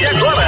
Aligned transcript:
partir 0.00 0.14
de 0.14 0.47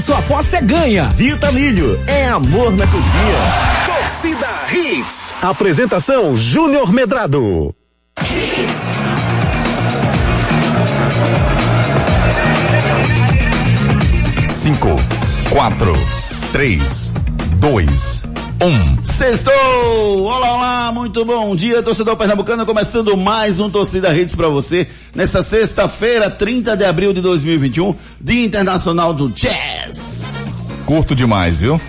sua 0.00 0.18
aposta 0.18 0.56
é 0.56 0.62
ganha. 0.62 1.08
Vitamilho 1.10 2.02
é 2.06 2.26
amor 2.26 2.72
na 2.72 2.86
cozinha. 2.86 3.38
Torcida 3.86 4.48
Hits. 4.72 5.32
Apresentação 5.42 6.36
Júnior 6.36 6.92
Medrado. 6.92 7.74
Cinco, 14.44 14.88
quatro, 15.50 15.92
três, 16.52 17.12
dois, 17.58 18.22
um. 18.62 19.02
Sextou! 19.02 20.22
Olá, 20.24 20.54
olá, 20.54 20.92
muito 20.92 21.24
bom 21.24 21.54
dia, 21.56 21.82
torcedor 21.82 22.16
pernambucano, 22.16 22.64
começando 22.66 23.16
mais 23.16 23.58
um 23.58 23.68
Torcida 23.70 24.16
Hits 24.16 24.34
para 24.34 24.48
você, 24.48 24.86
nessa 25.14 25.42
sexta-feira, 25.42 26.30
30 26.30 26.76
de 26.76 26.84
abril 26.84 27.12
de 27.12 27.20
2021, 27.20 27.94
Dia 28.20 28.44
Internacional 28.44 29.12
do 29.12 29.30
Jazz. 29.30 30.84
Curto 30.86 31.14
demais, 31.14 31.60
viu? 31.60 31.80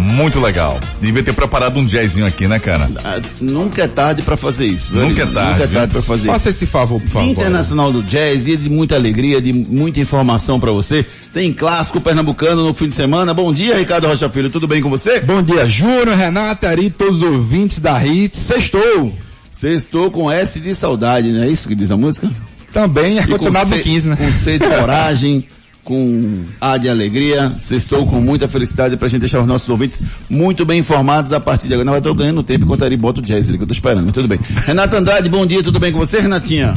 Muito 0.00 0.40
legal. 0.40 0.80
Devia 1.00 1.22
ter 1.22 1.32
preparado 1.34 1.78
um 1.78 1.84
jazzinho 1.86 2.26
aqui, 2.26 2.48
né, 2.48 2.58
cara? 2.58 2.88
Ah, 3.04 3.20
nunca 3.40 3.82
é 3.82 3.88
tarde 3.88 4.22
para 4.22 4.36
fazer 4.36 4.66
isso. 4.66 4.90
viu? 4.92 5.02
Nunca 5.08 5.22
é 5.22 5.26
tarde, 5.26 5.50
Nunca 5.52 5.64
é 5.64 5.66
tarde 5.66 5.92
para 5.92 6.02
fazer 6.02 6.26
Faça 6.26 6.48
isso. 6.48 6.64
esse 6.64 6.66
favor, 6.66 7.00
por 7.00 7.10
favor. 7.10 7.28
Internacional 7.28 7.92
do 7.92 8.02
Jazz, 8.02 8.44
dia 8.44 8.56
de 8.56 8.68
muita 8.70 8.94
alegria, 8.96 9.40
de 9.40 9.52
muita 9.52 10.00
informação 10.00 10.58
para 10.58 10.72
você. 10.72 11.04
Tem 11.32 11.52
clássico 11.52 12.00
pernambucano 12.00 12.64
no 12.64 12.72
fim 12.74 12.88
de 12.88 12.94
semana. 12.94 13.32
Bom 13.34 13.52
dia, 13.52 13.76
Ricardo 13.78 14.06
Rocha 14.08 14.28
Filho, 14.30 14.50
tudo 14.50 14.66
bem 14.66 14.80
com 14.82 14.88
você? 14.90 15.20
Bom 15.20 15.42
dia, 15.42 15.68
Júnior, 15.68 16.16
Renata, 16.16 16.68
Ari, 16.68 16.90
todos 16.90 17.18
os 17.18 17.22
ouvintes 17.22 17.78
da 17.78 18.04
Hits. 18.04 18.38
Sextou. 18.40 19.12
Sextou 19.50 20.10
com 20.10 20.30
S 20.30 20.58
de 20.60 20.74
saudade, 20.74 21.30
não 21.30 21.42
é 21.42 21.48
isso 21.48 21.68
que 21.68 21.74
diz 21.74 21.90
a 21.90 21.96
música? 21.96 22.30
Também 22.72 23.14
E 23.16 23.18
ar-condicionado 23.18 23.68
C- 23.70 23.82
15, 23.82 24.08
né? 24.08 24.16
Com 24.16 24.32
C 24.32 24.58
de 24.58 24.66
coragem, 24.66 25.44
com 25.84 26.44
A 26.60 26.76
de 26.76 26.88
alegria. 26.88 27.52
Estou 27.70 28.06
com 28.06 28.20
muita 28.20 28.48
felicidade 28.48 28.96
pra 28.96 29.08
gente 29.08 29.20
deixar 29.20 29.40
os 29.40 29.46
nossos 29.46 29.68
ouvintes 29.68 30.00
muito 30.28 30.64
bem 30.64 30.80
informados 30.80 31.32
a 31.32 31.40
partir 31.40 31.68
de 31.68 31.74
agora. 31.74 31.86
Não, 31.86 31.94
eu 31.94 32.02
tô 32.02 32.14
ganhando 32.14 32.42
tempo 32.42 32.64
enquanto 32.64 32.84
ele 32.84 32.96
bota 32.96 33.20
o 33.20 33.22
jazz 33.22 33.48
que 33.48 33.56
eu 33.56 33.66
tô 33.66 33.72
esperando, 33.72 34.04
mas 34.04 34.14
tudo 34.14 34.28
bem. 34.28 34.38
Renata 34.66 34.98
Andrade, 34.98 35.28
bom 35.28 35.44
dia, 35.46 35.62
tudo 35.62 35.78
bem 35.78 35.92
com 35.92 35.98
você, 35.98 36.20
Renatinha? 36.20 36.74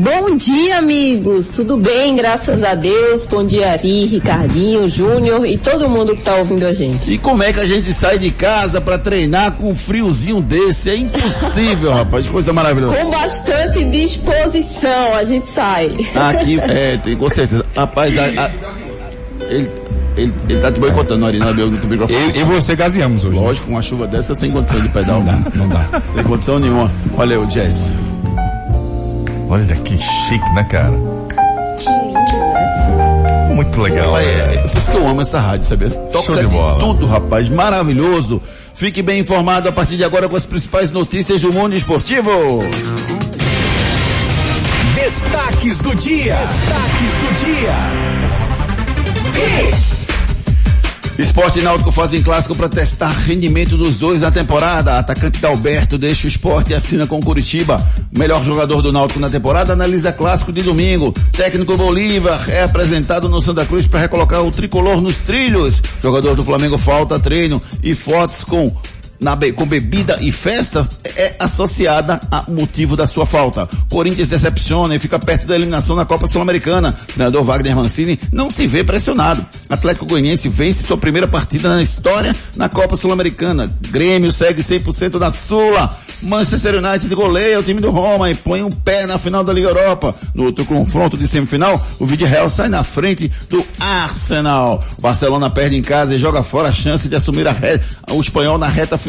Bom 0.00 0.36
dia, 0.36 0.78
amigos. 0.78 1.48
Tudo 1.48 1.76
bem, 1.76 2.14
graças 2.14 2.62
a 2.62 2.76
Deus. 2.76 3.26
Bom 3.26 3.44
dia, 3.44 3.72
Ari, 3.72 4.04
Ricardinho, 4.06 4.88
Júnior 4.88 5.44
e 5.44 5.58
todo 5.58 5.88
mundo 5.88 6.14
que 6.14 6.22
tá 6.22 6.36
ouvindo 6.36 6.64
a 6.66 6.72
gente. 6.72 7.10
E 7.10 7.18
como 7.18 7.42
é 7.42 7.52
que 7.52 7.58
a 7.58 7.66
gente 7.66 7.92
sai 7.92 8.16
de 8.16 8.30
casa 8.30 8.80
pra 8.80 8.96
treinar 8.96 9.52
com 9.56 9.70
um 9.70 9.74
friozinho 9.74 10.40
desse? 10.40 10.90
É 10.90 10.96
impossível, 10.96 11.90
rapaz, 11.94 12.28
coisa 12.28 12.52
maravilhosa. 12.52 12.94
Com 12.94 13.10
bastante 13.10 13.84
disposição, 13.86 15.14
a 15.16 15.24
gente 15.24 15.50
sai. 15.50 15.88
Aqui, 16.14 16.60
é, 16.70 16.96
tem, 16.98 17.16
com 17.16 17.28
certeza. 17.28 17.66
Rapaz, 17.74 18.16
a, 18.16 18.22
a- 18.22 18.50
ele, 19.50 19.68
ele, 20.16 20.34
ele 20.48 20.60
tá 20.60 20.70
te 20.70 20.78
boicotando, 20.78 21.26
Ari, 21.26 21.40
não 21.40 21.48
é 21.48 21.54
meu 21.54 21.66
no 21.72 21.88
microfone. 21.88 22.20
Eu 22.36 22.42
e 22.42 22.44
você 22.44 22.76
gaseamos 22.76 23.24
hoje. 23.24 23.34
Lógico, 23.36 23.66
com 23.66 23.72
uma 23.72 23.82
chuva 23.82 24.06
dessa 24.06 24.32
sem 24.32 24.52
condição 24.52 24.80
de 24.80 24.90
pedal. 24.90 25.18
Não 25.24 25.26
dá, 25.42 25.50
não 25.56 25.68
dá. 25.68 26.00
Tem 26.14 26.22
condição 26.22 26.60
nenhuma. 26.60 26.88
Olha 27.16 27.40
o 27.40 27.46
jazz. 27.46 27.92
Olha 29.48 29.74
que 29.76 29.96
chique, 29.96 30.50
né, 30.54 30.62
cara? 30.64 30.96
Muito 33.54 33.80
legal. 33.80 34.04
Ela 34.04 34.22
é, 34.22 34.46
né? 34.46 34.54
é 34.56 34.68
por 34.68 34.78
isso 34.78 34.90
que 34.90 34.96
eu 34.96 35.08
amo 35.08 35.20
essa 35.20 35.40
rádio, 35.40 35.66
sabia? 35.66 35.90
Toca 35.90 36.26
Show 36.26 36.36
de 36.36 36.46
bola. 36.46 36.78
tudo, 36.78 37.06
rapaz. 37.06 37.48
Maravilhoso. 37.48 38.40
Fique 38.74 39.02
bem 39.02 39.20
informado 39.20 39.68
a 39.68 39.72
partir 39.72 39.96
de 39.96 40.04
agora 40.04 40.28
com 40.28 40.36
as 40.36 40.46
principais 40.46 40.92
notícias 40.92 41.40
do 41.40 41.52
mundo 41.52 41.74
esportivo. 41.74 42.30
Destaques 44.94 45.78
do 45.78 45.94
dia. 45.96 46.36
Destaques 46.36 47.12
do 47.22 47.44
dia. 47.46 48.08
Esporte 51.18 51.58
e 51.58 51.62
Náutico 51.62 51.90
fazem 51.90 52.22
clássico 52.22 52.54
para 52.54 52.68
testar 52.68 53.08
rendimento 53.08 53.76
dos 53.76 53.98
dois 53.98 54.22
na 54.22 54.30
temporada. 54.30 54.96
Atacante 54.96 55.40
Dalberto 55.40 55.98
deixa 55.98 56.26
o 56.26 56.28
esporte 56.28 56.70
e 56.70 56.74
assina 56.74 57.08
com 57.08 57.20
Curitiba. 57.20 57.84
Melhor 58.16 58.44
jogador 58.44 58.80
do 58.80 58.92
Náutico 58.92 59.18
na 59.18 59.28
temporada 59.28 59.72
analisa 59.72 60.12
clássico 60.12 60.52
de 60.52 60.62
domingo. 60.62 61.12
Técnico 61.32 61.76
Bolívar 61.76 62.48
é 62.48 62.62
apresentado 62.62 63.28
no 63.28 63.42
Santa 63.42 63.66
Cruz 63.66 63.84
para 63.88 63.98
recolocar 63.98 64.42
o 64.42 64.52
tricolor 64.52 65.00
nos 65.00 65.16
trilhos. 65.16 65.82
Jogador 66.00 66.36
do 66.36 66.44
Flamengo 66.44 66.78
falta 66.78 67.18
treino 67.18 67.60
e 67.82 67.96
fotos 67.96 68.44
com 68.44 68.72
na 69.20 69.38
com 69.54 69.66
bebida 69.66 70.18
e 70.20 70.30
festas 70.30 70.88
é 71.04 71.34
associada 71.38 72.20
a 72.30 72.44
motivo 72.48 72.96
da 72.96 73.06
sua 73.06 73.24
falta. 73.24 73.68
Corinthians 73.90 74.28
decepciona 74.30 74.94
e 74.94 74.98
fica 74.98 75.18
perto 75.18 75.46
da 75.46 75.54
eliminação 75.54 75.96
na 75.96 76.04
Copa 76.04 76.26
Sul-Americana. 76.26 76.96
O 77.02 77.12
treinador 77.12 77.42
Wagner 77.42 77.76
Mancini 77.76 78.18
não 78.32 78.50
se 78.50 78.66
vê 78.66 78.84
pressionado. 78.84 79.44
Atlético 79.68 80.06
Goianiense 80.06 80.48
vence 80.48 80.86
sua 80.86 80.96
primeira 80.96 81.26
partida 81.26 81.68
na 81.68 81.82
história 81.82 82.34
na 82.56 82.68
Copa 82.68 82.96
Sul-Americana. 82.96 83.72
Grêmio 83.90 84.32
segue 84.32 84.62
100% 84.62 85.18
da 85.18 85.30
Sula. 85.30 85.96
Manchester 86.20 86.76
United 86.76 87.14
goleia 87.14 87.60
o 87.60 87.62
time 87.62 87.80
do 87.80 87.90
Roma 87.90 88.30
e 88.30 88.34
põe 88.34 88.62
um 88.62 88.70
pé 88.70 89.06
na 89.06 89.18
final 89.18 89.44
da 89.44 89.52
Liga 89.52 89.68
Europa. 89.68 90.14
No 90.34 90.46
outro 90.46 90.64
confronto 90.64 91.16
de 91.16 91.28
semifinal, 91.28 91.84
o 91.98 92.06
Villarreal 92.06 92.50
sai 92.50 92.68
na 92.68 92.82
frente 92.82 93.30
do 93.48 93.64
Arsenal. 93.78 94.84
Barcelona 95.00 95.48
perde 95.48 95.76
em 95.76 95.82
casa 95.82 96.14
e 96.14 96.18
joga 96.18 96.42
fora 96.42 96.68
a 96.68 96.72
chance 96.72 97.08
de 97.08 97.14
assumir 97.14 97.46
a 97.46 97.54
o 98.10 98.20
espanhol 98.20 98.58
na 98.58 98.68
reta 98.68 98.98
final. 98.98 99.07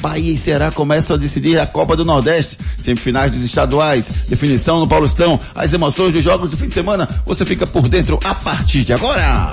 Bahia 0.00 0.32
e 0.32 0.36
Ceará 0.36 0.70
começam 0.70 1.16
a 1.16 1.18
decidir 1.18 1.58
a 1.58 1.66
Copa 1.66 1.96
do 1.96 2.04
Nordeste. 2.04 2.58
Semifinais 2.78 3.32
dos 3.32 3.44
estaduais, 3.44 4.10
definição 4.28 4.80
no 4.80 4.88
Paulistão. 4.88 5.38
As 5.54 5.72
emoções 5.72 6.12
dos 6.12 6.22
jogos 6.22 6.50
do 6.50 6.56
fim 6.56 6.66
de 6.66 6.74
semana, 6.74 7.08
você 7.24 7.44
fica 7.44 7.66
por 7.66 7.88
dentro 7.88 8.18
a 8.24 8.34
partir 8.34 8.84
de 8.84 8.92
agora. 8.92 9.50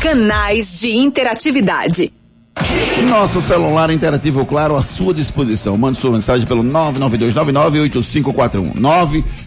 Canais 0.00 0.80
de 0.80 0.96
interatividade. 0.96 2.12
Nosso 3.08 3.40
celular 3.40 3.88
interativo, 3.90 4.44
claro, 4.44 4.76
à 4.76 4.82
sua 4.82 5.14
disposição. 5.14 5.74
Mande 5.76 5.96
sua 5.96 6.12
mensagem 6.12 6.46
pelo 6.46 6.62
99299-8541. 6.64 8.74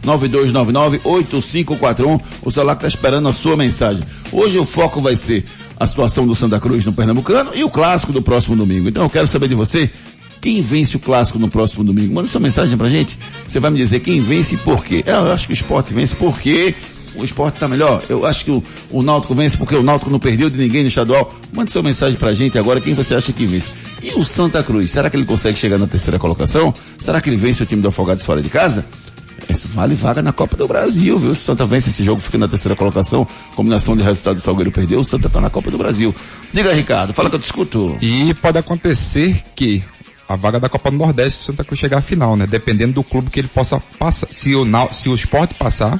99299-8541. 0.03 2.19
O 2.41 2.49
celular 2.49 2.73
está 2.73 2.87
esperando 2.87 3.27
a 3.27 3.33
sua 3.33 3.55
mensagem. 3.55 4.03
Hoje 4.31 4.57
o 4.57 4.65
foco 4.65 4.99
vai 4.99 5.15
ser 5.15 5.45
a 5.77 5.85
situação 5.85 6.25
do 6.25 6.35
Santa 6.35 6.59
Cruz 6.59 6.85
no 6.85 6.93
Pernambucano 6.93 7.51
e 7.53 7.63
o 7.63 7.69
clássico 7.69 8.13
do 8.13 8.21
próximo 8.21 8.55
domingo. 8.55 8.89
Então 8.89 9.03
eu 9.03 9.09
quero 9.09 9.27
saber 9.27 9.47
de 9.47 9.55
você, 9.55 9.89
quem 10.41 10.61
vence 10.61 10.95
o 10.95 10.99
clássico 10.99 11.39
no 11.39 11.49
próximo 11.49 11.83
domingo? 11.83 12.13
Manda 12.13 12.27
sua 12.27 12.39
mensagem 12.39 12.77
pra 12.77 12.89
gente. 12.89 13.17
Você 13.47 13.59
vai 13.59 13.71
me 13.71 13.77
dizer 13.77 13.99
quem 13.99 14.19
vence 14.19 14.55
e 14.55 14.57
por 14.57 14.83
quê. 14.83 15.03
Eu 15.05 15.31
acho 15.31 15.47
que 15.47 15.53
o 15.53 15.55
esporte 15.55 15.93
vence 15.93 16.15
porque 16.15 16.75
o 17.15 17.23
esporte 17.23 17.59
tá 17.59 17.67
melhor. 17.67 18.03
Eu 18.09 18.25
acho 18.25 18.45
que 18.45 18.51
o, 18.51 18.63
o 18.91 19.01
Náutico 19.01 19.33
vence 19.33 19.57
porque 19.57 19.75
o 19.75 19.83
Náutico 19.83 20.11
não 20.11 20.19
perdeu 20.19 20.49
de 20.49 20.57
ninguém 20.57 20.81
no 20.81 20.87
estadual. 20.87 21.33
Mande 21.53 21.71
sua 21.71 21.81
mensagem 21.81 22.17
pra 22.17 22.33
gente 22.33 22.57
agora, 22.57 22.79
quem 22.79 22.93
você 22.93 23.15
acha 23.15 23.31
que 23.33 23.45
vence. 23.45 23.67
E 24.03 24.11
o 24.19 24.23
Santa 24.23 24.61
Cruz, 24.61 24.91
será 24.91 25.09
que 25.09 25.17
ele 25.17 25.25
consegue 25.25 25.57
chegar 25.57 25.79
na 25.79 25.87
terceira 25.87 26.19
colocação? 26.19 26.73
Será 26.99 27.19
que 27.19 27.29
ele 27.29 27.37
vence 27.37 27.63
o 27.63 27.65
time 27.65 27.81
do 27.81 27.87
Afogados 27.87 28.23
fora 28.23 28.41
de 28.41 28.49
casa? 28.49 28.85
Isso 29.49 29.67
vale 29.67 29.93
vaga 29.95 30.21
na 30.21 30.33
Copa 30.33 30.57
do 30.57 30.67
Brasil, 30.67 31.17
viu? 31.19 31.35
Se 31.35 31.41
o 31.41 31.45
Santa 31.45 31.65
vence 31.65 31.89
esse 31.89 32.03
jogo, 32.03 32.19
fica 32.21 32.37
na 32.37 32.47
terceira 32.47 32.75
colocação. 32.75 33.27
Combinação 33.55 33.95
de 33.95 34.03
resultados, 34.03 34.41
o 34.41 34.45
Salgueiro 34.45 34.71
perdeu, 34.71 34.99
o 34.99 35.03
Santa 35.03 35.29
tá 35.29 35.39
na 35.39 35.49
Copa 35.49 35.69
do 35.71 35.77
Brasil. 35.77 36.13
Diga, 36.51 36.73
Ricardo, 36.73 37.13
fala 37.13 37.29
que 37.29 37.35
eu 37.35 37.39
te 37.39 37.45
escuto. 37.45 37.95
E 38.01 38.33
pode 38.35 38.57
acontecer 38.57 39.43
que 39.55 39.83
a 40.27 40.35
vaga 40.35 40.59
da 40.59 40.67
Copa 40.67 40.89
do 40.89 40.97
Nordeste 40.97 41.45
Santa 41.45 41.63
Cruz 41.63 41.79
chegar 41.79 41.99
à 41.99 42.01
final, 42.01 42.35
né? 42.35 42.47
Dependendo 42.47 42.93
do 42.93 43.03
clube 43.03 43.29
que 43.29 43.39
ele 43.39 43.47
possa 43.47 43.79
passar. 43.99 44.27
Se 44.31 44.55
o, 44.55 44.65
se 44.91 45.09
o 45.09 45.13
esporte 45.15 45.53
passar 45.53 45.99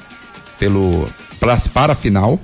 pelo, 0.58 1.08
pra, 1.40 1.56
para 1.74 1.94
a 1.94 1.96
final, 1.96 2.40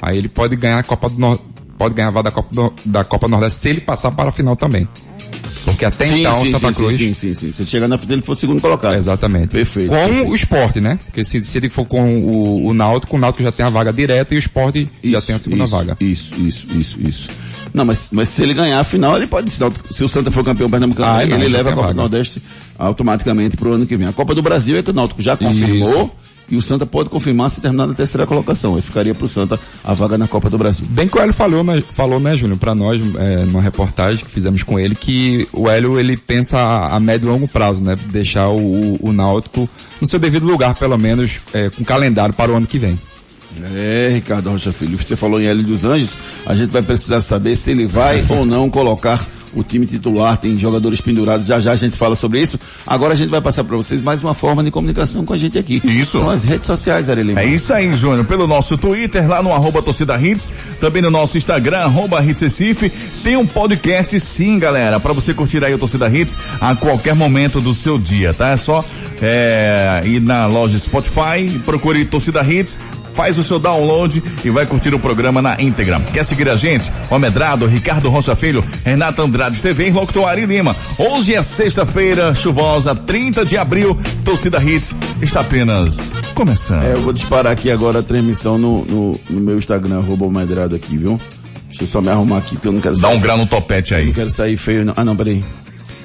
aí 0.00 0.16
ele 0.16 0.28
pode 0.28 0.56
ganhar 0.56 0.78
a 0.78 0.82
Copa 0.82 1.10
do 1.10 1.18
Nor- 1.18 1.38
pode 1.76 1.94
ganhar 1.94 2.08
a 2.08 2.12
vaga 2.12 2.30
da 2.30 2.32
Copa, 2.32 2.48
do- 2.54 2.72
da 2.86 3.04
Copa 3.04 3.28
Nordeste 3.28 3.60
se 3.60 3.68
ele 3.68 3.80
passar 3.82 4.10
para 4.12 4.30
a 4.30 4.32
final 4.32 4.56
também. 4.56 4.88
Porque 5.66 5.84
até 5.84 6.06
então 6.06 6.42
o 6.42 6.46
Santa 6.46 6.68
sim, 6.68 6.74
Cruz. 6.74 6.96
sim, 6.96 7.12
sim, 7.12 7.34
sim. 7.34 7.50
Se 7.50 7.62
ele 7.62 7.68
chegar 7.68 7.88
na 7.88 7.98
frente, 7.98 8.12
ele 8.12 8.22
for 8.22 8.36
segundo 8.36 8.60
colocado. 8.60 8.94
Exatamente. 8.94 9.48
Perfeito. 9.48 9.88
Com 9.88 9.96
perfeito. 9.96 10.30
o 10.30 10.34
esporte, 10.34 10.80
né? 10.80 10.98
Porque 11.04 11.24
se, 11.24 11.42
se 11.42 11.58
ele 11.58 11.68
for 11.68 11.84
com 11.84 12.18
o, 12.20 12.66
o 12.68 12.72
Náutico, 12.74 13.16
o 13.16 13.18
Náutico 13.18 13.42
já 13.42 13.50
tem 13.50 13.66
a 13.66 13.68
vaga 13.68 13.92
direta 13.92 14.32
e 14.32 14.36
o 14.36 14.38
esporte 14.38 14.88
já 15.02 15.20
tem 15.20 15.34
a 15.34 15.38
segunda 15.38 15.64
isso, 15.64 15.72
vaga. 15.72 15.96
Isso, 16.00 16.32
isso, 16.38 16.66
isso, 16.72 16.98
isso. 17.00 17.28
Não, 17.74 17.84
mas, 17.84 18.04
mas 18.12 18.28
se 18.28 18.42
ele 18.42 18.54
ganhar 18.54 18.78
a 18.78 18.84
final, 18.84 19.16
ele 19.16 19.26
pode. 19.26 19.50
Se 19.90 20.04
o 20.04 20.08
Santa 20.08 20.30
for 20.30 20.44
campeão 20.44 20.70
pernambucano, 20.70 21.10
Ah, 21.10 21.22
ele 21.22 21.32
não, 21.34 21.42
já 21.42 21.48
leva 21.48 21.70
a 21.70 21.74
Copa 21.74 21.88
do. 21.88 21.96
Nordeste 21.96 22.40
automaticamente 22.78 23.56
pro 23.56 23.72
ano 23.72 23.86
que 23.86 23.96
vem. 23.96 24.06
A 24.06 24.12
Copa 24.12 24.34
do 24.34 24.42
Brasil 24.42 24.76
é 24.76 24.82
que 24.82 24.90
o 24.90 24.94
Náutico 24.94 25.20
já 25.20 25.36
confirmou 25.36 26.14
e 26.48 26.56
o 26.56 26.62
Santa 26.62 26.86
pode 26.86 27.08
confirmar 27.08 27.50
se 27.50 27.60
terminar 27.60 27.86
na 27.86 27.94
terceira 27.94 28.26
colocação. 28.26 28.76
Aí 28.76 28.82
ficaria 28.82 29.14
pro 29.14 29.28
Santa 29.28 29.58
a 29.84 29.94
vaga 29.94 30.16
na 30.16 30.28
Copa 30.28 30.48
do 30.48 30.58
Brasil. 30.58 30.86
Bem 30.88 31.08
que 31.08 31.18
o 31.18 31.20
Hélio 31.20 31.34
falou, 31.34 31.64
né, 31.64 31.82
falou, 31.90 32.20
né, 32.20 32.36
Júnior, 32.36 32.58
pra 32.58 32.74
nós, 32.74 33.00
é, 33.16 33.44
numa 33.44 33.62
reportagem 33.62 34.24
que 34.24 34.30
fizemos 34.30 34.62
com 34.62 34.78
ele, 34.78 34.94
que 34.94 35.48
o 35.52 35.68
Hélio, 35.68 35.98
ele 35.98 36.16
pensa 36.16 36.58
a, 36.58 36.96
a 36.96 37.00
médio 37.00 37.28
e 37.28 37.30
longo 37.30 37.48
prazo, 37.48 37.80
né, 37.80 37.96
deixar 38.10 38.48
o, 38.48 38.58
o, 38.58 39.08
o 39.08 39.12
Náutico 39.12 39.68
no 40.00 40.06
seu 40.06 40.18
devido 40.18 40.46
lugar, 40.46 40.74
pelo 40.74 40.96
menos, 40.96 41.40
é, 41.52 41.70
com 41.70 41.84
calendário 41.84 42.34
para 42.34 42.52
o 42.52 42.56
ano 42.56 42.66
que 42.66 42.78
vem. 42.78 42.98
É, 43.74 44.10
Ricardo 44.12 44.50
Rocha 44.50 44.72
Filho, 44.72 44.98
você 44.98 45.16
falou 45.16 45.40
em 45.40 45.46
Hélio 45.46 45.62
dos 45.62 45.84
Anjos, 45.84 46.10
a 46.44 46.54
gente 46.54 46.70
vai 46.70 46.82
precisar 46.82 47.20
saber 47.20 47.56
se 47.56 47.70
ele 47.70 47.86
vai 47.86 48.24
ou 48.28 48.44
não 48.44 48.68
colocar 48.68 49.24
o 49.56 49.64
time 49.64 49.86
titular, 49.86 50.36
tem 50.36 50.58
jogadores 50.58 51.00
pendurados, 51.00 51.46
já 51.46 51.58
já 51.58 51.72
a 51.72 51.76
gente 51.76 51.96
fala 51.96 52.14
sobre 52.14 52.40
isso. 52.40 52.58
Agora 52.86 53.14
a 53.14 53.16
gente 53.16 53.30
vai 53.30 53.40
passar 53.40 53.64
para 53.64 53.76
vocês 53.76 54.02
mais 54.02 54.22
uma 54.22 54.34
forma 54.34 54.62
de 54.62 54.70
comunicação 54.70 55.24
com 55.24 55.32
a 55.32 55.38
gente 55.38 55.58
aqui. 55.58 55.80
Isso. 55.84 56.18
São 56.18 56.30
as 56.30 56.44
redes 56.44 56.66
sociais, 56.66 57.08
Arely. 57.08 57.34
É 57.36 57.44
isso 57.44 57.72
aí, 57.72 57.94
Júnior. 57.94 58.24
Pelo 58.26 58.46
nosso 58.46 58.76
Twitter, 58.76 59.28
lá 59.28 59.42
no 59.42 59.52
arroba 59.52 59.82
torcida 59.82 60.16
hits, 60.20 60.50
também 60.80 61.02
no 61.02 61.10
nosso 61.10 61.38
Instagram, 61.38 61.78
arroba 61.78 62.22
hits 62.22 62.40
Recife, 62.40 62.90
tem 63.24 63.36
um 63.36 63.46
podcast 63.46 64.18
sim, 64.20 64.58
galera, 64.58 65.00
para 65.00 65.12
você 65.12 65.32
curtir 65.32 65.64
aí 65.64 65.74
o 65.74 65.78
Torcida 65.78 66.08
Hits 66.08 66.36
a 66.60 66.76
qualquer 66.76 67.14
momento 67.14 67.60
do 67.60 67.72
seu 67.72 67.98
dia, 67.98 68.34
tá? 68.34 68.50
É 68.50 68.56
só 68.56 68.84
é, 69.20 70.02
ir 70.04 70.20
na 70.20 70.46
loja 70.46 70.78
Spotify, 70.78 71.58
procure 71.64 72.04
Torcida 72.04 72.42
Hits, 72.42 72.78
faz 73.16 73.38
o 73.38 73.42
seu 73.42 73.58
download 73.58 74.22
e 74.44 74.50
vai 74.50 74.66
curtir 74.66 74.94
o 74.94 75.00
programa 75.00 75.40
na 75.40 75.56
íntegra. 75.58 75.98
Quer 76.12 76.22
seguir 76.22 76.48
a 76.50 76.54
gente? 76.54 76.92
O 77.10 77.14
Amedrado, 77.14 77.66
Ricardo 77.66 78.10
Rocha 78.10 78.36
Filho, 78.36 78.62
Renata 78.84 79.22
Andrade 79.22 79.60
TV 79.62 79.88
e 79.88 79.90
Locutor 79.90 80.28
Ari 80.28 80.44
Lima. 80.44 80.76
Hoje 80.98 81.34
é 81.34 81.42
sexta-feira, 81.42 82.34
chuvosa, 82.34 82.94
30 82.94 83.46
de 83.46 83.56
abril, 83.56 83.96
Torcida 84.22 84.62
Hits 84.62 84.94
está 85.22 85.40
apenas 85.40 86.12
começando. 86.34 86.84
É, 86.84 86.92
eu 86.92 87.00
vou 87.00 87.12
disparar 87.12 87.52
aqui 87.52 87.70
agora 87.70 88.00
a 88.00 88.02
transmissão 88.02 88.58
no, 88.58 88.84
no, 88.84 89.20
no 89.30 89.40
meu 89.40 89.56
Instagram, 89.56 90.02
Medrado 90.30 90.74
aqui, 90.76 90.98
viu? 90.98 91.18
Deixa 91.68 91.84
eu 91.84 91.86
só 91.86 92.00
me 92.02 92.08
arrumar 92.08 92.38
aqui, 92.38 92.56
porque 92.56 92.68
eu 92.68 92.72
não 92.72 92.80
quero 92.80 92.94
Dá 92.96 93.08
sair, 93.08 93.16
um 93.16 93.20
grau 93.20 93.38
no 93.38 93.46
topete 93.46 93.94
aí. 93.94 94.06
não 94.06 94.12
quero 94.12 94.30
sair 94.30 94.56
feio. 94.56 94.84
Não. 94.84 94.92
Ah, 94.96 95.04
não, 95.04 95.16
peraí. 95.16 95.42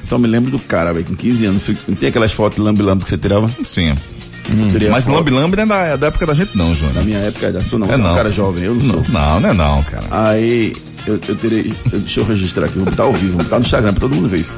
Só 0.02 0.18
me 0.18 0.28
lembro 0.28 0.50
do 0.50 0.60
cara, 0.60 0.94
velho, 0.94 1.06
com 1.06 1.16
15 1.16 1.46
anos. 1.46 1.68
Não 1.88 1.96
tem 1.96 2.10
aquelas 2.10 2.32
fotos 2.32 2.58
lambe-lambe 2.58 3.04
que 3.04 3.10
você 3.10 3.18
tirava? 3.18 3.50
Sim. 3.64 3.96
A 4.50 4.92
Mas 4.92 5.08
lambe-lambe 5.08 5.56
não 5.56 5.64
é 5.64 5.66
da, 5.66 5.96
da 5.98 6.08
época 6.08 6.26
da 6.26 6.34
gente 6.34 6.58
não, 6.58 6.70
Na 6.70 6.74
Júnior. 6.74 7.04
minha 7.06 7.20
época 7.20 7.48
é 7.48 7.52
da 7.52 7.62
sua, 7.62 7.80
não. 7.80 7.88
É 7.88 7.92
Você 7.92 7.96
é 7.96 8.04
um 8.04 8.08
não. 8.08 8.16
cara 8.16 8.32
jovem, 8.32 8.64
eu 8.66 8.74
não 8.76 8.82
sou. 8.82 9.04
Não, 9.10 9.40
não 9.40 9.50
é 9.50 9.54
não, 9.54 9.84
cara. 9.84 10.04
Aí 10.12 10.74
eu, 11.08 11.20
eu 11.28 11.36
tirei, 11.36 11.74
eu- 11.92 12.00
deixa 12.00 12.20
eu 12.20 12.26
registrar 12.26 12.66
aqui, 12.66 12.76
vou 12.78 12.86
botar 12.86 13.04
ao 13.04 13.14
vivo, 13.14 13.34
vou 13.36 13.44
botar 13.44 13.60
no 13.60 13.66
Instagram 13.66 13.92
pra 13.94 14.02
todo 14.02 14.16
mundo 14.16 14.28
ver 14.30 14.40
isso. 14.40 14.56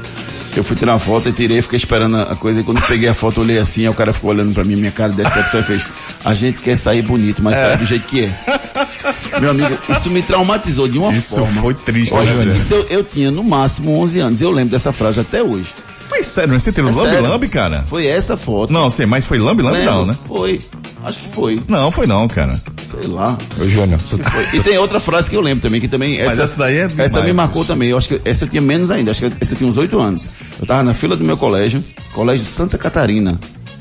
Eu 0.56 0.62
fui 0.64 0.76
tirar 0.76 0.92
uma 0.92 0.98
foto 1.00 1.28
e 1.28 1.32
tirei, 1.32 1.60
fiquei 1.62 1.76
esperando 1.76 2.16
a 2.16 2.22
a 2.22 2.36
coisa, 2.36 2.60
e 2.60 2.62
quando 2.64 2.80
peguei 2.82 3.08
a 3.08 3.14
foto, 3.14 3.38
eu 3.40 3.44
olhei 3.44 3.58
assim, 3.58 3.82
aí 3.82 3.88
o 3.88 3.94
cara 3.94 4.12
ficou 4.12 4.30
olhando 4.30 4.52
pra 4.54 4.62
mim, 4.64 4.76
minha 4.76 4.90
cara 4.92 5.10
de 5.10 5.16
decepção 5.16 5.60
e 5.60 5.62
fez, 5.64 5.84
a 6.24 6.32
gente 6.32 6.58
quer 6.60 6.76
sair 6.76 7.02
bonito, 7.02 7.42
mas 7.42 7.56
sai 7.56 7.76
do 7.76 7.84
jeito 7.84 8.06
que 8.06 8.24
é. 8.24 9.40
Meu 9.40 9.50
amigo, 9.50 9.76
isso 9.90 10.10
me 10.10 10.22
traumatizou 10.22 10.86
de 10.88 10.96
uma 10.98 11.12
Isso 11.12 11.36
forma. 11.36 11.60
foi 11.60 11.74
triste, 11.74 12.14
Olha, 12.14 12.32
né, 12.34 12.56
isso 12.56 12.72
eu, 12.72 12.86
eu 12.88 13.04
tinha 13.04 13.30
no 13.32 13.42
máximo 13.42 13.98
11 14.00 14.20
anos, 14.20 14.40
eu 14.40 14.50
lembro 14.50 14.70
dessa 14.70 14.92
frase 14.92 15.20
até 15.20 15.42
hoje. 15.42 15.70
Mas 16.10 16.26
sério, 16.26 16.58
você 16.58 16.70
teve 16.72 16.88
É 16.88 16.92
lambe-lambe, 16.92 17.46
sério. 17.46 17.50
cara? 17.50 17.84
Foi 17.86 18.06
essa 18.06 18.36
foto. 18.36 18.72
Não, 18.72 18.88
sei, 18.90 19.06
mas 19.06 19.24
foi 19.24 19.38
lambe-lambe 19.38 19.78
Lembro. 19.78 19.92
não, 19.94 20.06
né? 20.06 20.16
Foi, 20.26 20.60
acho 21.04 21.18
que 21.18 21.28
foi, 21.30 21.60
Não, 21.66 21.90
foi 21.90 22.06
não, 22.06 22.28
cara. 22.28 22.60
sei 22.88 23.08
lá. 23.10 23.36
Ô, 23.60 23.64
Júnior, 23.64 23.98
Foi. 23.98 24.46
E 24.52 24.62
tem 24.62 24.78
outra 24.78 25.00
frase 25.00 25.28
que 25.30 25.36
eu 25.36 25.40
lembro 25.40 25.62
também, 25.62 25.80
que 25.80 25.88
também. 25.88 26.22
Mas 26.24 26.38
essa 26.38 26.56
daí 26.56 26.76
é 26.76 26.84
Essa 26.84 27.08
demais, 27.08 27.24
me 27.26 27.32
marcou 27.32 27.62
bicho. 27.62 27.72
também. 27.72 27.88
Eu 27.88 27.98
acho 27.98 28.08
que 28.08 28.20
essa 28.24 28.44
eu 28.44 28.48
tinha 28.48 28.62
menos 28.62 28.90
ainda. 28.90 29.10
Acho 29.10 29.28
que 29.28 29.36
essa 29.40 29.54
eu 29.54 29.58
tinha 29.58 29.68
uns 29.68 29.76
oito 29.76 29.98
anos. 29.98 30.28
Eu 30.60 30.66
tava 30.66 30.82
na 30.82 30.94
fila 30.94 31.16
do 31.16 31.24
meu 31.24 31.36
colégio, 31.36 31.82
colégio 32.12 32.44
Santa 32.46 32.78
Catarina. 32.78 33.32
Lá 33.32 33.38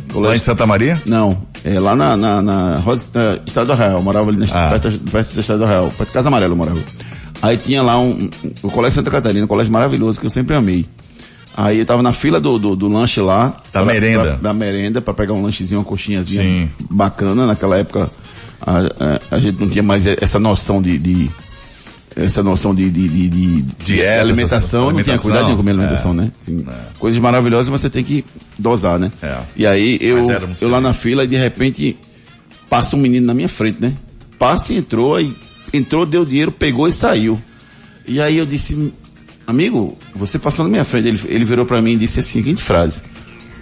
em 0.10 0.14
Colégio. 0.14 0.40
Santa 0.46 0.66
Maria? 0.68 1.02
Não, 1.08 1.42
é 1.64 1.80
lá 1.80 1.96
na, 1.96 2.16
na, 2.16 2.42
na 2.42 2.76
Rosa, 2.80 3.12
na 3.14 3.40
Estado 3.46 3.68
do 3.68 3.74
Arraial. 3.74 3.98
Eu 3.98 4.02
morava 4.04 4.30
ali 4.30 4.38
na, 4.38 4.46
Ah. 4.52 4.70
perto, 4.70 5.00
perto 5.12 5.34
da 5.36 5.42
Estado 5.42 5.60
do 5.60 5.66
Arraial. 5.66 5.88
Perto 5.90 6.08
de 6.10 6.14
Casa 6.14 6.28
Amarela 6.30 6.54
eu 6.54 6.58
morava. 6.58 6.80
Aí 7.42 7.58
tinha 7.58 7.82
lá 7.82 8.00
um, 8.00 8.30
um- 8.44 8.52
o 8.64 8.70
Colégio 8.72 8.96
Santa 8.96 9.12
Catarina, 9.12 9.44
um 9.44 9.48
colégio 9.48 9.74
maravilhoso 9.74 10.20
que 10.20 10.26
eu 10.26 10.30
sempre 10.30 10.56
amei. 10.56 10.86
Aí 11.56 11.80
eu 11.80 11.86
tava 11.86 12.02
na 12.02 12.12
fila 12.12 12.40
do, 12.40 12.58
do, 12.58 12.76
do 12.76 12.88
lanche 12.88 13.22
lá. 13.22 13.50
Da 13.72 13.84
pra- 13.84 13.86
merenda. 13.86 14.24
pra- 14.24 14.36
da 14.38 14.54
merenda, 14.54 15.02
pra 15.02 15.14
pegar 15.14 15.34
um 15.34 15.42
lanchezinho, 15.42 15.80
uma 15.80 15.86
coxinhazinha 15.86 16.42
Sim. 16.42 16.70
bacana. 16.90 17.46
Naquela 17.46 17.78
época 17.78 18.10
a, 18.62 18.78
a, 18.80 19.36
a 19.36 19.40
gente 19.40 19.60
não 19.60 19.70
tinha 19.70 19.84
mais 19.84 20.08
essa 20.08 20.40
noção 20.40 20.82
de, 20.82 20.98
de- 20.98 21.30
essa 22.16 22.42
noção 22.44 22.74
de, 22.76 22.90
de, 22.90 23.08
de, 23.08 23.30
de- 23.30 23.62
de 23.62 23.76
Dieta, 23.84 24.22
alimentação, 24.22 24.92
não 24.92 25.02
tinha 25.04 25.18
cuidado 25.18 25.50
de 25.50 25.56
comer 25.56 25.72
alimentação, 25.72 26.12
É. 26.12 26.16
né? 26.16 26.32
Assim, 26.42 26.66
Coisas 27.00 27.20
maravilhosas, 27.20 27.70
mas 27.70 27.82
você 27.82 27.90
tem 27.90 28.04
que 28.04 28.24
dosar, 28.58 28.98
né? 29.00 29.12
É. 29.22 29.38
E 29.56 29.66
aí 29.68 29.98
eu, 30.02 30.20
eu 30.62 30.70
lá 30.70 30.80
na 30.82 30.94
fila 30.94 31.24
e 31.24 31.28
de 31.28 31.36
repente 31.36 31.98
passa 32.70 32.96
um 32.96 33.00
menino 33.00 33.26
na 33.28 33.34
minha 33.34 33.50
frente, 33.50 33.80
né? 33.82 33.94
Passa 34.40 34.74
e 34.74 34.78
entrou, 34.78 35.16
aí 35.16 35.34
entrou, 35.72 36.06
deu 36.06 36.24
dinheiro, 36.26 36.52
pegou 36.52 36.88
e 36.88 36.92
saiu. 36.92 37.40
E 38.08 38.20
aí 38.22 38.38
eu 38.38 38.46
disse, 38.46 38.92
amigo, 39.48 39.98
você 40.16 40.38
passou 40.40 40.64
na 40.66 40.70
minha 40.72 40.86
frente. 40.86 41.08
Ele, 41.08 41.22
ele 41.28 41.46
virou 41.46 41.66
pra 41.66 41.82
mim 41.82 41.94
e 41.94 41.98
disse 41.98 42.20
a 42.20 42.24
seguinte 42.24 42.64
frase: 42.64 43.02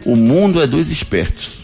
O 0.05 0.15
mundo 0.15 0.61
é 0.61 0.67
dos 0.67 0.89
espertos. 0.89 1.59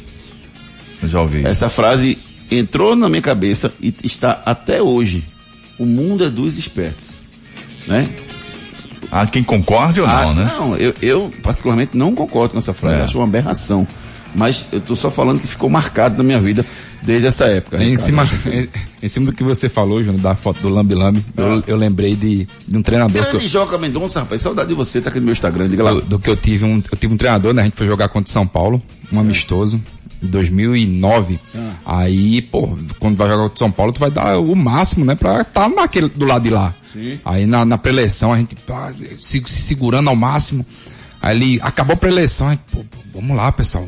Eu 1.01 1.07
já 1.09 1.21
ouvi. 1.21 1.45
Essa 1.45 1.69
frase 1.69 2.17
entrou 2.49 2.95
na 2.95 3.07
minha 3.09 3.21
cabeça 3.21 3.71
e 3.81 3.93
está 4.03 4.41
até 4.45 4.81
hoje. 4.81 5.23
O 5.77 5.85
mundo 5.85 6.23
é 6.23 6.29
dos 6.29 6.57
espertos. 6.57 7.09
Né? 7.87 8.09
Há 9.11 9.25
quem 9.27 9.43
concorde 9.43 10.01
ou 10.01 10.07
não, 10.07 10.31
Ah, 10.31 10.33
né? 10.33 10.51
Não, 10.57 10.75
eu, 10.75 10.93
eu 11.01 11.33
particularmente 11.41 11.95
não 11.95 12.13
concordo 12.13 12.53
com 12.53 12.57
essa 12.57 12.73
frase. 12.73 12.97
É. 12.97 13.01
Acho 13.03 13.17
uma 13.19 13.25
aberração. 13.25 13.87
Mas 14.37 14.65
eu 14.71 14.79
tô 14.79 14.95
só 14.95 15.09
falando 15.09 15.39
que 15.39 15.47
ficou 15.47 15.67
marcado 15.67 16.15
na 16.17 16.23
minha 16.23 16.39
vida 16.39 16.63
desde 17.01 17.27
essa 17.27 17.45
época. 17.45 17.83
Em 17.83 17.97
cima, 17.97 18.23
em, 18.45 18.69
em 19.01 19.07
cima 19.09 19.25
do 19.25 19.33
que 19.33 19.43
você 19.43 19.67
falou, 19.67 20.03
Júnior, 20.03 20.21
da 20.21 20.35
foto 20.35 20.61
do 20.61 20.69
Lambi 20.69 20.93
Lambi, 20.93 21.25
eu, 21.35 21.63
eu 21.65 21.75
lembrei 21.75 22.15
de, 22.15 22.47
de 22.67 22.77
um 22.77 22.83
treinador 22.83 23.13
que 23.23 23.27
eu, 23.27 23.31
Grande 23.31 23.47
Joca 23.47 23.77
Mendonça, 23.79 24.19
rapaz. 24.19 24.43
Saudade 24.43 24.69
de 24.69 24.75
você, 24.75 25.01
tá 25.01 25.09
aqui 25.09 25.19
no 25.19 25.25
meu 25.25 25.31
Instagram. 25.33 25.67
Diga 25.67 25.83
lá. 25.83 25.91
do, 25.93 26.01
do 26.01 26.19
que 26.19 26.29
eu 26.29 26.35
tive 26.35 26.65
um, 26.65 26.81
eu 26.91 26.97
tive 26.97 27.13
um 27.15 27.17
treinador, 27.17 27.51
né? 27.51 27.63
A 27.63 27.65
gente 27.65 27.75
foi 27.75 27.87
jogar 27.87 28.09
contra 28.09 28.29
o 28.29 28.31
São 28.31 28.45
Paulo, 28.45 28.79
um 29.11 29.19
amistoso, 29.19 29.81
em 30.21 30.27
2009. 30.27 31.39
Aí, 31.83 32.43
pô, 32.43 32.77
quando 32.99 33.17
vai 33.17 33.27
jogar 33.27 33.41
contra 33.41 33.55
o 33.55 33.59
São 33.59 33.71
Paulo, 33.71 33.91
tu 33.91 33.99
vai 33.99 34.11
dar 34.11 34.37
o 34.37 34.55
máximo, 34.55 35.03
né? 35.03 35.15
Pra 35.15 35.41
estar 35.41 35.67
naquele, 35.69 36.09
do 36.09 36.27
lado 36.27 36.43
de 36.43 36.51
lá. 36.51 36.75
Aí 37.25 37.47
na, 37.47 37.65
na 37.65 37.79
pré-eleição, 37.79 38.31
a 38.31 38.37
gente 38.37 38.55
pá, 38.55 38.93
se, 39.19 39.41
se 39.47 39.61
segurando 39.63 40.09
ao 40.11 40.15
máximo. 40.15 40.63
Aí 41.19 41.35
ele 41.35 41.59
acabou 41.63 41.95
a 41.95 41.97
pré-eleição, 41.97 42.49
a 42.49 42.51
gente, 42.51 42.61
pô, 42.71 42.83
pô, 42.83 42.97
vamos 43.15 43.35
lá, 43.35 43.51
pessoal. 43.51 43.87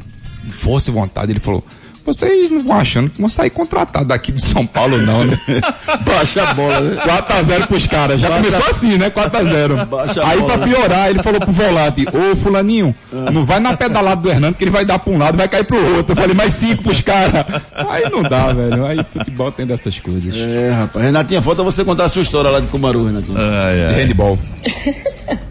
Força 0.51 0.89
e 0.89 0.93
vontade. 0.93 1.31
Ele 1.31 1.39
falou, 1.39 1.63
vocês 2.05 2.49
não 2.49 2.63
vão 2.63 2.79
achando 2.79 3.09
que 3.09 3.19
vão 3.19 3.29
sair 3.29 3.51
contratados 3.51 4.07
daqui 4.07 4.31
de 4.31 4.41
São 4.41 4.65
Paulo, 4.65 4.97
não, 4.97 5.25
né? 5.25 5.39
Baixa 6.03 6.41
a 6.49 6.53
bola, 6.55 6.79
né? 6.79 7.01
4x0 7.03 7.67
pros 7.67 7.85
caras. 7.85 8.19
Já 8.19 8.29
Baixa- 8.29 8.45
começou 8.45 8.69
assim, 8.69 8.97
né? 8.97 9.09
4x0. 9.11 9.85
Baixa 9.85 10.23
a 10.23 10.29
Aí 10.29 10.39
bola, 10.39 10.57
pra 10.57 10.65
né? 10.65 10.73
piorar, 10.73 11.09
ele 11.09 11.21
falou 11.21 11.39
pro 11.39 11.51
volante, 11.51 12.05
ô 12.11 12.35
fulaninho, 12.35 12.95
não 13.31 13.43
vai 13.43 13.59
na 13.59 13.77
pedalada 13.77 14.21
do 14.21 14.29
Hernando 14.29 14.55
que 14.55 14.63
ele 14.63 14.71
vai 14.71 14.85
dar 14.85 14.97
pra 14.97 15.13
um 15.13 15.17
lado 15.19 15.35
e 15.35 15.37
vai 15.37 15.47
cair 15.47 15.65
pro 15.65 15.77
outro. 15.97 16.13
Eu 16.13 16.15
falei, 16.15 16.35
mais 16.35 16.53
cinco 16.55 16.81
pros 16.83 17.01
caras. 17.01 17.45
Aí 17.75 18.09
não 18.09 18.23
dá, 18.23 18.53
velho. 18.53 18.85
Aí 18.85 18.97
futebol 19.13 19.51
tem 19.51 19.67
dessas 19.67 19.99
coisas. 19.99 20.35
É, 20.35 20.71
rapaz. 20.71 21.05
Renatinha, 21.05 21.41
falta 21.43 21.61
você 21.61 21.83
contar 21.83 22.05
a 22.05 22.09
sua 22.09 22.23
história 22.23 22.49
lá 22.49 22.59
de 22.59 22.67
Cumaru, 22.67 23.05
Renatinha. 23.05 23.37
Ai, 23.39 23.85
ai. 23.85 23.93
Handball. 24.05 24.39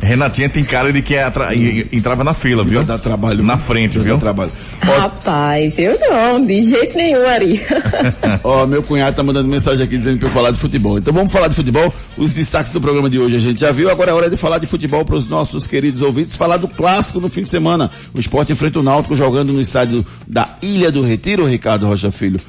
Renatinha 0.00 0.48
tem 0.48 0.64
cara 0.64 0.92
de 0.92 1.02
que 1.02 1.14
é 1.14 1.22
atra- 1.22 1.50
entrava 1.54 2.24
na 2.24 2.32
fila, 2.34 2.64
viu? 2.64 2.78
Vai 2.78 2.84
dar 2.86 2.98
trabalho. 2.98 3.42
Na 3.44 3.58
frente, 3.58 3.98
viu? 3.98 4.14
dar 4.14 4.20
trabalho. 4.20 4.50
Rapaz, 4.80 5.74
eu 5.78 5.98
não, 6.00 6.40
de 6.40 6.62
jeito 6.62 6.96
nenhum, 6.96 7.26
Ari. 7.28 7.60
Ó, 8.42 8.66
meu 8.66 8.82
cunhado 8.82 9.14
tá 9.14 9.22
mandando 9.22 9.48
mensagem 9.48 9.84
aqui 9.84 9.98
dizendo 9.98 10.18
pra 10.18 10.28
eu 10.28 10.32
falar 10.32 10.50
de 10.52 10.58
futebol. 10.58 10.98
Então 10.98 11.12
vamos 11.12 11.30
falar 11.32 11.48
de 11.48 11.54
futebol. 11.54 11.92
Os 12.16 12.32
destaques 12.32 12.72
do 12.72 12.80
programa 12.80 13.10
de 13.10 13.18
hoje 13.18 13.36
a 13.36 13.38
gente 13.38 13.60
já 13.60 13.70
viu. 13.72 13.90
Agora 13.90 14.10
é 14.10 14.14
hora 14.14 14.30
de 14.30 14.36
falar 14.36 14.58
de 14.58 14.66
futebol 14.66 15.04
para 15.04 15.16
os 15.16 15.28
nossos 15.28 15.66
queridos 15.66 16.00
ouvintes. 16.00 16.34
Falar 16.34 16.56
do 16.56 16.66
clássico 16.68 17.20
no 17.20 17.28
fim 17.28 17.42
de 17.42 17.48
semana. 17.50 17.90
O 18.14 18.18
esporte 18.18 18.52
enfrenta 18.52 18.78
o 18.80 18.82
Náutico 18.82 19.14
jogando 19.14 19.52
no 19.52 19.60
estádio 19.60 20.04
da 20.26 20.48
Ilha 20.62 20.90
do 20.90 21.02
Retiro, 21.02 21.46
Ricardo 21.46 21.86
Rocha 21.86 22.10
Filho. 22.10 22.40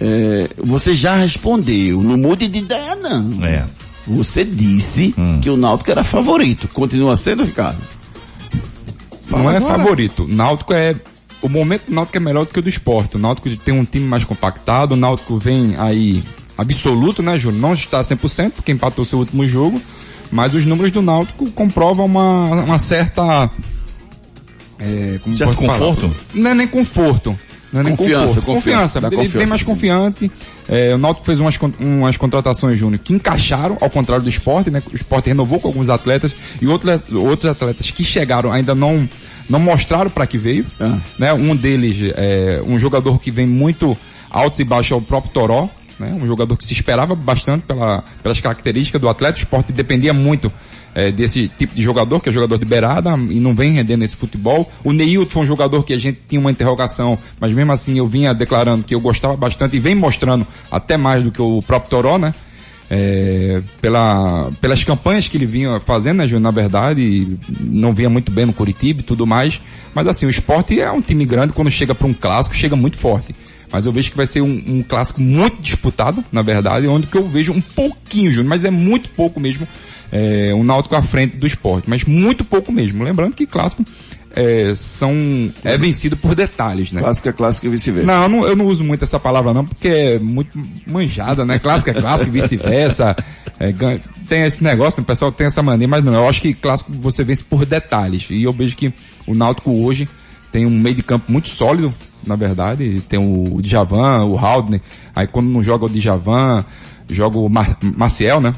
É, 0.00 0.48
você 0.58 0.92
já 0.92 1.14
respondeu. 1.16 2.02
Não 2.02 2.16
mude 2.16 2.48
de 2.48 2.58
ideia, 2.58 2.96
não. 2.96 3.32
É. 3.44 3.64
Você 4.06 4.44
disse 4.44 5.14
Hum. 5.18 5.40
que 5.40 5.50
o 5.50 5.56
Náutico 5.56 5.90
era 5.90 6.04
favorito. 6.04 6.68
Continua 6.68 7.16
sendo, 7.16 7.44
Ricardo? 7.44 7.78
Não 9.28 9.50
é 9.50 9.56
agora. 9.56 9.76
favorito. 9.76 10.26
Náutico 10.28 10.72
é. 10.72 10.94
O 11.42 11.48
momento 11.48 11.86
do 11.86 11.94
Náutico 11.94 12.16
é 12.16 12.20
melhor 12.20 12.46
do 12.46 12.52
que 12.52 12.58
o 12.58 12.62
do 12.62 12.68
esporte. 12.68 13.16
O 13.16 13.18
Náutico 13.18 13.48
tem 13.56 13.74
um 13.74 13.84
time 13.84 14.06
mais 14.08 14.24
compactado, 14.24 14.92
o 14.92 14.96
Náutico 14.96 15.38
vem 15.38 15.74
aí 15.78 16.22
absoluto, 16.56 17.22
né, 17.22 17.38
Júnior? 17.38 17.60
Não 17.60 17.74
está 17.74 18.00
100%, 18.00 18.52
porque 18.52 18.72
empatou 18.72 19.04
seu 19.04 19.18
último 19.18 19.46
jogo, 19.46 19.80
mas 20.30 20.54
os 20.54 20.64
números 20.64 20.90
do 20.92 21.02
Náutico 21.02 21.50
comprovam 21.50 22.06
uma, 22.06 22.62
uma 22.64 22.78
certa. 22.78 23.50
É, 24.78 25.18
Certo 25.32 25.54
posso 25.54 25.66
falar? 25.66 25.78
conforto? 25.78 26.16
Não 26.34 26.50
é 26.50 26.54
nem 26.54 26.66
conforto. 26.66 27.38
Não 27.72 27.80
é 27.80 27.84
nem 27.84 27.96
Confiança, 27.96 28.26
conforto. 28.26 28.46
confiança, 28.46 29.00
dá 29.00 29.08
Ele 29.08 29.16
confiança. 29.16 29.38
bem 29.38 29.46
mais 29.46 29.62
confiante. 29.62 30.30
É, 30.68 30.94
o 30.94 30.98
Náutico 30.98 31.26
fez 31.26 31.40
umas, 31.40 31.58
umas 31.78 32.16
contratações, 32.16 32.78
Júnior, 32.78 33.00
que 33.02 33.12
encaixaram, 33.12 33.76
ao 33.80 33.90
contrário 33.90 34.22
do 34.22 34.30
esporte, 34.30 34.70
né? 34.70 34.82
O 34.92 34.96
esporte 34.96 35.26
renovou 35.26 35.58
com 35.60 35.68
alguns 35.68 35.88
atletas 35.90 36.34
e 36.62 36.66
outros, 36.66 37.00
outros 37.12 37.50
atletas 37.50 37.90
que 37.90 38.04
chegaram 38.04 38.52
ainda 38.52 38.74
não, 38.74 39.08
não 39.48 39.58
mostraram 39.58 40.10
para 40.10 40.26
que 40.26 40.38
veio. 40.38 40.64
Ah. 40.80 40.98
Né? 41.18 41.32
Um 41.32 41.54
deles 41.56 42.12
é 42.16 42.62
um 42.66 42.78
jogador 42.78 43.20
que 43.20 43.30
vem 43.30 43.46
muito 43.46 43.96
altos 44.30 44.60
e 44.60 44.64
baixos 44.64 44.92
é 44.92 44.94
o 44.94 45.02
próprio 45.02 45.32
Toró. 45.32 45.68
Né? 45.98 46.12
Um 46.12 46.26
jogador 46.26 46.56
que 46.56 46.64
se 46.64 46.72
esperava 46.72 47.14
bastante 47.14 47.62
pela, 47.62 48.04
pelas 48.22 48.38
características 48.40 49.00
do 49.00 49.08
atleta. 49.08 49.38
O 49.38 49.42
esporte 49.42 49.72
dependia 49.72 50.12
muito 50.12 50.52
é, 50.96 51.12
desse 51.12 51.46
tipo 51.46 51.74
de 51.74 51.82
jogador, 51.82 52.20
que 52.20 52.30
é 52.30 52.32
jogador 52.32 52.56
de 52.56 52.64
beirada, 52.64 53.10
e 53.10 53.38
não 53.38 53.54
vem 53.54 53.72
rendendo 53.72 54.02
esse 54.02 54.16
futebol. 54.16 54.72
O 54.82 54.94
Neilton 54.94 55.30
foi 55.30 55.42
um 55.42 55.46
jogador 55.46 55.84
que 55.84 55.92
a 55.92 55.98
gente 55.98 56.18
tinha 56.26 56.40
uma 56.40 56.50
interrogação, 56.50 57.18
mas 57.38 57.52
mesmo 57.52 57.70
assim 57.70 57.98
eu 57.98 58.08
vinha 58.08 58.32
declarando 58.32 58.82
que 58.82 58.94
eu 58.94 59.00
gostava 59.00 59.36
bastante 59.36 59.76
e 59.76 59.78
vem 59.78 59.94
mostrando 59.94 60.46
até 60.70 60.96
mais 60.96 61.22
do 61.22 61.30
que 61.30 61.42
o 61.42 61.60
próprio 61.60 61.90
Toró, 61.90 62.16
né? 62.16 62.34
É, 62.88 63.60
pela, 63.80 64.48
pelas 64.58 64.84
campanhas 64.84 65.28
que 65.28 65.36
ele 65.36 65.44
vinha 65.44 65.78
fazendo, 65.80 66.18
né, 66.18 66.24
Júnior, 66.28 66.44
na 66.44 66.50
verdade, 66.50 67.36
não 67.60 67.92
vinha 67.92 68.08
muito 68.08 68.32
bem 68.32 68.46
no 68.46 68.54
Curitiba 68.54 69.00
e 69.00 69.02
tudo 69.02 69.26
mais, 69.26 69.60
mas 69.92 70.06
assim, 70.06 70.24
o 70.24 70.30
esporte 70.30 70.80
é 70.80 70.90
um 70.90 71.02
time 71.02 71.26
grande, 71.26 71.52
quando 71.52 71.70
chega 71.70 71.94
para 71.94 72.06
um 72.06 72.14
clássico, 72.14 72.54
chega 72.54 72.76
muito 72.76 72.96
forte. 72.96 73.34
Mas 73.70 73.84
eu 73.84 73.92
vejo 73.92 74.12
que 74.12 74.16
vai 74.16 74.26
ser 74.26 74.40
um, 74.40 74.62
um 74.66 74.82
clássico 74.82 75.20
muito 75.20 75.60
disputado, 75.60 76.24
na 76.30 76.40
verdade, 76.40 76.86
onde 76.86 77.08
que 77.08 77.18
eu 77.18 77.28
vejo 77.28 77.52
um 77.52 77.60
pouquinho, 77.60 78.30
Júnior, 78.30 78.48
mas 78.48 78.64
é 78.64 78.70
muito 78.70 79.10
pouco 79.10 79.40
mesmo, 79.40 79.66
é, 80.12 80.52
um 80.54 80.64
Náutico 80.64 80.94
à 80.94 81.02
frente 81.02 81.36
do 81.36 81.46
esporte, 81.46 81.88
mas 81.88 82.04
muito 82.04 82.44
pouco 82.44 82.72
mesmo. 82.72 83.02
Lembrando 83.02 83.34
que 83.34 83.46
clássico 83.46 83.84
é, 84.36 84.74
são, 84.76 85.14
é 85.64 85.78
vencido 85.78 86.14
por 86.14 86.34
detalhes, 86.34 86.92
né? 86.92 87.00
Clássico 87.00 87.28
é 87.30 87.32
clássico 87.32 87.66
e 87.66 87.70
vice-versa. 87.70 88.06
Não, 88.06 88.22
eu 88.22 88.28
não, 88.28 88.46
eu 88.48 88.56
não 88.56 88.66
uso 88.66 88.84
muito 88.84 89.02
essa 89.02 89.18
palavra 89.18 89.54
não, 89.54 89.64
porque 89.64 89.88
é 89.88 90.18
muito 90.18 90.62
manjada, 90.86 91.46
né? 91.46 91.58
Clássico 91.58 91.88
é 91.90 91.94
clássico, 91.94 92.28
e 92.28 92.40
vice-versa. 92.40 93.16
É, 93.58 93.72
tem 94.28 94.44
esse 94.44 94.62
negócio, 94.62 95.00
né? 95.00 95.02
o 95.02 95.06
pessoal 95.06 95.32
tem 95.32 95.46
essa 95.46 95.62
mania, 95.62 95.88
mas 95.88 96.04
não, 96.04 96.12
eu 96.12 96.28
acho 96.28 96.42
que 96.42 96.52
clássico 96.52 96.92
você 96.92 97.24
vence 97.24 97.42
por 97.42 97.64
detalhes. 97.64 98.26
E 98.28 98.42
eu 98.42 98.52
vejo 98.52 98.76
que 98.76 98.92
o 99.26 99.34
Náutico 99.34 99.70
hoje 99.70 100.06
tem 100.52 100.66
um 100.66 100.78
meio 100.78 100.94
de 100.94 101.02
campo 101.02 101.32
muito 101.32 101.48
sólido, 101.48 101.94
na 102.26 102.36
verdade. 102.36 103.00
Tem 103.08 103.18
o 103.18 103.58
Djavan, 103.62 104.24
o 104.24 104.36
Haldner. 104.36 104.82
Aí 105.14 105.26
quando 105.26 105.48
não 105.48 105.62
joga 105.62 105.86
o 105.86 105.88
Djavan, 105.88 106.66
joga 107.08 107.38
o 107.38 107.48
Mar 107.48 107.78
Maciel, 107.80 108.42
né? 108.42 108.54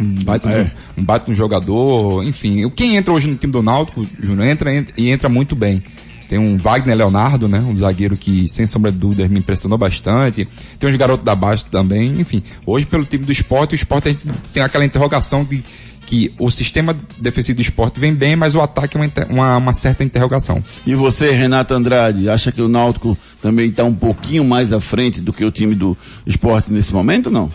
Um 0.00 0.22
baita, 0.24 0.50
É. 0.50 0.70
um, 0.96 1.00
um 1.00 1.04
baita 1.04 1.30
um 1.30 1.34
jogador, 1.34 2.22
enfim. 2.24 2.64
o- 2.64 2.70
Quem 2.70 2.96
entra 2.96 3.12
hoje 3.12 3.28
no 3.28 3.34
time 3.36 3.52
do 3.52 3.62
Náutico, 3.62 4.06
Júnior, 4.22 4.46
entra, 4.48 4.74
entra 4.74 4.94
e 4.96 5.08
entra 5.10 5.28
muito 5.28 5.54
bem. 5.56 5.82
Tem 6.28 6.38
um 6.38 6.58
Wagner 6.58 6.94
Leonardo, 6.96 7.48
né? 7.48 7.58
Um 7.58 7.74
zagueiro 7.76 8.14
que, 8.16 8.48
sem 8.50 8.66
sombra 8.66 8.92
de 8.92 8.98
dúvidas, 8.98 9.30
me 9.30 9.38
impressionou 9.38 9.78
bastante. 9.78 10.46
Tem 10.78 10.90
uns 10.90 10.96
garotos 10.96 11.24
da 11.24 11.34
base 11.34 11.64
também, 11.64 12.20
enfim. 12.20 12.42
Hoje, 12.66 12.84
pelo 12.84 13.04
time 13.04 13.24
do 13.24 13.32
esporte, 13.32 13.72
o 13.72 13.76
esporte 13.76 14.08
a 14.08 14.10
gente 14.12 14.24
tem 14.52 14.62
aquela 14.62 14.84
interrogação 14.84 15.42
de 15.42 15.64
que 16.04 16.32
o 16.38 16.50
sistema 16.50 16.96
defensivo 17.18 17.56
do 17.56 17.62
esporte 17.62 17.98
vem 18.00 18.14
bem, 18.14 18.34
mas 18.36 18.54
o 18.54 18.60
ataque 18.62 18.96
é 18.96 19.00
uma, 19.00 19.10
uma, 19.30 19.56
uma 19.58 19.72
certa 19.74 20.02
interrogação. 20.04 20.62
E 20.86 20.94
você, 20.94 21.30
Renato 21.32 21.72
Andrade, 21.74 22.28
acha 22.30 22.50
que 22.52 22.60
o 22.62 22.68
Náutico 22.68 23.16
também 23.42 23.68
está 23.68 23.84
um 23.84 23.94
pouquinho 23.94 24.42
mais 24.44 24.72
à 24.72 24.80
frente 24.80 25.20
do 25.20 25.32
que 25.34 25.44
o 25.44 25.50
time 25.50 25.74
do 25.74 25.96
esporte 26.26 26.70
nesse 26.72 26.92
momento, 26.94 27.30
não? 27.30 27.50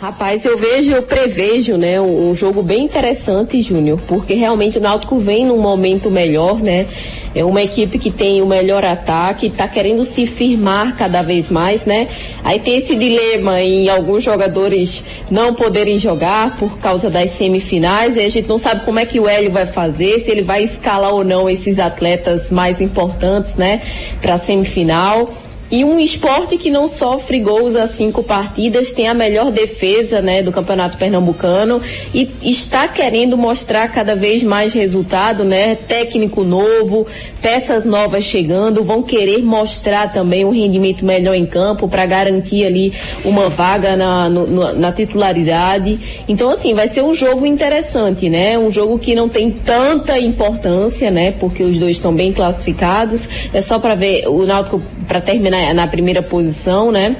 Rapaz, 0.00 0.44
eu 0.44 0.56
vejo, 0.56 0.92
eu 0.92 1.02
prevejo, 1.02 1.76
né, 1.76 2.00
um, 2.00 2.32
jogo 2.32 2.62
bem 2.62 2.84
interessante, 2.84 3.60
Júnior, 3.60 4.00
porque 4.06 4.32
realmente 4.32 4.78
o 4.78 4.80
Náutico 4.80 5.18
vem 5.18 5.44
num 5.44 5.60
momento 5.60 6.08
melhor, 6.08 6.60
né? 6.60 6.86
É 7.34 7.44
uma 7.44 7.60
equipe 7.60 7.98
que 7.98 8.08
tem 8.08 8.40
o 8.40 8.46
melhor 8.46 8.84
ataque, 8.84 9.50
tá 9.50 9.66
querendo 9.66 10.04
se 10.04 10.24
firmar 10.24 10.96
cada 10.96 11.20
vez 11.20 11.48
mais, 11.48 11.84
né? 11.84 12.06
Aí 12.44 12.60
tem 12.60 12.76
esse 12.76 12.94
dilema 12.94 13.60
em 13.60 13.88
alguns 13.88 14.22
jogadores 14.22 15.02
não 15.28 15.52
poderem 15.52 15.98
jogar 15.98 16.56
por 16.58 16.78
causa 16.78 17.10
das 17.10 17.30
semifinais, 17.30 18.14
e 18.14 18.20
a 18.20 18.28
gente 18.28 18.48
não 18.48 18.58
sabe 18.58 18.84
como 18.84 19.00
é 19.00 19.04
que 19.04 19.18
o 19.18 19.28
Hélio 19.28 19.50
vai 19.50 19.66
fazer, 19.66 20.20
se 20.20 20.30
ele 20.30 20.42
vai 20.42 20.62
escalar 20.62 21.12
ou 21.12 21.24
não 21.24 21.50
esses 21.50 21.80
atletas 21.80 22.52
mais 22.52 22.80
importantes, 22.80 23.56
né, 23.56 23.82
para 24.22 24.38
semifinal. 24.38 25.28
E 25.70 25.84
um 25.84 25.98
esporte 25.98 26.56
que 26.56 26.70
não 26.70 26.88
sofre 26.88 27.40
gols 27.40 27.76
a 27.76 27.86
cinco 27.86 28.22
partidas, 28.22 28.90
tem 28.90 29.06
a 29.06 29.12
melhor 29.12 29.50
defesa 29.50 30.22
né, 30.22 30.42
do 30.42 30.50
Campeonato 30.50 30.96
Pernambucano 30.96 31.82
e 32.14 32.26
está 32.42 32.88
querendo 32.88 33.36
mostrar 33.36 33.86
cada 33.88 34.14
vez 34.14 34.42
mais 34.42 34.72
resultado, 34.72 35.44
né? 35.44 35.74
Técnico 35.74 36.42
novo, 36.42 37.06
peças 37.42 37.84
novas 37.84 38.24
chegando, 38.24 38.82
vão 38.82 39.02
querer 39.02 39.42
mostrar 39.42 40.10
também 40.10 40.42
um 40.42 40.50
rendimento 40.50 41.04
melhor 41.04 41.34
em 41.34 41.44
campo 41.44 41.86
para 41.86 42.06
garantir 42.06 42.64
ali 42.64 42.94
uma 43.22 43.50
vaga 43.50 43.94
na, 43.94 44.26
no- 44.28 44.72
na 44.72 44.90
titularidade. 44.90 46.22
Então, 46.26 46.50
assim, 46.50 46.72
vai 46.72 46.88
ser 46.88 47.02
um 47.02 47.12
jogo 47.12 47.44
interessante, 47.44 48.30
né? 48.30 48.58
Um 48.58 48.70
jogo 48.70 48.98
que 48.98 49.14
não 49.14 49.28
tem 49.28 49.50
tanta 49.50 50.18
importância, 50.18 51.10
né? 51.10 51.32
Porque 51.32 51.62
os 51.62 51.76
dois 51.78 51.96
estão 51.96 52.14
bem 52.14 52.32
classificados. 52.32 53.28
É 53.52 53.60
só 53.60 53.78
para 53.78 53.94
ver 53.94 54.26
o 54.28 54.46
Náutico 54.46 54.80
para 55.06 55.20
terminar 55.20 55.57
na 55.74 55.86
primeira 55.86 56.22
posição, 56.22 56.90
né? 56.92 57.16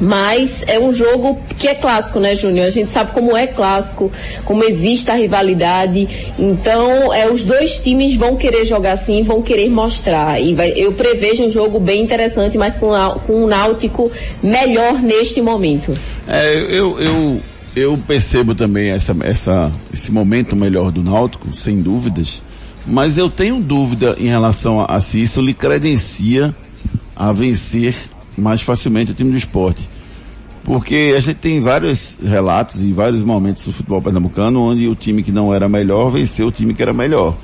Mas 0.00 0.64
é 0.66 0.80
um 0.80 0.92
jogo 0.92 1.38
que 1.58 1.68
é 1.68 1.74
clássico, 1.74 2.18
né, 2.18 2.34
Júnior? 2.34 2.66
A 2.66 2.70
gente 2.70 2.90
sabe 2.90 3.12
como 3.12 3.36
é 3.36 3.46
clássico, 3.46 4.10
como 4.44 4.64
existe 4.64 5.10
a 5.10 5.14
rivalidade. 5.14 6.08
Então, 6.38 7.12
é, 7.14 7.30
os 7.30 7.44
dois 7.44 7.78
times 7.78 8.14
vão 8.14 8.36
querer 8.36 8.64
jogar 8.64 8.96
sim, 8.96 9.22
vão 9.22 9.42
querer 9.42 9.70
mostrar. 9.70 10.40
E 10.40 10.54
vai- 10.54 10.72
eu 10.74 10.92
prevejo 10.92 11.44
um 11.44 11.50
jogo 11.50 11.78
bem 11.78 12.02
interessante, 12.02 12.58
mas 12.58 12.74
com, 12.74 12.88
com 13.26 13.44
um 13.44 13.46
náutico 13.46 14.10
melhor 14.42 14.94
neste 15.00 15.40
momento. 15.40 15.96
É, 16.26 16.54
eu, 16.56 16.98
eu, 16.98 17.40
eu 17.76 17.98
percebo 18.06 18.54
também 18.56 18.90
essa, 18.90 19.14
essa, 19.22 19.70
esse 19.92 20.10
momento 20.10 20.56
melhor 20.56 20.90
do 20.90 21.02
Náutico, 21.02 21.54
sem 21.54 21.80
dúvidas, 21.80 22.42
mas 22.84 23.16
eu 23.16 23.30
tenho 23.30 23.60
dúvida 23.60 24.16
em 24.18 24.26
relação 24.26 24.80
a, 24.80 24.86
a 24.86 25.00
se 25.00 25.22
isso 25.22 25.40
lhe 25.40 25.54
credencia 25.54 26.52
a 27.14 27.32
vencer 27.32 27.94
mais 28.36 28.62
facilmente 28.62 29.12
o 29.12 29.14
time 29.14 29.30
do 29.30 29.36
esporte. 29.36 29.88
Porque 30.64 31.12
a 31.16 31.20
gente 31.20 31.36
tem 31.36 31.60
vários 31.60 32.18
relatos 32.22 32.80
e 32.80 32.92
vários 32.92 33.22
momentos 33.22 33.64
do 33.64 33.72
futebol 33.72 34.00
pernambucano 34.00 34.60
onde 34.60 34.86
o 34.86 34.94
time 34.94 35.22
que 35.22 35.32
não 35.32 35.52
era 35.52 35.68
melhor 35.68 36.08
venceu 36.08 36.48
o 36.48 36.52
time 36.52 36.72
que 36.72 36.82
era 36.82 36.92
melhor. 36.92 37.36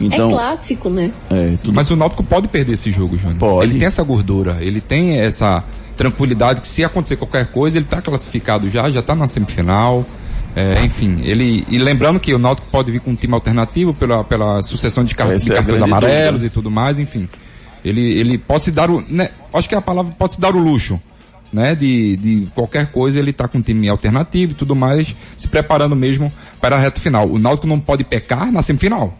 Então, 0.00 0.30
é 0.30 0.34
clássico, 0.34 0.90
né? 0.90 1.12
é, 1.30 1.54
tudo 1.62 1.72
Mas 1.72 1.90
o 1.90 1.96
Náutico 1.96 2.24
pode 2.24 2.48
perder 2.48 2.74
esse 2.74 2.90
jogo, 2.90 3.16
Júnior. 3.16 3.38
Pode. 3.38 3.70
Ele 3.70 3.78
tem 3.78 3.86
essa 3.86 4.02
gordura, 4.02 4.58
ele 4.60 4.80
tem 4.80 5.20
essa 5.20 5.62
tranquilidade 5.96 6.60
que 6.60 6.68
se 6.68 6.82
acontecer 6.82 7.16
qualquer 7.16 7.46
coisa, 7.46 7.78
ele 7.78 7.84
tá 7.84 8.02
classificado 8.02 8.68
já, 8.68 8.90
já 8.90 9.02
tá 9.02 9.14
na 9.14 9.26
semifinal. 9.26 10.04
É, 10.56 10.84
enfim, 10.84 11.16
ele. 11.22 11.64
E 11.68 11.78
lembrando 11.78 12.20
que 12.20 12.32
o 12.32 12.38
Náutico 12.38 12.68
pode 12.70 12.90
vir 12.92 13.00
com 13.00 13.10
um 13.10 13.16
time 13.16 13.34
alternativo 13.34 13.92
pela, 13.92 14.22
pela 14.22 14.62
sucessão 14.62 15.04
de, 15.04 15.14
car 15.14 15.36
de 15.36 15.50
é 15.50 15.54
cartões 15.54 15.82
amarelos 15.82 16.40
dúvida. 16.40 16.46
e 16.46 16.50
tudo 16.50 16.70
mais, 16.70 16.98
enfim. 16.98 17.28
Ele, 17.84 18.00
ele 18.18 18.38
pode 18.38 18.64
se 18.64 18.70
dar 18.72 18.90
o. 18.90 19.04
Né, 19.08 19.30
acho 19.52 19.68
que 19.68 19.74
a 19.74 19.82
palavra 19.82 20.14
pode 20.18 20.32
se 20.32 20.40
dar 20.40 20.54
o 20.54 20.58
luxo. 20.58 21.00
Né, 21.52 21.72
de, 21.76 22.16
de 22.16 22.48
qualquer 22.52 22.90
coisa, 22.90 23.20
ele 23.20 23.32
tá 23.32 23.46
com 23.46 23.58
um 23.58 23.62
time 23.62 23.88
alternativo 23.88 24.50
e 24.50 24.54
tudo 24.56 24.74
mais, 24.74 25.14
se 25.36 25.46
preparando 25.46 25.94
mesmo 25.94 26.32
para 26.60 26.74
a 26.74 26.78
reta 26.80 27.00
final. 27.00 27.28
O 27.28 27.38
Náutico 27.38 27.68
não 27.68 27.78
pode 27.78 28.02
pecar 28.02 28.50
na 28.50 28.60
semifinal. 28.60 29.16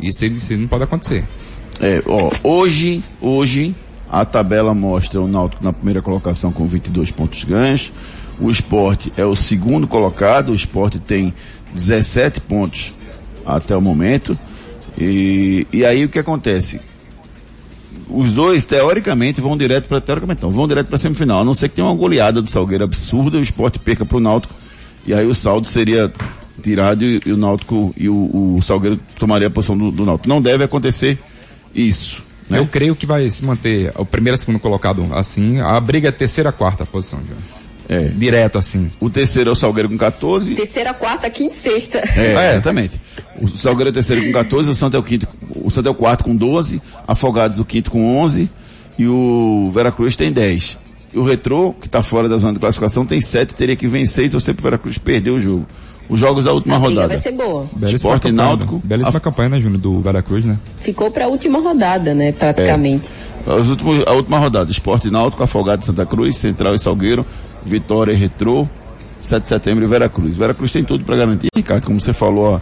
Isso, 0.00 0.24
isso 0.24 0.56
não 0.56 0.66
pode 0.66 0.84
acontecer. 0.84 1.26
É, 1.78 2.02
ó, 2.06 2.30
hoje, 2.42 3.04
hoje, 3.20 3.74
a 4.10 4.24
tabela 4.24 4.72
mostra 4.72 5.20
o 5.20 5.28
Náutico 5.28 5.62
na 5.62 5.72
primeira 5.72 6.00
colocação 6.00 6.50
com 6.50 6.66
22 6.66 7.10
pontos 7.10 7.44
ganhos. 7.44 7.92
O 8.40 8.48
esporte 8.48 9.12
é 9.16 9.24
o 9.24 9.36
segundo 9.36 9.86
colocado, 9.86 10.52
o 10.52 10.54
esporte 10.54 10.98
tem 10.98 11.34
17 11.74 12.40
pontos 12.40 12.94
até 13.44 13.76
o 13.76 13.80
momento. 13.82 14.38
E, 14.96 15.66
e 15.72 15.84
aí 15.84 16.04
o 16.04 16.08
que 16.08 16.18
acontece? 16.18 16.80
Os 18.10 18.32
dois, 18.32 18.64
teoricamente, 18.64 19.40
vão 19.40 19.56
direto 19.56 19.88
para 19.88 20.00
teoricamente, 20.00 20.42
não, 20.42 20.50
vão 20.50 20.66
direto 20.66 20.88
para 20.88 20.98
semifinal, 20.98 21.40
a 21.40 21.44
não 21.44 21.54
ser 21.54 21.68
que 21.68 21.76
tenha 21.76 21.86
uma 21.86 21.94
goleada 21.94 22.40
do 22.40 22.48
Salgueiro 22.48 22.84
absurda 22.84 23.38
o 23.38 23.42
esporte 23.42 23.78
perca 23.78 24.04
para 24.04 24.16
o 24.16 24.20
Náutico. 24.20 24.54
E 25.06 25.14
aí 25.14 25.26
o 25.26 25.34
saldo 25.34 25.66
seria 25.66 26.12
tirado 26.62 27.04
e, 27.04 27.20
e 27.24 27.32
o 27.32 27.36
Náutico 27.36 27.94
e 27.96 28.08
o, 28.08 28.56
o 28.56 28.62
Salgueiro 28.62 28.98
tomaria 29.18 29.48
a 29.48 29.50
posição 29.50 29.76
do, 29.76 29.90
do 29.90 30.04
Náutico. 30.04 30.28
Não 30.28 30.40
deve 30.40 30.64
acontecer 30.64 31.18
isso. 31.74 32.22
Né? 32.48 32.58
Eu 32.58 32.66
creio 32.66 32.96
que 32.96 33.06
vai 33.06 33.28
se 33.28 33.44
manter 33.44 33.92
o 33.96 34.04
primeiro 34.04 34.36
e 34.36 34.38
segundo 34.38 34.58
colocado 34.58 35.06
assim. 35.12 35.60
A 35.60 35.78
briga 35.80 36.08
é 36.08 36.12
terceira, 36.12 36.50
quarta 36.50 36.86
posição, 36.86 37.20
João. 37.26 37.38
É. 37.88 38.02
Direto 38.08 38.58
assim. 38.58 38.90
O 39.00 39.08
terceiro 39.08 39.48
é 39.48 39.52
o 39.52 39.56
Salgueiro 39.56 39.88
com 39.88 39.96
14. 39.96 40.54
Terceira, 40.54 40.92
quarta, 40.92 41.28
quinta 41.30 41.54
e 41.54 41.56
sexta. 41.56 41.98
É, 42.16 42.34
É. 42.36 42.52
exatamente. 42.52 43.00
O 43.40 43.48
Salgueiro 43.48 43.88
é 43.88 43.92
o 43.92 43.94
terceiro 43.94 44.24
com 44.26 44.32
14, 44.32 44.68
o 44.68 44.74
Santo 44.74 44.96
é 44.96 45.00
o 45.00 45.02
quinto, 45.02 45.26
o 45.64 45.70
Santo 45.70 45.88
é 45.88 45.90
o 45.90 45.94
quarto 45.94 46.24
com 46.24 46.36
12, 46.36 46.82
Afogados 47.06 47.58
o 47.58 47.64
quinto 47.64 47.90
com 47.90 48.18
11 48.18 48.50
e 48.98 49.06
o 49.06 49.70
Veracruz 49.72 50.16
tem 50.16 50.30
10. 50.32 50.78
E 51.14 51.18
o 51.18 51.24
Retrô, 51.24 51.72
que 51.72 51.86
está 51.86 52.02
fora 52.02 52.28
da 52.28 52.36
zona 52.36 52.52
de 52.52 52.58
classificação, 52.60 53.06
tem 53.06 53.20
7, 53.20 53.54
teria 53.54 53.74
que 53.76 53.86
vencer 53.86 54.26
e 54.26 54.28
torcer 54.28 54.54
pro 54.54 54.64
Veracruz 54.64 54.98
perder 54.98 55.30
o 55.30 55.40
jogo. 55.40 55.66
Os 56.10 56.18
jogos 56.20 56.44
da 56.46 56.52
última 56.52 56.76
rodada. 56.78 57.08
vai 57.08 57.18
ser 57.18 57.32
boa. 57.32 57.66
Belíssima 57.72 57.96
Esporte 57.96 58.22
campanha, 58.28 58.48
Náutico. 58.48 58.74
né? 58.76 58.80
Belíssima 58.84 59.16
A- 59.18 59.20
campanha, 59.20 59.48
né, 59.50 59.60
Júnior, 59.60 59.80
do 59.80 60.00
Veracruz, 60.00 60.44
né? 60.44 60.58
Ficou 60.80 61.10
para 61.10 61.26
a 61.26 61.28
última 61.28 61.60
rodada, 61.60 62.14
né, 62.14 62.32
praticamente. 62.32 63.08
Os 63.46 63.68
últimos, 63.68 64.02
a 64.06 64.12
última 64.12 64.38
rodada, 64.38 64.70
Esporte 64.70 65.10
Náutico, 65.10 65.42
Afogado 65.42 65.80
de 65.80 65.86
Santa 65.86 66.04
Cruz, 66.06 66.36
Central 66.36 66.74
e 66.74 66.78
Salgueiro, 66.78 67.24
Vitória 67.64 68.12
e 68.12 68.16
Retrô, 68.16 68.66
7 69.20 69.42
de 69.42 69.48
setembro 69.48 69.84
e 69.84 69.86
Veracruz. 69.88 70.36
Veracruz 70.36 70.72
tem 70.72 70.84
tudo 70.84 71.04
para 71.04 71.16
garantir, 71.16 71.48
Ricardo, 71.54 71.84
como 71.86 72.00
você 72.00 72.12
falou, 72.12 72.60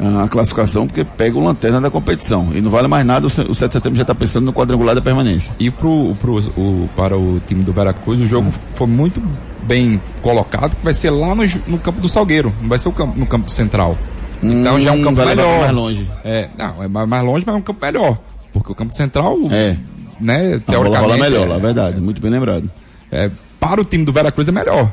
a, 0.00 0.24
a 0.24 0.28
classificação, 0.28 0.86
porque 0.86 1.04
pega 1.04 1.36
o 1.38 1.42
lanterna 1.42 1.80
da 1.80 1.90
competição. 1.90 2.48
E 2.54 2.60
não 2.60 2.70
vale 2.70 2.86
mais 2.88 3.04
nada, 3.06 3.26
o, 3.26 3.30
se- 3.30 3.40
o 3.42 3.54
7 3.54 3.68
de 3.70 3.72
setembro 3.74 3.96
já 3.96 4.02
está 4.02 4.14
pensando 4.14 4.44
no 4.44 4.52
quadrangular 4.52 4.94
da 4.94 5.00
permanência. 5.00 5.52
E 5.58 5.70
pro, 5.70 6.14
pro, 6.20 6.38
o, 6.56 6.88
para 6.96 7.16
o 7.16 7.40
time 7.46 7.62
do 7.64 7.72
Veracruz, 7.72 8.20
o 8.20 8.26
jogo 8.26 8.52
foi 8.74 8.86
muito 8.86 9.20
bem 9.62 10.00
colocado, 10.22 10.76
que 10.76 10.84
vai 10.84 10.94
ser 10.94 11.10
lá 11.10 11.34
no, 11.34 11.42
no 11.66 11.78
campo 11.78 12.00
do 12.00 12.08
Salgueiro, 12.08 12.54
não 12.60 12.68
vai 12.68 12.78
ser 12.78 12.88
o 12.88 12.92
campo, 12.92 13.18
no 13.18 13.26
campo 13.26 13.50
central. 13.50 13.96
Então 14.42 14.80
já 14.80 14.90
é 14.90 14.92
um 14.92 15.02
campo 15.02 15.20
Hum, 15.20 15.24
levar 15.24 15.36
melhor. 15.36 15.60
mais 15.60 15.72
longe. 15.72 16.10
É, 16.24 16.48
não, 16.56 16.82
é 16.82 16.86
mais 17.06 17.24
longe, 17.24 17.44
mas 17.44 17.56
é 17.56 17.58
um 17.58 17.62
campo 17.62 17.84
melhor. 17.84 18.18
Porque 18.52 18.70
o 18.70 18.74
campo 18.74 18.94
central, 18.94 19.36
É. 19.50 19.76
né, 20.20 20.60
A 20.66 20.72
bola 20.72 20.84
rola 20.84 20.90
teoricamente, 21.00 21.20
melhor, 21.20 21.48
lá, 21.48 21.56
é, 21.56 21.58
verdade, 21.58 22.00
muito 22.00 22.22
bem 22.22 22.30
lembrado. 22.30 22.70
É, 23.10 23.30
para 23.60 23.80
o 23.80 23.84
time 23.84 24.04
do 24.04 24.12
Veracruz 24.12 24.48
é 24.48 24.52
melhor. 24.52 24.92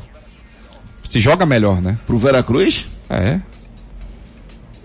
Se 1.08 1.18
joga 1.20 1.46
melhor, 1.46 1.80
né? 1.80 1.98
Pro 2.06 2.18
Veracruz, 2.18 2.86
É. 3.08 3.40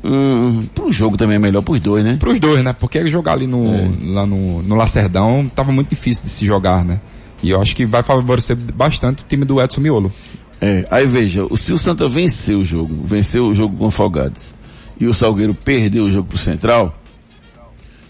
hum, 0.03 0.65
pro 0.73 0.91
jogo 0.91 1.17
também 1.17 1.35
é 1.35 1.39
melhor 1.39 1.61
pros 1.61 1.79
dois, 1.79 2.03
né? 2.03 2.17
Pros 2.19 2.39
dois, 2.39 2.63
né? 2.63 2.73
Porque 2.73 3.07
jogar 3.07 3.33
ali 3.33 3.47
no, 3.47 3.65
lá 4.13 4.25
no, 4.25 4.61
no 4.61 4.75
Lacerdão 4.75 5.49
tava 5.53 5.71
muito 5.71 5.89
difícil 5.89 6.23
de 6.23 6.29
se 6.29 6.45
jogar, 6.45 6.83
né? 6.85 6.99
E 7.43 7.49
eu 7.49 7.59
acho 7.61 7.75
que 7.75 7.85
vai 7.85 8.03
favorecer 8.03 8.55
bastante 8.55 9.23
o 9.23 9.27
time 9.27 9.45
do 9.45 9.59
Edson 9.61 9.81
Miolo. 9.81 10.11
É, 10.59 10.85
aí 10.91 11.07
veja, 11.07 11.43
o- 11.45 11.57
se 11.57 11.73
o 11.73 11.77
Santa 11.77 12.07
venceu 12.07 12.59
o 12.59 12.65
jogo, 12.65 12.93
venceu 13.03 13.47
o 13.47 13.53
jogo 13.53 13.75
com 13.77 13.85
o 13.85 13.87
Afogados, 13.87 14.53
e 14.99 15.07
o 15.07 15.13
Salgueiro 15.13 15.55
perdeu 15.55 16.05
o 16.05 16.11
jogo 16.11 16.27
pro 16.27 16.37
Central, 16.37 16.95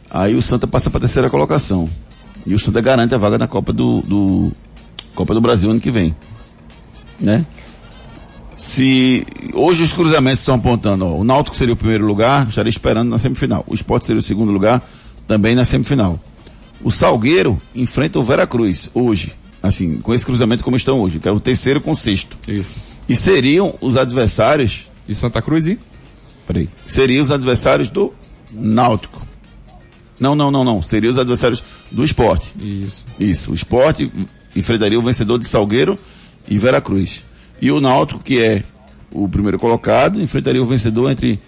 aí 0.09 0.35
o 0.35 0.41
Santa 0.41 0.67
passa 0.67 0.89
pra 0.89 0.99
terceira 0.99 1.29
colocação. 1.29 1.89
E 2.45 2.53
o 2.53 2.59
Santa 2.59 2.81
garante 2.81 3.15
a 3.15 3.17
vaga 3.17 3.37
na 3.37 3.47
Copa 3.47 3.71
do, 3.71 4.01
do 4.01 4.51
Copa 5.15 5.33
do 5.33 5.41
Brasil 5.41 5.69
ano 5.69 5.79
que 5.79 5.91
vem. 5.91 6.15
Né? 7.19 7.45
Se 8.53 9.25
hoje 9.53 9.83
os 9.83 9.93
cruzamentos 9.93 10.39
estão 10.39 10.55
apontando, 10.55 11.05
ó, 11.05 11.15
o 11.15 11.23
Náutico 11.23 11.55
seria 11.55 11.73
o 11.73 11.77
primeiro 11.77 12.05
lugar, 12.05 12.47
estaria 12.47 12.69
esperando 12.69 13.09
na 13.09 13.17
semifinal. 13.17 13.63
O 13.67 13.73
Sport 13.73 14.03
seria 14.03 14.19
o 14.19 14.23
segundo 14.23 14.51
lugar, 14.51 14.81
também 15.25 15.55
na 15.55 15.63
semifinal. 15.63 16.19
O 16.83 16.91
Salgueiro 16.91 17.61
enfrenta 17.73 18.19
o 18.19 18.23
Veracruz 18.23 18.89
hoje, 18.93 19.33
assim, 19.63 19.97
com 19.97 20.13
esse 20.13 20.25
cruzamento 20.25 20.63
como 20.63 20.75
estão 20.75 20.99
hoje, 20.99 21.19
que 21.19 21.27
é 21.29 21.31
o 21.31 21.39
terceiro 21.39 21.79
com 21.79 21.91
o 21.91 21.95
sexto. 21.95 22.37
Isso. 22.47 22.75
E 23.07 23.15
seriam 23.15 23.75
os 23.79 23.95
adversários, 23.95 24.89
E 25.07 25.15
Santa 25.15 25.41
Cruz 25.41 25.65
e? 25.65 25.79
peraí, 26.45 26.67
seriam 26.85 27.21
os 27.21 27.31
adversários 27.31 27.87
do 27.87 28.13
Náutico. 28.51 29.21
Não, 30.19 30.35
não, 30.35 30.51
não, 30.51 30.63
não, 30.63 30.81
seriam 30.81 31.11
os 31.11 31.17
adversários 31.17 31.63
do 31.89 32.03
esporte. 32.03 32.53
Isso. 32.59 33.05
Isso, 33.19 33.51
o 33.51 33.53
esporte 33.53 34.11
enfrentaria 34.55 34.99
o 34.99 35.01
vencedor 35.01 35.39
de 35.39 35.47
Salgueiro 35.47 35.97
e 36.47 36.57
Veracruz. 36.57 37.25
E 37.61 37.71
o 37.71 37.79
Náutico, 37.79 38.21
que 38.21 38.41
é 38.41 38.63
o 39.11 39.27
primeiro 39.27 39.59
colocado, 39.59 40.21
enfrentaria 40.21 40.61
o 40.61 40.65
vencedor 40.65 41.11
entre 41.11 41.39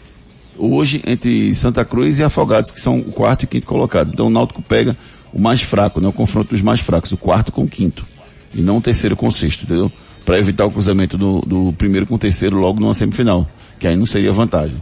hoje 0.58 1.02
entre 1.06 1.54
Santa 1.56 1.84
Cruz 1.84 2.20
e 2.20 2.24
Afogados, 2.24 2.72
que 2.72 2.80
são 2.80 3.00
o 3.00 3.12
quarto 3.12 3.44
e 3.44 3.48
quinto 3.48 3.66
colocados. 3.66 4.14
Então 4.14 4.28
o 4.28 4.30
Náutico 4.30 4.62
pega 4.62 4.96
o 5.34 5.42
mais 5.42 5.62
fraco, 5.62 6.00
né? 6.00 6.08
O 6.08 6.14
confronto 6.14 6.52
dos 6.52 6.62
mais 6.62 6.80
fracos, 6.80 7.12
o 7.12 7.18
quarto 7.18 7.52
com 7.52 7.64
o 7.64 7.68
quinto. 7.68 8.06
E 8.54 8.62
não 8.62 8.78
o 8.78 8.82
terceiro 8.82 9.16
com 9.16 9.28
o 9.28 9.32
sexto, 9.32 9.64
entendeu? 9.64 9.92
Para 10.24 10.38
evitar 10.38 10.66
o 10.66 10.72
cruzamento 10.72 11.18
do, 11.18 11.42
do 11.42 11.74
primeiro 11.74 12.06
com 12.06 12.16
o 12.16 12.20
terceiro 12.20 12.58
logo 12.58 12.80
numa 12.80 12.94
semifinal, 12.94 13.48
que 13.80 13.88
aí 13.88 13.98
não 13.98 14.06
seria 14.06 14.32
vantagem. 14.32 14.80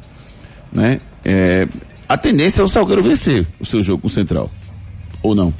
Né? 0.71 0.99
É, 1.23 1.67
a 2.07 2.17
tendência 2.17 2.61
é 2.61 2.63
o 2.63 2.67
Salgueiro 2.67 3.01
vencer 3.01 3.47
o 3.59 3.65
seu 3.65 3.81
jogo 3.81 4.01
com 4.01 4.07
o 4.07 4.11
Central. 4.11 4.51
Ou 5.23 5.33
não? 5.33 5.53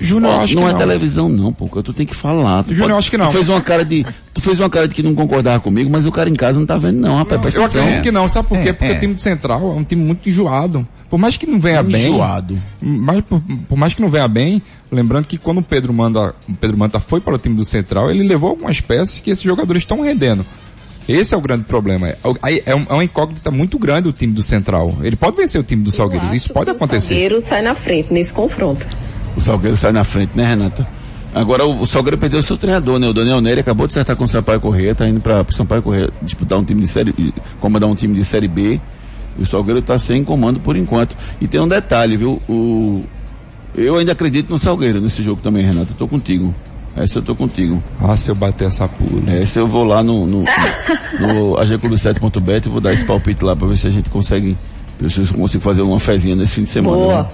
Júnior, 0.00 0.32
acho 0.34 0.54
não 0.54 0.62
que 0.62 0.68
é 0.68 0.72
não. 0.72 0.78
televisão 0.78 1.28
não, 1.28 1.52
pô. 1.52 1.68
Tu 1.82 1.92
tem 1.92 2.06
que 2.06 2.14
falar. 2.14 2.62
Tu 2.64 2.74
Júnior, 2.74 2.92
eu 2.92 2.98
acho 2.98 3.10
que 3.10 3.16
não. 3.16 3.26
Tu 3.26 3.32
fez 3.32 3.48
uma 3.48 3.60
cara 3.60 3.84
de, 3.84 4.06
tu 4.32 4.40
fez 4.40 4.60
uma 4.60 4.70
cara 4.70 4.88
de 4.88 4.94
que 4.94 5.02
não 5.02 5.14
concordava 5.14 5.60
comigo, 5.60 5.90
mas 5.90 6.06
o 6.06 6.12
cara 6.12 6.28
em 6.28 6.34
casa 6.34 6.58
não 6.58 6.66
tá 6.66 6.76
vendo 6.76 7.00
não, 7.00 7.16
rapaz. 7.16 7.40
presta 7.40 7.58
Eu 7.58 7.64
acredito 7.64 8.02
que 8.02 8.12
não, 8.12 8.28
sabe 8.28 8.48
por 8.48 8.60
quê? 8.60 8.70
É, 8.70 8.72
Porque 8.72 8.92
é. 8.92 8.96
o 8.96 9.00
time 9.00 9.14
do 9.14 9.20
Central 9.20 9.60
é 9.60 9.74
um 9.74 9.84
time 9.84 10.02
muito 10.02 10.28
enjoado. 10.28 10.86
Por 11.08 11.18
mais 11.18 11.36
que 11.36 11.46
não 11.46 11.58
venha 11.58 11.82
bem. 11.82 12.08
Enjoado. 12.08 12.60
Mas 12.80 13.22
por, 13.22 13.40
por 13.68 13.78
mais 13.78 13.94
que 13.94 14.02
não 14.02 14.10
venha 14.10 14.28
bem, 14.28 14.62
lembrando 14.92 15.26
que 15.26 15.38
quando 15.38 15.58
o 15.58 15.62
Pedro 15.62 15.92
Manda, 15.92 16.34
o 16.48 16.54
Pedro 16.54 16.78
Manta 16.78 17.00
foi 17.00 17.20
para 17.20 17.34
o 17.34 17.38
time 17.38 17.54
do 17.54 17.64
Central, 17.64 18.10
ele 18.10 18.26
levou 18.26 18.50
algumas 18.50 18.80
peças 18.80 19.18
que 19.20 19.30
esses 19.30 19.42
jogadores 19.42 19.82
estão 19.82 20.02
rendendo. 20.02 20.44
Esse 21.08 21.32
é 21.32 21.36
o 21.36 21.40
grande 21.40 21.64
problema. 21.64 22.08
É, 22.08 22.18
é, 22.66 22.74
um, 22.74 22.86
é 22.90 22.92
uma 22.92 23.04
incógnita 23.04 23.50
muito 23.50 23.78
grande 23.78 24.08
o 24.08 24.12
time 24.12 24.34
do 24.34 24.42
Central. 24.42 24.94
Ele 25.02 25.16
pode 25.16 25.36
vencer 25.38 25.58
o 25.58 25.64
time 25.64 25.82
do 25.82 25.90
Salgueiro. 25.90 26.34
Isso 26.34 26.52
pode 26.52 26.68
acontecer. 26.68 26.98
O 26.98 27.08
Salgueiro 27.08 27.40
sai 27.40 27.62
na 27.62 27.74
frente 27.74 28.12
nesse 28.12 28.32
confronto. 28.32 28.86
O 29.38 29.40
Salgueiro 29.40 29.76
sai 29.76 29.92
na 29.92 30.02
frente, 30.02 30.32
né, 30.34 30.44
Renata? 30.44 30.84
Agora 31.32 31.64
o, 31.64 31.82
o 31.82 31.86
Salgueiro 31.86 32.18
perdeu 32.18 32.42
seu 32.42 32.56
treinador, 32.56 32.98
né? 32.98 33.06
O 33.06 33.12
Daniel 33.12 33.40
Nery 33.40 33.60
acabou 33.60 33.86
de 33.86 33.92
acertar 33.92 34.16
com 34.16 34.24
o 34.24 34.26
Sampaio 34.26 34.60
Corrêa, 34.60 34.96
tá 34.96 35.08
indo 35.08 35.20
para 35.20 35.46
Sampaio 35.50 35.80
Corrêa 35.80 36.10
disputar 36.20 36.58
um 36.58 36.64
time 36.64 36.80
de 36.80 36.88
série, 36.88 37.32
comandar 37.60 37.88
um 37.88 37.94
time 37.94 38.16
de 38.16 38.24
série 38.24 38.48
B. 38.48 38.80
E 39.38 39.42
o 39.42 39.46
Salgueiro 39.46 39.80
tá 39.80 39.96
sem 39.96 40.24
comando 40.24 40.58
por 40.58 40.76
enquanto. 40.76 41.16
E 41.40 41.46
tem 41.46 41.60
um 41.60 41.68
detalhe, 41.68 42.16
viu? 42.16 42.42
O, 42.48 43.04
eu 43.76 43.96
ainda 43.96 44.10
acredito 44.10 44.50
no 44.50 44.58
Salgueiro 44.58 45.00
nesse 45.00 45.22
jogo 45.22 45.40
também, 45.40 45.64
Renata. 45.64 45.94
Tô 45.96 46.08
contigo. 46.08 46.52
Essa 46.96 47.18
eu 47.18 47.22
tô 47.22 47.36
contigo. 47.36 47.80
Ah, 48.00 48.16
se 48.16 48.32
eu 48.32 48.34
bater 48.34 48.66
essa 48.66 48.88
pula. 48.88 49.30
Essa 49.30 49.60
eu 49.60 49.68
vou 49.68 49.84
lá 49.84 50.02
no, 50.02 50.26
no, 50.26 50.40
no 50.40 51.54
agclub7.bet 51.54 52.66
e 52.66 52.68
vou 52.68 52.80
dar 52.80 52.92
esse 52.92 53.04
palpite 53.04 53.44
lá 53.44 53.54
pra 53.54 53.68
ver 53.68 53.76
se 53.76 53.86
a 53.86 53.90
gente 53.90 54.10
consegue, 54.10 54.58
ver 54.98 55.08
se 55.08 55.20
eu 55.20 55.26
consigo 55.28 55.62
fazer 55.62 55.82
uma 55.82 56.00
fezinha 56.00 56.34
nesse 56.34 56.54
fim 56.54 56.64
de 56.64 56.70
semana. 56.70 56.96
Boa. 56.96 57.22
né? 57.22 57.28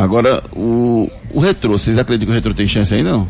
Agora, 0.00 0.44
o, 0.54 1.10
o 1.34 1.40
retrô, 1.40 1.76
vocês 1.76 1.98
acreditam 1.98 2.26
que 2.26 2.32
o 2.32 2.34
retrô 2.34 2.54
tem 2.54 2.68
chance 2.68 2.94
ainda 2.94 3.10
não? 3.10 3.28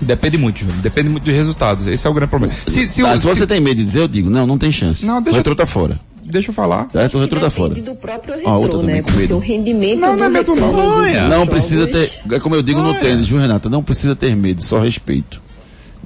Depende 0.00 0.36
muito, 0.38 0.60
Júnior. 0.60 0.78
Depende 0.78 1.08
muito 1.10 1.24
dos 1.24 1.34
resultados. 1.34 1.86
Esse 1.86 2.06
é 2.06 2.10
o 2.10 2.14
grande 2.14 2.30
problema. 2.30 2.54
Se, 2.66 2.88
se, 2.88 3.02
Ah, 3.04 3.12
o- 3.12 3.18
se 3.18 3.24
você 3.26 3.40
se- 3.40 3.46
tem 3.46 3.60
medo 3.60 3.76
de 3.76 3.84
dizer, 3.84 4.00
eu 4.00 4.08
digo, 4.08 4.28
não, 4.30 4.46
não 4.46 4.56
tem 4.58 4.72
chance. 4.72 5.04
Não, 5.06 5.18
o 5.18 5.20
deixa- 5.20 5.36
retrô 5.38 5.54
tá 5.54 5.66
fora. 5.66 6.00
Deixa 6.24 6.50
eu 6.50 6.54
falar. 6.54 6.88
Certo? 6.90 7.18
O 7.18 7.20
retrô 7.20 7.38
tá 7.40 7.50
fora. 7.50 7.74
Do 7.74 7.94
próprio 7.94 8.34
Ó, 8.44 8.50
a 8.50 8.56
outra 8.56 8.66
retrô, 8.78 8.80
também 8.80 8.96
né? 8.96 9.02
com 9.02 9.34
o 9.34 9.38
rendimento 9.38 10.00
Não, 10.00 10.12
do 10.12 10.16
não 10.18 10.26
é 10.26 10.28
medo 10.28 10.52
retrô 10.54 10.66
não. 10.66 10.74
Olha. 10.74 11.06
últimos 11.22 11.28
Não 11.28 11.46
precisa 11.46 11.86
ter, 11.86 12.12
é 12.32 12.40
como 12.40 12.54
eu 12.54 12.62
digo 12.62 12.80
no 12.80 12.94
tênis, 12.94 13.26
viu 13.26 13.38
Renata? 13.38 13.68
Não 13.68 13.82
precisa 13.82 14.16
ter 14.16 14.34
medo, 14.34 14.62
só 14.62 14.80
respeito. 14.80 15.40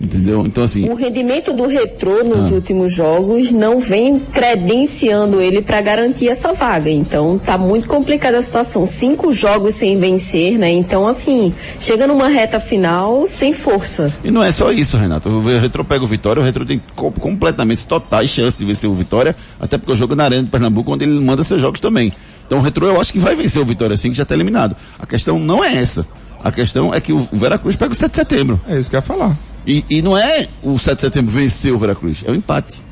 Entendeu? 0.00 0.44
Então 0.44 0.64
assim, 0.64 0.88
O 0.90 0.94
rendimento 0.94 1.52
do 1.52 1.66
retrô 1.66 2.24
nos 2.24 2.50
Ah. 2.50 2.54
últimos 2.54 2.92
jogos 2.92 3.52
não 3.52 3.78
vem 3.78 4.18
credenciando 4.18 5.40
ele 5.40 5.62
para 5.62 5.80
garantir 5.80 6.28
essa 6.28 6.52
vaga. 6.52 6.90
Então 6.90 7.38
tá 7.38 7.56
muito 7.56 7.86
complicada 7.86 8.38
a 8.38 8.42
situação. 8.42 8.86
Cinco 8.86 9.32
jogos 9.32 9.76
sem 9.76 9.96
vencer, 9.96 10.58
né? 10.58 10.70
Então, 10.70 11.06
assim, 11.06 11.54
chega 11.78 12.06
numa 12.06 12.28
reta 12.28 12.58
final 12.58 13.26
sem 13.26 13.52
força. 13.52 14.12
E 14.24 14.30
não 14.30 14.42
é 14.42 14.50
só 14.50 14.72
isso, 14.72 14.96
Renato. 14.96 15.28
O 15.28 15.42
Retro 15.60 15.84
pega 15.84 16.02
o 16.04 16.06
Vitória, 16.08 16.40
o 16.42 16.44
Retro 16.44 16.64
tem 16.66 16.80
co- 16.96 17.12
completamente 17.12 17.86
totais 17.86 18.30
chances 18.30 18.58
de 18.58 18.64
vencer 18.64 18.88
o 18.90 18.94
Vitória, 18.94 19.34
até 19.60 19.78
porque 19.78 19.92
eu 19.92 19.96
jogo 19.96 20.14
na 20.16 20.24
Arena 20.24 20.42
de 20.42 20.50
Pernambuco, 20.50 20.92
onde 20.92 21.04
ele 21.04 21.20
manda 21.20 21.42
seus 21.44 21.60
jogos 21.60 21.78
também. 21.80 22.12
Então 22.46 22.58
o 22.58 22.62
Retro 22.62 22.84
eu 22.86 23.00
acho 23.00 23.12
que 23.12 23.18
vai 23.18 23.34
vencer 23.36 23.62
o 23.62 23.64
Vitória 23.64 23.96
sim, 23.96 24.10
que 24.10 24.16
já 24.16 24.22
está 24.24 24.34
eliminado. 24.34 24.76
A 24.98 25.06
questão 25.06 25.38
não 25.38 25.62
é 25.64 25.76
essa. 25.76 26.06
A 26.42 26.50
questão 26.50 26.92
é 26.92 27.00
que 27.00 27.12
o 27.12 27.26
Veracruz 27.32 27.74
pega 27.76 27.92
o 27.92 27.94
7 27.94 28.10
de 28.10 28.16
setembro. 28.16 28.60
É 28.68 28.78
isso 28.78 28.90
que 28.90 28.96
eu 28.96 28.98
ia 28.98 29.02
falar. 29.02 29.34
E, 29.66 29.84
e 29.88 30.02
não 30.02 30.16
é 30.16 30.46
o 30.62 30.78
7 30.78 30.96
de 30.96 31.00
setembro 31.00 31.30
vencer 31.32 31.72
o 31.72 31.78
Veracruz, 31.78 32.22
é 32.26 32.30
o 32.30 32.34
empate. 32.34 32.82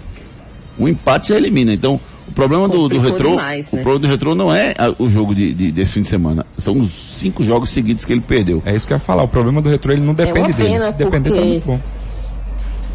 O 0.78 0.88
empate 0.88 1.28
já 1.28 1.36
elimina. 1.36 1.72
Então, 1.72 2.00
o 2.26 2.32
problema 2.32 2.66
do, 2.66 2.88
do 2.88 2.98
Retrô, 2.98 3.30
demais, 3.30 3.70
né? 3.70 3.80
o 3.80 3.82
problema 3.82 4.06
do 4.06 4.10
Retrô 4.10 4.34
não 4.34 4.54
é 4.54 4.74
a- 4.78 4.94
o 4.98 5.10
jogo 5.10 5.34
de, 5.34 5.52
de- 5.52 5.70
desse 5.70 5.92
fim 5.92 6.00
de 6.00 6.08
semana. 6.08 6.46
São 6.56 6.78
os 6.80 6.90
cinco 7.18 7.44
jogos 7.44 7.68
seguidos 7.68 8.04
que 8.06 8.12
ele 8.12 8.22
perdeu. 8.22 8.62
É 8.64 8.74
isso 8.74 8.86
que 8.86 8.92
eu 8.92 8.96
ia 8.96 9.00
falar. 9.00 9.22
O 9.22 9.28
problema 9.28 9.60
do 9.60 9.68
retrô 9.68 9.92
ele 9.92 10.00
não 10.00 10.14
depende 10.14 10.52
uma 10.52 10.56
dele. 10.56 10.80
Se 10.80 10.92
dependesse 10.94 11.36
porque- 11.36 11.50
muito 11.50 11.66
bom. 11.66 11.80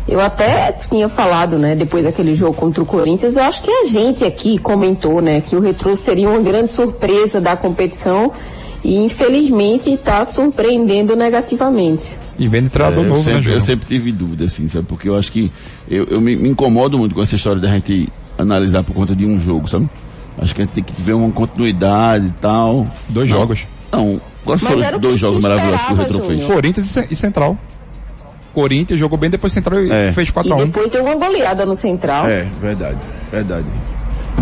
Eu 0.07 0.21
até 0.21 0.71
tinha 0.71 1.09
falado, 1.09 1.57
né, 1.59 1.75
depois 1.75 2.05
daquele 2.05 2.33
jogo 2.33 2.53
contra 2.53 2.81
o 2.81 2.85
Corinthians, 2.85 3.35
eu 3.35 3.43
acho 3.43 3.61
que 3.61 3.69
a 3.69 3.83
gente 3.85 4.23
aqui 4.23 4.57
comentou, 4.57 5.21
né, 5.21 5.41
que 5.41 5.53
o 5.53 5.59
Retrô 5.59 5.97
seria 5.97 6.29
uma 6.29 6.39
grande 6.39 6.71
surpresa 6.71 7.41
da 7.41 7.57
competição 7.57 8.31
e 8.83 8.95
infelizmente 8.95 9.91
está 9.91 10.23
surpreendendo 10.23 11.13
negativamente. 11.13 12.15
E 12.39 12.47
vem 12.47 12.63
de 12.63 12.69
treinador 12.69 13.03
É, 13.03 13.07
eu, 13.07 13.09
novo, 13.09 13.19
né, 13.19 13.23
sempre, 13.25 13.37
eu 13.39 13.43
Júnior? 13.43 13.61
sempre 13.61 13.87
tive 13.87 14.11
dúvida, 14.11 14.45
assim, 14.45 14.67
sabe? 14.67 14.85
Porque 14.85 15.09
eu 15.09 15.15
acho 15.17 15.31
que 15.31 15.51
eu, 15.89 16.05
eu 16.05 16.21
me, 16.21 16.35
me 16.35 16.49
incomodo 16.49 16.97
muito 16.97 17.15
com 17.15 17.21
essa 17.21 17.35
história 17.35 17.59
da 17.59 17.67
gente 17.69 18.07
analisar 18.37 18.83
por 18.83 18.93
conta 18.93 19.15
de 19.15 19.25
um 19.25 19.39
jogo, 19.39 19.67
sabe? 19.67 19.89
Acho 20.37 20.53
que 20.53 20.61
a 20.61 20.65
gente 20.65 20.73
tem 20.73 20.83
que 20.83 21.01
ver 21.01 21.13
uma 21.13 21.31
continuidade 21.31 22.27
e 22.27 22.31
tal. 22.39 22.85
Dois 23.09 23.27
Não. 23.29 23.37
jogos. 23.39 23.67
Não, 23.91 24.21
Mas 24.45 24.61
foram 24.61 24.99
dois 24.99 25.19
jogos 25.19 25.41
maravilhosos 25.41 25.85
que 25.85 25.93
o 25.93 25.95
Retro 25.95 26.19
fez. 26.21 26.43
Corinthians 26.45 26.85
e 26.85 26.89
Ce- 26.89 27.07
e 27.09 27.15
Central. 27.15 27.57
Corinthians 28.53 28.99
jogou 28.99 29.17
bem, 29.17 29.29
depois 29.29 29.51
Central 29.53 29.79
É. 29.79 30.11
fez 30.11 30.29
E 30.29 30.31
4x1. 30.31 30.65
depois 30.65 30.89
deu 30.91 31.03
uma 31.03 31.15
goleada 31.15 31.65
no 31.65 31.75
Central. 31.75 32.27
É, 32.27 32.45
verdade, 32.61 32.97
verdade. 33.31 33.67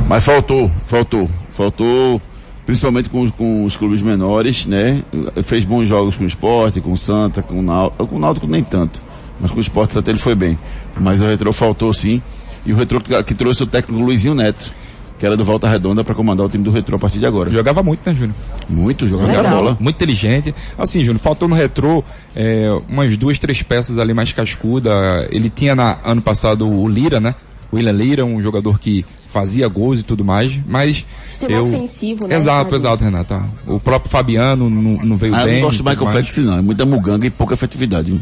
Mas 0.07 0.23
faltou, 0.23 0.69
faltou, 0.85 1.29
faltou, 1.51 2.21
principalmente 2.65 3.09
com, 3.09 3.29
com 3.31 3.63
os 3.63 3.77
clubes 3.77 4.01
menores, 4.01 4.65
né? 4.65 5.03
Fez 5.43 5.63
bons 5.63 5.87
jogos 5.87 6.15
com 6.15 6.23
o 6.23 6.27
Sport, 6.27 6.79
com 6.81 6.91
o 6.91 6.97
Santa, 6.97 7.41
com 7.41 7.59
o 7.59 7.61
Náutico, 7.61 8.07
com 8.07 8.15
o 8.15 8.19
Náutico 8.19 8.47
nem 8.47 8.63
tanto, 8.63 9.01
mas 9.39 9.51
com 9.51 9.57
o 9.57 9.61
Sport 9.61 9.95
até 9.97 10.11
ele 10.11 10.17
foi 10.17 10.35
bem. 10.35 10.57
Mas 10.99 11.21
o 11.21 11.25
Retro 11.25 11.51
faltou 11.51 11.91
sim 11.93 12.21
E 12.65 12.73
o 12.73 12.75
Retro 12.75 13.01
que, 13.01 13.23
que 13.23 13.33
trouxe 13.33 13.63
o 13.63 13.67
técnico 13.67 14.01
Luizinho 14.03 14.33
Neto, 14.33 14.71
que 15.19 15.25
era 15.25 15.37
do 15.37 15.43
Volta 15.43 15.69
Redonda 15.69 16.03
para 16.03 16.15
comandar 16.15 16.45
o 16.45 16.49
time 16.49 16.63
do 16.63 16.71
Retro 16.71 16.95
a 16.95 16.99
partir 16.99 17.19
de 17.19 17.25
agora. 17.25 17.51
Jogava 17.51 17.83
muito, 17.83 18.09
né, 18.09 18.15
Júnior? 18.15 18.35
Muito, 18.67 19.07
jogando 19.07 19.29
a 19.29 19.37
Legal. 19.37 19.55
bola. 19.55 19.77
Muito 19.79 19.95
inteligente. 19.95 20.53
Assim, 20.77 21.03
Júnior, 21.03 21.19
faltou 21.19 21.47
no 21.47 21.55
retrô 21.55 22.03
é, 22.35 22.69
umas 22.89 23.15
duas, 23.15 23.37
três 23.39 23.61
peças 23.61 23.97
ali 23.97 24.13
mais 24.13 24.33
cascuda. 24.33 25.27
Ele 25.31 25.49
tinha 25.49 25.75
na, 25.75 25.97
ano 26.03 26.21
passado 26.21 26.67
o 26.67 26.87
Lira, 26.87 27.19
né? 27.19 27.35
O 27.71 27.77
William 27.77 27.93
Lira, 27.93 28.25
um 28.25 28.41
jogador 28.41 28.79
que 28.79 29.05
fazia 29.35 29.67
gols 29.67 29.99
e 29.99 30.03
tudo 30.03 30.23
mais, 30.23 30.57
mas 30.65 31.05
Sistema 31.27 31.51
eu... 31.51 31.65
ofensivo, 31.67 32.25
né, 32.25 32.35
Exato, 32.37 32.57
Renato? 32.57 32.75
exato, 32.75 33.03
Renata. 33.03 33.43
O 33.67 33.79
próprio 33.81 34.09
Fabiano 34.09 34.69
não, 34.69 34.97
não 35.03 35.17
veio 35.17 35.35
Ah, 35.35 35.41
eu 35.41 35.45
bem. 35.47 35.55
não 35.55 35.61
gosto 35.67 35.79
e 35.81 35.83
do 35.83 35.89
Michael. 35.89 36.11
Félix, 36.11 36.37
não. 36.37 36.57
É 36.57 36.61
muita 36.61 36.85
muganga 36.85 37.27
e 37.27 37.29
pouca 37.29 37.53
efetividade. 37.53 38.11
viu? 38.11 38.21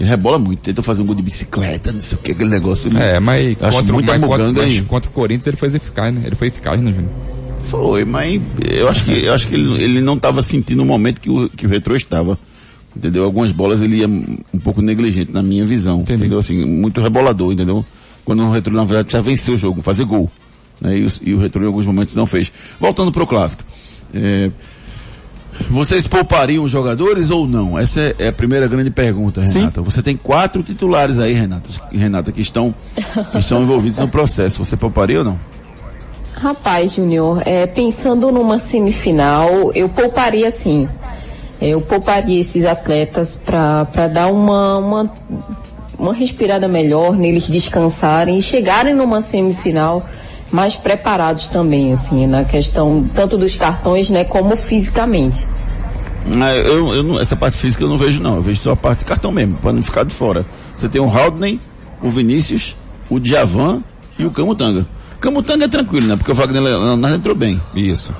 Ele 0.00 0.08
rebola 0.08 0.38
muito, 0.38 0.60
tenta 0.60 0.82
fazer 0.82 1.02
um 1.02 1.06
gol 1.06 1.14
de 1.14 1.20
bicicleta, 1.22 1.92
não 1.92 2.00
sei 2.00 2.16
o 2.16 2.20
que, 2.22 2.32
aquele 2.32 2.48
negócio. 2.48 2.88
Ele 2.88 2.98
É, 2.98 3.20
mas 3.20 3.56
Eu 3.60 3.66
acho 3.68 3.76
contra, 3.76 3.92
o- 3.92 3.94
muita 3.94 4.12
mas 4.12 4.20
contra, 4.22 4.46
muganga 4.46 4.62
mas 4.66 4.80
contra 4.80 5.10
o 5.10 5.12
Corinthians 5.12 5.46
ele 5.48 5.56
foi 5.58 5.68
eficaz, 5.68 6.14
né? 6.14 6.22
Ele 6.24 6.34
foi 6.34 6.48
eficaz, 6.48 6.80
né, 6.80 6.90
Júnior? 6.92 7.10
Foi, 7.64 8.04
mas 8.04 8.40
eu 8.68 8.88
acho 8.88 9.04
que, 9.04 9.24
eu 9.26 9.34
acho 9.34 9.46
que 9.46 9.54
ele, 9.54 9.82
ele 9.84 10.00
não 10.00 10.14
estava 10.14 10.40
sentindo 10.42 10.82
o 10.82 10.86
momento 10.86 11.20
que 11.20 11.30
o, 11.30 11.48
que 11.50 11.66
o 11.66 11.68
Retro 11.68 11.94
estava. 11.94 12.38
Entendeu? 12.96 13.24
Algumas 13.24 13.52
bolas 13.52 13.80
ele 13.80 13.96
ia 13.98 14.08
um 14.08 14.58
pouco 14.62 14.82
negligente, 14.82 15.30
na 15.32 15.42
minha 15.42 15.64
visão. 15.64 16.00
Entendi. 16.00 16.20
Entendeu? 16.20 16.38
Assim, 16.38 16.64
muito 16.64 17.00
rebolador, 17.00 17.52
entendeu? 17.52 17.84
Quando 18.24 18.42
o 18.42 18.52
Retro, 18.52 18.72
na 18.72 18.84
verdade, 18.84 19.04
precisa 19.04 19.22
vencer 19.22 19.54
o 19.54 19.58
jogo, 19.58 19.82
fazer 19.82 20.04
gol. 20.04 20.30
Né? 20.80 20.98
E, 20.98 21.04
o, 21.04 21.08
e 21.22 21.34
o 21.34 21.38
Retro 21.38 21.62
em 21.62 21.66
alguns 21.66 21.86
momentos 21.86 22.14
não 22.14 22.26
fez. 22.26 22.52
Voltando 22.78 23.10
para 23.12 23.22
o 23.22 23.26
clássico. 23.26 23.62
É, 24.14 24.50
vocês 25.70 26.06
poupariam 26.06 26.64
os 26.64 26.70
jogadores 26.70 27.30
ou 27.30 27.46
não? 27.46 27.78
Essa 27.78 28.00
é, 28.00 28.14
é 28.18 28.28
a 28.28 28.32
primeira 28.32 28.66
grande 28.66 28.90
pergunta, 28.90 29.42
Renata. 29.42 29.82
Você 29.82 30.02
tem 30.02 30.16
quatro 30.16 30.62
titulares 30.62 31.18
aí, 31.18 31.32
Renata, 31.32 31.70
Renata 31.92 32.32
que 32.32 32.40
estão, 32.40 32.74
que 33.30 33.38
estão 33.38 33.62
envolvidos 33.62 33.98
no 33.98 34.08
processo. 34.08 34.64
Você 34.64 34.76
pouparia 34.76 35.18
ou 35.18 35.24
não? 35.24 35.38
Rapaz, 36.34 36.94
Júnior, 36.94 37.42
é, 37.46 37.66
pensando 37.66 38.32
numa 38.32 38.58
semifinal, 38.58 39.72
eu 39.74 39.88
pouparia 39.88 40.50
sim. 40.50 40.88
Eu 41.60 41.80
pouparia 41.80 42.40
esses 42.40 42.64
atletas 42.64 43.36
para 43.36 44.08
dar 44.08 44.26
uma, 44.32 44.78
uma, 44.78 45.14
uma 45.98 46.12
respirada 46.14 46.66
melhor, 46.68 47.14
neles 47.16 47.48
descansarem 47.48 48.36
e 48.36 48.42
chegarem 48.42 48.94
numa 48.94 49.20
semifinal 49.20 50.06
mais 50.50 50.76
preparados 50.76 51.48
também, 51.48 51.92
assim, 51.92 52.26
na 52.26 52.44
questão 52.44 53.08
tanto 53.14 53.38
dos 53.38 53.56
cartões, 53.56 54.10
né, 54.10 54.24
como 54.24 54.54
fisicamente. 54.56 55.46
Ah, 56.40 56.54
Eu, 56.54 56.94
eu 56.94 57.02
não- 57.02 57.18
essa 57.20 57.34
parte 57.34 57.56
física 57.56 57.82
eu 57.82 57.88
não 57.88 57.96
vejo 57.96 58.22
não, 58.22 58.36
eu 58.36 58.42
vejo 58.42 58.60
só 58.60 58.72
a 58.72 58.76
parte 58.76 59.00
de 59.00 59.04
cartão 59.06 59.32
mesmo, 59.32 59.56
para 59.56 59.72
não 59.72 59.82
ficar 59.82 60.04
de 60.04 60.14
fora. 60.14 60.44
Você 60.76 60.88
tem 60.88 61.00
o 61.00 61.08
Haldney, 61.10 61.58
o 62.02 62.10
Vinícius, 62.10 62.76
o 63.10 63.18
Djavan 63.18 63.82
e 64.18 64.24
o 64.24 64.30
Camutanga. 64.30 64.86
Camutanga 65.20 65.64
é 65.64 65.68
tranquilo, 65.68 66.06
né? 66.06 66.16
Porque 66.16 66.30
o 66.32 66.34
Wagner 66.34 66.62
Leonardo 66.62 67.16
entrou 67.16 67.34
bem. 67.34 67.60
Isso. 67.74 68.12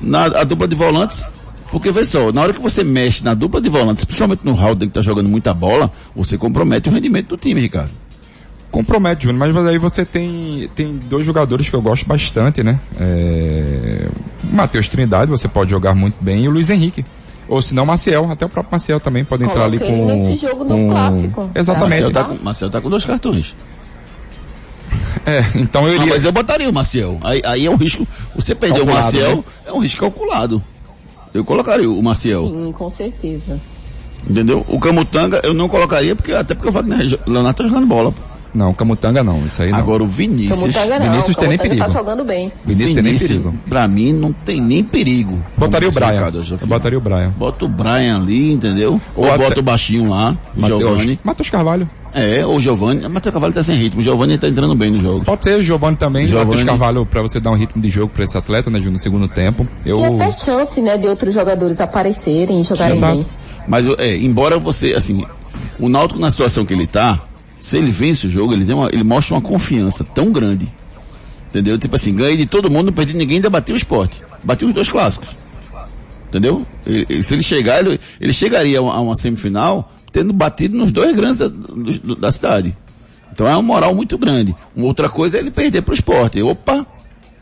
Na 0.00 0.24
a 0.24 0.44
dupla 0.44 0.66
de 0.66 0.74
volantes, 0.74 1.24
porque 1.70 1.90
vê 1.92 2.04
só, 2.04 2.32
na 2.32 2.42
hora 2.42 2.52
que 2.52 2.60
você 2.60 2.82
mexe 2.82 3.22
na 3.24 3.34
dupla 3.34 3.60
de 3.60 3.68
volantes, 3.68 4.04
principalmente 4.04 4.40
no 4.44 4.58
Haldney 4.58 4.88
que 4.88 4.94
tá 4.94 5.02
jogando 5.02 5.28
muita 5.28 5.52
bola, 5.52 5.90
você 6.14 6.38
compromete 6.38 6.88
o 6.88 6.92
rendimento 6.92 7.28
do 7.28 7.36
time, 7.36 7.60
Ricardo. 7.60 7.90
Compromete, 8.70 9.24
Júnior, 9.24 9.38
mas, 9.38 9.54
mas 9.54 9.66
aí 9.66 9.78
você 9.78 10.04
tem, 10.04 10.68
tem 10.74 10.96
dois 10.96 11.24
jogadores 11.24 11.70
que 11.70 11.74
eu 11.74 11.80
gosto 11.80 12.06
bastante, 12.06 12.62
né? 12.62 12.78
É... 13.00 14.08
O 14.44 14.54
Matheus 14.54 14.88
Trindade, 14.88 15.30
você 15.30 15.48
pode 15.48 15.70
jogar 15.70 15.94
muito 15.94 16.22
bem, 16.22 16.44
e 16.44 16.48
o 16.48 16.50
Luiz 16.50 16.68
Henrique. 16.68 17.04
Ou 17.48 17.62
se 17.62 17.74
não, 17.74 17.86
Maciel, 17.86 18.30
até 18.30 18.44
o 18.44 18.48
próprio 18.48 18.72
Maciel 18.72 19.00
também 19.00 19.24
pode 19.24 19.42
entrar 19.42 19.64
ali 19.64 19.78
Coloca 19.78 19.94
ele 19.94 20.02
com. 20.02 20.06
nesse 20.08 20.36
jogo 20.36 20.64
do 20.64 20.74
com... 20.74 20.90
clássico. 20.90 21.50
Exatamente. 21.54 22.02
Marcel 22.02 22.12
tá, 22.12 22.24
com, 22.24 22.44
Marcel 22.44 22.70
tá 22.70 22.80
com 22.80 22.90
dois 22.90 23.04
cartões. 23.04 23.54
É, 25.26 25.44
então 25.56 25.86
eu 25.86 25.92
Ah, 25.92 26.02
iria. 26.04 26.14
mas 26.14 26.24
eu 26.24 26.32
botaria 26.32 26.70
o 26.70 26.72
Maciel. 26.72 27.18
Aí, 27.22 27.42
aí 27.44 27.66
é 27.66 27.70
um 27.70 27.76
risco. 27.76 28.06
Você 28.34 28.54
perder 28.54 28.80
o 28.82 28.86
Maciel 28.86 29.36
né? 29.36 29.44
é 29.66 29.72
um 29.72 29.80
risco 29.80 30.00
calculado. 30.00 30.62
Eu 31.38 31.44
colocaria 31.44 31.88
o 31.88 32.02
Maciel. 32.02 32.46
Sim, 32.46 32.72
com 32.72 32.90
certeza. 32.90 33.60
Entendeu? 34.28 34.64
O 34.68 34.80
Camutanga 34.80 35.40
eu 35.44 35.54
não 35.54 35.68
colocaria, 35.68 36.16
porque 36.16 36.32
até 36.32 36.54
porque 36.54 36.68
o 36.68 36.72
Wagner 36.72 37.18
Leonardo 37.26 37.62
tá 37.62 37.68
jogando 37.68 37.86
bola. 37.86 38.12
Não, 38.54 38.72
Camutanga 38.72 39.22
não, 39.22 39.44
isso 39.44 39.60
aí 39.62 39.70
não. 39.70 39.78
Agora 39.78 40.02
o 40.02 40.06
Vinícius. 40.06 40.58
Camutanga 40.58 40.98
não, 40.98 41.10
Vinícius 41.10 41.36
tem 41.36 41.48
nem 41.48 41.58
tá 41.58 41.62
perigo. 41.64 41.90
jogando 41.90 42.24
bem. 42.24 42.52
Vinícius 42.64 42.94
tem 42.94 43.02
nem 43.02 43.18
perigo. 43.18 43.54
Pra 43.68 43.86
mim 43.86 44.12
não 44.12 44.32
tem 44.32 44.60
nem 44.60 44.82
perigo. 44.82 45.38
Botaria 45.56 45.88
o 45.88 45.92
Brian. 45.92 46.32
Eu 46.60 46.66
botaria 46.66 46.98
o 46.98 47.00
Brian. 47.00 47.30
Bota 47.36 47.64
o 47.64 47.68
Brian 47.68 48.16
ali, 48.16 48.52
entendeu? 48.52 49.00
Ou, 49.14 49.24
Ou 49.26 49.30
bota 49.38 49.46
até- 49.52 49.60
o 49.60 49.62
baixinho 49.62 50.08
lá, 50.10 50.36
o 50.56 50.66
Giovanni. 50.66 50.88
Matheus, 50.96 51.18
Matheus 51.24 51.50
Carvalho. 51.50 51.88
É, 52.14 52.44
ou 52.44 52.56
o 52.56 52.60
Giovanni. 52.60 53.06
Mas 53.06 53.26
o 53.26 53.32
Cavalo 53.32 53.52
tá 53.52 53.62
sem 53.62 53.76
ritmo. 53.76 54.00
O 54.00 54.02
Giovanni 54.02 54.38
tá 54.38 54.48
entrando 54.48 54.74
bem 54.74 54.90
nos 54.90 55.02
jogos. 55.02 55.24
Pode 55.24 55.44
ser 55.44 55.58
o 55.58 55.62
Giovanni 55.62 55.96
também, 55.96 56.26
Giovani. 56.26 56.48
Matheus 56.50 56.64
Carvalho, 56.66 57.06
pra 57.06 57.20
você 57.20 57.38
dar 57.38 57.50
um 57.50 57.54
ritmo 57.54 57.80
de 57.82 57.90
jogo 57.90 58.10
pra 58.12 58.24
esse 58.24 58.36
atleta, 58.36 58.70
né, 58.70 58.78
no 58.80 58.98
segundo 58.98 59.28
tempo. 59.28 59.66
Eu. 59.84 60.00
E 60.00 60.04
até 60.06 60.32
chance, 60.32 60.80
né, 60.80 60.96
de 60.96 61.06
outros 61.06 61.34
jogadores 61.34 61.80
aparecerem 61.80 62.60
e 62.60 62.64
jogarem 62.64 62.96
Exato. 62.96 63.14
bem. 63.16 63.26
Mas, 63.68 63.86
é, 63.98 64.16
embora 64.16 64.58
você, 64.58 64.94
assim, 64.94 65.22
o 65.78 65.88
Náutico 65.88 66.18
na 66.18 66.30
situação 66.30 66.64
que 66.64 66.72
ele 66.72 66.86
tá, 66.86 67.20
se 67.58 67.76
ele 67.76 67.90
vence 67.90 68.26
o 68.26 68.30
jogo, 68.30 68.52
ele, 68.52 68.72
uma- 68.72 68.88
ele 68.92 69.04
mostra 69.04 69.34
uma 69.34 69.40
confiança 69.40 70.04
tão 70.04 70.30
grande. 70.32 70.68
Entendeu? 71.48 71.78
Tipo 71.78 71.96
assim, 71.96 72.14
ganhei 72.14 72.36
de 72.36 72.46
todo 72.46 72.70
mundo, 72.70 72.86
não 72.86 72.92
perdi 72.92 73.14
ninguém, 73.14 73.36
ainda 73.36 73.48
bateu 73.50 73.74
o 73.74 73.78
esporte. 73.78 74.22
Bateu 74.44 74.68
os 74.68 74.74
dois 74.74 74.88
clássicos. 74.88 75.28
Entendeu? 76.28 76.66
E- 76.86 77.22
se 77.22 77.34
ele 77.34 77.42
chegar, 77.42 77.80
ele, 77.84 77.98
ele 78.20 78.32
chegaria 78.32 78.78
a 78.78 78.82
uma, 78.82 78.94
a 78.94 79.00
uma 79.00 79.14
semifinal 79.14 79.92
tendo 80.12 80.32
batido 80.32 80.76
nos 80.76 80.92
dois 80.92 81.14
grandes 81.16 81.38
da, 81.38 81.48
do- 81.48 82.16
da 82.16 82.30
cidade. 82.30 82.76
Então 83.32 83.46
é 83.46 83.52
uma 83.52 83.62
moral 83.62 83.94
muito 83.94 84.18
grande. 84.18 84.54
Uma 84.76 84.86
outra 84.86 85.08
coisa 85.08 85.36
é 85.38 85.40
ele 85.40 85.50
perder 85.50 85.82
pro 85.82 85.94
esporte. 85.94 86.40
Opa! 86.42 86.86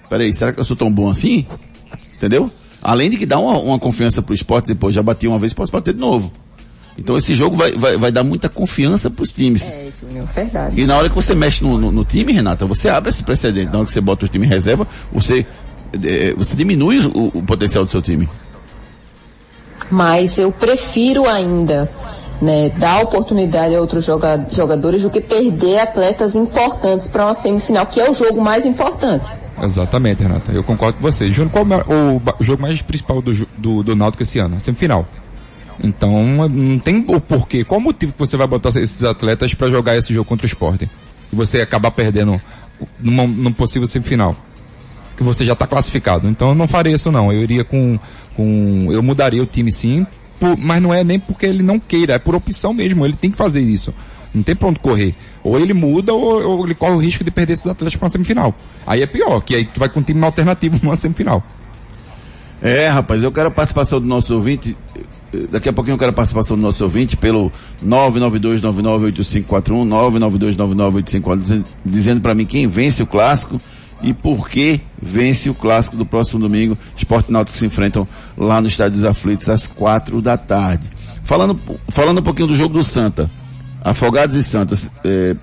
Peraí, 0.09 0.33
será 0.33 0.53
que 0.53 0.61
eu 0.61 0.65
sou 0.65 0.77
tão 0.77 0.91
bom 0.91 1.09
assim? 1.09 1.45
Entendeu? 2.15 2.51
Além 2.81 3.11
de 3.11 3.17
que 3.17 3.27
dá 3.27 3.39
uma, 3.39 3.59
uma 3.59 3.79
confiança 3.79 4.23
pro 4.23 4.35
esporte, 4.35 4.69
depois 4.69 4.95
já 4.95 5.03
bati 5.03 5.27
uma 5.27 5.39
vez, 5.39 5.53
posso 5.53 5.73
bater 5.73 5.93
de 5.95 5.99
novo. 6.01 6.33
Então 6.99 7.17
esse 7.17 7.35
jogo 7.35 7.57
vai, 7.57 7.73
vai, 7.73 7.97
vai 7.99 8.11
dar 8.11 8.25
muita 8.25 8.49
confiança 8.49 9.11
pros 9.11 9.31
times. 9.31 9.71
É, 9.71 9.91
Júnior, 10.01 10.27
verdade. 10.35 10.81
E 10.81 10.87
na 10.87 10.97
hora 10.97 11.09
que 11.11 11.15
você 11.15 11.35
mexe 11.35 11.63
no, 11.63 11.77
no, 11.79 11.93
no 11.93 12.05
time, 12.05 12.33
Renata, 12.33 12.65
você 12.65 12.89
abre 12.89 13.11
esse 13.11 13.23
precedente. 13.23 13.71
Na 13.71 13.79
hora 13.79 13.87
que 13.87 13.93
você 13.93 14.01
bota 14.01 14.25
o 14.25 14.29
time 14.29 14.47
em 14.47 14.49
reserva, 14.49 14.87
você, 15.13 15.45
eh, 16.03 16.35
você 16.37 16.57
diminui 16.57 17.01
o, 17.07 17.39
o 17.39 17.43
potencial 17.43 17.85
do 17.85 17.91
seu 17.91 18.01
time. 18.01 18.27
Mas 19.91 20.37
eu 20.39 20.51
prefiro 20.51 21.29
ainda 21.29 21.91
né, 22.41 22.71
dar 22.71 23.03
oportunidade 23.03 23.75
a 23.75 23.81
outros 23.81 24.05
joga- 24.05 24.47
jogadores 24.51 25.03
do 25.03 25.11
que 25.11 25.21
perder 25.21 25.79
atletas 25.79 26.35
importantes 26.35 27.07
para 27.09 27.27
uma 27.27 27.35
semifinal, 27.35 27.87
que 27.87 28.01
é 28.01 28.11
o 28.11 28.15
jogo 28.15 28.41
mais 28.41 28.67
importante. 28.67 29.31
Exatamente, 29.63 30.23
Renata. 30.23 30.53
Eu 30.53 30.63
concordo 30.65 30.97
com 30.99 31.03
você. 31.03 31.31
Júnior, 31.31 31.53
qual 31.53 31.65
é 31.79 32.15
o, 32.17 32.19
ba- 32.21 32.35
o 32.41 32.45
jogo 32.45 32.61
mais 32.63 32.81
principal 32.83 33.23
do, 33.23 33.47
do, 33.57 33.83
do 33.83 33.95
Náutico 33.97 34.23
esse 34.23 34.39
ano? 34.39 34.57
A 34.57 34.61
semifinal. 34.61 35.07
Então, 35.83 36.49
não 36.49 36.79
tem 36.79 37.05
o 37.07 37.21
porquê. 37.21 37.63
Qual 37.65 37.79
o 37.79 37.83
motivo 37.83 38.13
que 38.13 38.19
você 38.19 38.37
vai 38.37 38.47
botar 38.47 38.71
esses 38.71 39.03
atletas 39.03 39.53
pra 39.55 39.69
jogar 39.69 39.97
esse 39.97 40.13
jogo 40.15 40.29
contra 40.29 40.45
o 40.45 40.49
esporte? 40.49 40.91
E 41.33 41.37
você 41.37 41.61
acabar 41.61 41.91
perdendo 41.91 42.41
numa, 43.01 43.27
num 43.27 43.53
possível 43.53 43.87
semifinal. 43.87 44.35
Que 45.17 45.23
você 45.23 45.45
já 45.45 45.55
tá 45.55 45.67
classificado. 45.67 46.29
Então 46.29 46.49
eu 46.51 46.55
não 46.55 46.67
faria 46.69 46.95
isso 46.95 47.11
não. 47.13 47.33
Eu 47.33 47.43
iria 47.43 47.65
com, 47.65 47.99
com 48.35 48.89
eu 48.91 49.03
mudaria 49.03 49.43
o 49.43 49.47
time 49.47 49.71
sim, 49.73 50.07
por- 50.41 50.57
mas 50.59 50.83
não 50.83 50.93
é 50.93 51.03
nem 51.05 51.19
porque 51.19 51.47
ele 51.47 51.63
não 51.63 51.79
queira, 51.79 52.15
é 52.15 52.19
por 52.19 52.35
opção 52.35 52.73
mesmo. 52.75 53.05
Ele 53.05 53.17
tem 53.17 53.31
que 53.31 53.37
fazer 53.37 53.61
isso. 53.61 53.93
Não 54.35 54.43
tem 54.43 54.55
pra 54.55 54.69
onde 54.69 54.79
correr. 54.79 55.15
Ou 55.43 55.59
ele 55.59 55.73
muda 55.73 56.13
ou, 56.13 56.43
ou 56.59 56.65
ele 56.67 56.75
corre 56.75 56.93
o 56.93 56.99
risco 56.99 57.25
de 57.25 57.31
perder 57.31 57.55
esses 57.55 57.67
atletas 57.67 57.97
pra 57.97 58.05
uma 58.07 58.11
semifinal. 58.11 58.55
Aí 58.87 59.03
é 59.03 59.07
pior, 59.07 59.41
que 59.41 59.55
aí 59.55 59.65
tu 59.65 59.81
vai 59.81 59.89
com 59.89 60.01
um 60.01 60.03
time 60.03 60.23
alternativo 60.25 60.79
numa 60.83 60.97
semifinal. 60.97 61.43
É, 62.63 62.89
rapaz, 62.89 63.23
eu 63.23 63.31
quero 63.33 63.49
a 63.49 63.51
participação 63.51 64.01
do 64.01 64.07
nosso 64.07 64.35
ouvinte. 64.35 64.77
Daqui 65.51 65.69
a 65.69 65.73
pouquinho 65.73 65.95
eu 65.95 65.99
quero 65.99 66.11
a 66.11 66.15
participação 66.15 66.57
do 66.57 66.63
nosso 66.63 66.83
ouvinte 66.83 67.17
pelo 67.17 67.53
992998541, 67.85 69.87
992998541, 71.15 71.65
dizendo, 71.85 72.21
para 72.21 72.35
mim 72.35 72.47
quem 72.47 72.67
vence 72.67 73.03
o 73.03 73.07
clássico 73.07 73.61
e 74.03 74.13
por 74.13 74.49
que 74.49 74.81
vence 75.01 75.49
o 75.49 75.55
clássico 75.55 75.97
do 75.97 76.05
próximo 76.05 76.41
domingo. 76.41 76.77
Esporte 76.97 77.33
Náutico 77.33 77.57
se 77.57 77.67
enfrentam 77.67 78.07
lá 78.37 78.61
no 78.61 78.67
Estádio 78.67 78.97
dos 78.97 79.05
Aflitos 79.05 79.49
às 79.49 79.67
quatro 79.67 80.21
da 80.21 80.37
tarde. 80.37 80.87
Falando, 81.23 81.59
falando 81.89 82.19
um 82.19 82.23
pouquinho 82.23 82.49
do 82.49 82.57
jogo 82.57 82.75
do 82.75 82.85
Santa. 82.85 83.31
Afogados 83.83 84.37
e 84.37 84.43
Santas. 84.43 84.91
eh, 85.05 85.37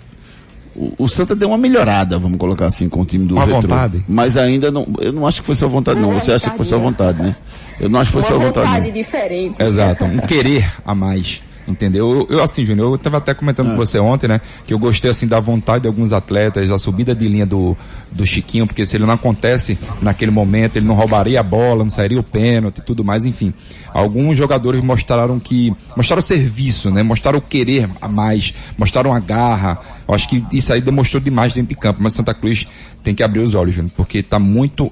o, 0.76 0.94
o 0.98 1.08
Santa 1.08 1.36
deu 1.36 1.50
uma 1.50 1.58
melhorada, 1.58 2.18
vamos 2.18 2.38
colocar 2.38 2.66
assim, 2.66 2.90
com 2.90 3.02
o 3.02 3.06
time 3.06 3.26
do 3.26 3.36
Uma 3.36 3.46
Retrô. 3.46 3.62
vontade. 3.62 4.04
Mas 4.08 4.38
ainda 4.38 4.72
não, 4.72 4.88
eu 5.00 5.12
não 5.14 5.28
acho 5.28 5.42
que 5.42 5.46
foi 5.46 5.56
só 5.56 5.68
vontade 5.68 6.00
não. 6.00 6.14
Você 6.14 6.32
acha 6.32 6.50
que 6.50 6.56
foi 6.56 6.66
só 6.66 6.78
Ricardo. 6.78 6.98
vontade, 6.98 7.22
né? 7.22 7.36
Eu 7.80 7.90
não 7.90 8.00
acho 8.00 8.12
que 8.12 8.22
foi 8.22 8.36
uma 8.36 8.46
vontade 8.46 8.68
vontade 8.68 8.88
não. 8.88 8.94
diferente. 8.94 9.64
Exato, 9.64 10.06
um 10.06 10.20
querer 10.20 10.70
a 10.86 10.96
mais. 10.96 11.42
Entendeu? 11.68 12.28
Eu, 12.30 12.38
eu, 12.38 12.44
assim, 12.44 12.66
Júnior, 12.66 12.94
eu 12.94 12.98
tava 12.98 13.18
até 13.18 13.34
comentando 13.34 13.70
com 13.70 13.78
você 13.78 13.98
ontem, 13.98 14.28
né? 14.28 14.42
Que 14.68 14.74
eu 14.74 14.80
gostei 14.80 15.10
assim 15.10 15.28
da 15.28 15.40
vontade 15.40 15.84
de 15.84 15.88
alguns 15.88 16.12
atletas, 16.12 16.70
a 16.70 16.78
subida 16.78 17.16
de 17.16 17.28
linha 17.28 17.46
do, 17.46 17.78
do 18.12 18.26
Chiquinho, 18.26 18.68
porque 18.68 18.86
se 18.86 18.98
ele 18.98 19.06
não 19.06 19.14
acontece 19.14 19.78
naquele 20.02 20.32
momento, 20.32 20.76
ele 20.76 20.86
não 20.86 20.96
roubaria 20.96 21.40
a 21.40 21.44
bola, 21.44 21.84
não 21.84 21.90
sairia 21.90 22.20
o 22.20 22.24
pênalti 22.24 22.80
e 22.80 22.82
tudo 22.82 23.04
mais, 23.04 23.26
enfim. 23.26 23.54
Alguns 23.94 24.38
jogadores 24.38 24.82
mostraram 24.82 25.40
que, 25.40 25.74
mostraram 25.96 26.22
serviço, 26.22 26.92
né? 26.92 27.02
Mostraram 27.02 27.40
o 27.40 27.42
querer 27.42 27.90
a 28.02 28.10
mais, 28.10 28.54
mostraram 28.78 29.14
a 29.14 29.20
garra. 29.20 29.80
Eu 30.06 30.14
acho 30.14 30.28
que 30.28 30.44
isso 30.52 30.74
aí 30.74 30.82
demonstrou 30.82 31.22
demais 31.22 31.54
dentro 31.54 31.70
de 31.70 31.76
campo, 31.76 32.02
mas 32.04 32.14
Santa 32.14 32.34
Cruz 32.34 32.68
tem 33.04 33.16
que 33.16 33.24
abrir 33.24 33.40
os 33.40 33.54
olhos, 33.54 33.74
Júnior, 33.74 33.92
porque 33.96 34.22
tá 34.22 34.38
muito 34.38 34.92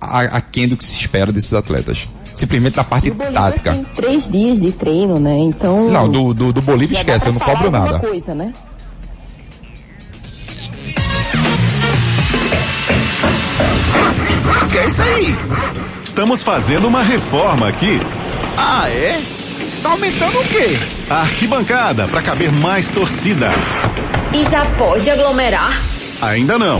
aquém 0.00 0.68
do 0.68 0.76
que 0.76 0.84
se 0.84 0.94
espera 1.00 1.32
desses 1.32 1.54
atletas 1.54 2.06
simplesmente 2.34 2.76
na 2.76 2.84
parte 2.84 3.10
tática. 3.10 3.72
Tem 3.72 3.84
três 3.94 4.28
dias 4.28 4.60
de 4.60 4.72
treino, 4.72 5.18
né? 5.18 5.38
Então. 5.38 5.88
Não, 5.88 6.08
do, 6.08 6.34
do, 6.34 6.52
do 6.52 6.62
Bolívia 6.62 6.98
esquece, 6.98 7.28
eu 7.28 7.32
não 7.32 7.40
cobro 7.40 7.70
nada. 7.70 7.98
Coisa, 7.98 8.34
né? 8.34 8.52
Que 14.70 14.78
é 14.78 14.86
isso 14.86 15.02
aí? 15.02 15.36
Estamos 16.04 16.42
fazendo 16.42 16.88
uma 16.88 17.02
reforma 17.02 17.68
aqui. 17.68 17.98
Ah, 18.56 18.88
é? 18.88 19.20
Tá 19.82 19.90
aumentando 19.90 20.38
o 20.38 20.44
quê? 20.44 20.78
A 21.10 21.20
arquibancada, 21.20 22.08
para 22.08 22.22
caber 22.22 22.50
mais 22.52 22.88
torcida. 22.88 23.50
E 24.32 24.42
já 24.44 24.64
pode 24.76 25.10
aglomerar? 25.10 25.72
Ainda 26.22 26.58
não. 26.58 26.78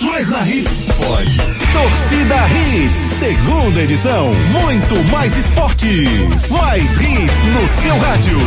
Mas 0.00 0.28
na 0.28 0.48
Hits 0.48 0.84
pode. 0.96 1.36
Torcida 1.72 2.36
Hits, 2.48 3.12
segunda 3.18 3.82
edição. 3.82 4.32
Muito 4.32 4.94
mais 5.10 5.36
esportes. 5.36 6.48
Mais 6.50 6.88
hits 6.92 7.42
no 7.52 7.68
seu 7.68 7.98
rádio. 7.98 8.38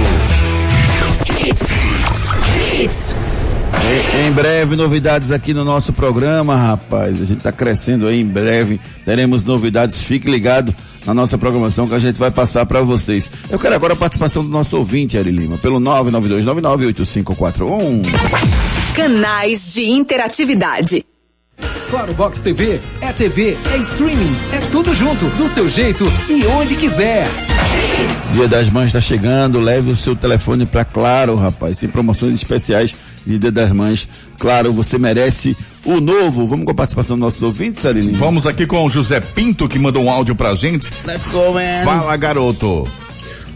Em, 3.83 4.27
em, 4.27 4.31
breve, 4.31 4.77
novidades 4.77 5.31
aqui 5.31 5.53
no 5.53 5.65
nosso 5.65 5.91
programa, 5.91 6.55
rapaz. 6.55 7.21
A 7.21 7.25
gente 7.25 7.39
está 7.39 7.51
crescendo 7.51 8.07
aí 8.07 8.21
em 8.21 8.25
breve. 8.25 8.79
Teremos 9.03 9.43
novidades. 9.43 10.01
Fique 10.01 10.31
ligado 10.31 10.73
na 11.05 11.13
nossa 11.13 11.37
programação 11.37 11.85
que 11.85 11.95
a 11.95 11.99
gente 11.99 12.17
vai 12.17 12.31
passar 12.31 12.65
para 12.65 12.81
vocês. 12.81 13.29
Eu 13.49 13.59
quero 13.59 13.75
agora 13.75 13.91
a 13.93 13.97
participação 13.97 14.41
do 14.41 14.49
nosso 14.49 14.77
ouvinte, 14.77 15.17
Ari 15.17 15.31
Lima, 15.31 15.57
pelo 15.57 15.81
992998541. 15.81 18.03
Canais 18.95 19.73
de 19.73 19.89
interatividade. 19.89 21.03
Claro 21.89 22.13
Box 22.13 22.41
TV 22.41 22.80
é 23.02 23.12
TV, 23.12 23.58
é 23.74 23.78
streaming, 23.78 24.36
é 24.54 24.60
tudo 24.71 24.95
junto, 24.95 25.26
do 25.26 25.54
seu 25.54 25.67
jeito 25.67 26.06
e 26.30 26.45
onde 26.47 26.76
quiser. 26.76 27.28
Dia 28.34 28.47
das 28.47 28.69
Mães 28.69 28.88
está 28.88 29.02
chegando, 29.02 29.60
leve 29.60 29.91
o 29.91 29.95
seu 29.95 30.15
telefone 30.15 30.65
para 30.65 30.86
Claro, 30.86 31.36
rapaz. 31.36 31.80
Tem 31.80 31.89
promoções 31.89 32.34
especiais 32.34 32.95
de 33.26 33.38
Dia 33.38 33.52
das 33.52 33.71
Mães. 33.71 34.08
Claro, 34.39 34.71
você 34.71 34.97
merece 34.97 35.56
o 35.86 36.00
novo. 36.00 36.45
Vamos 36.45 36.65
com 36.65 36.71
a 36.71 36.76
participação 36.76 37.17
dos 37.17 37.21
nossos 37.21 37.41
ouvintes, 37.41 37.86
Arilinho? 37.86 38.17
Vamos 38.17 38.47
aqui 38.47 38.65
com 38.65 38.86
o 38.86 38.89
José 38.89 39.19
Pinto, 39.19 39.67
que 39.67 39.80
mandou 39.80 40.04
um 40.04 40.10
áudio 40.10 40.36
pra 40.36 40.56
gente. 40.56 40.91
Let's 41.06 41.28
go, 41.28 41.54
man. 41.54 41.84
Fala, 41.84 42.15
garoto. 42.17 42.88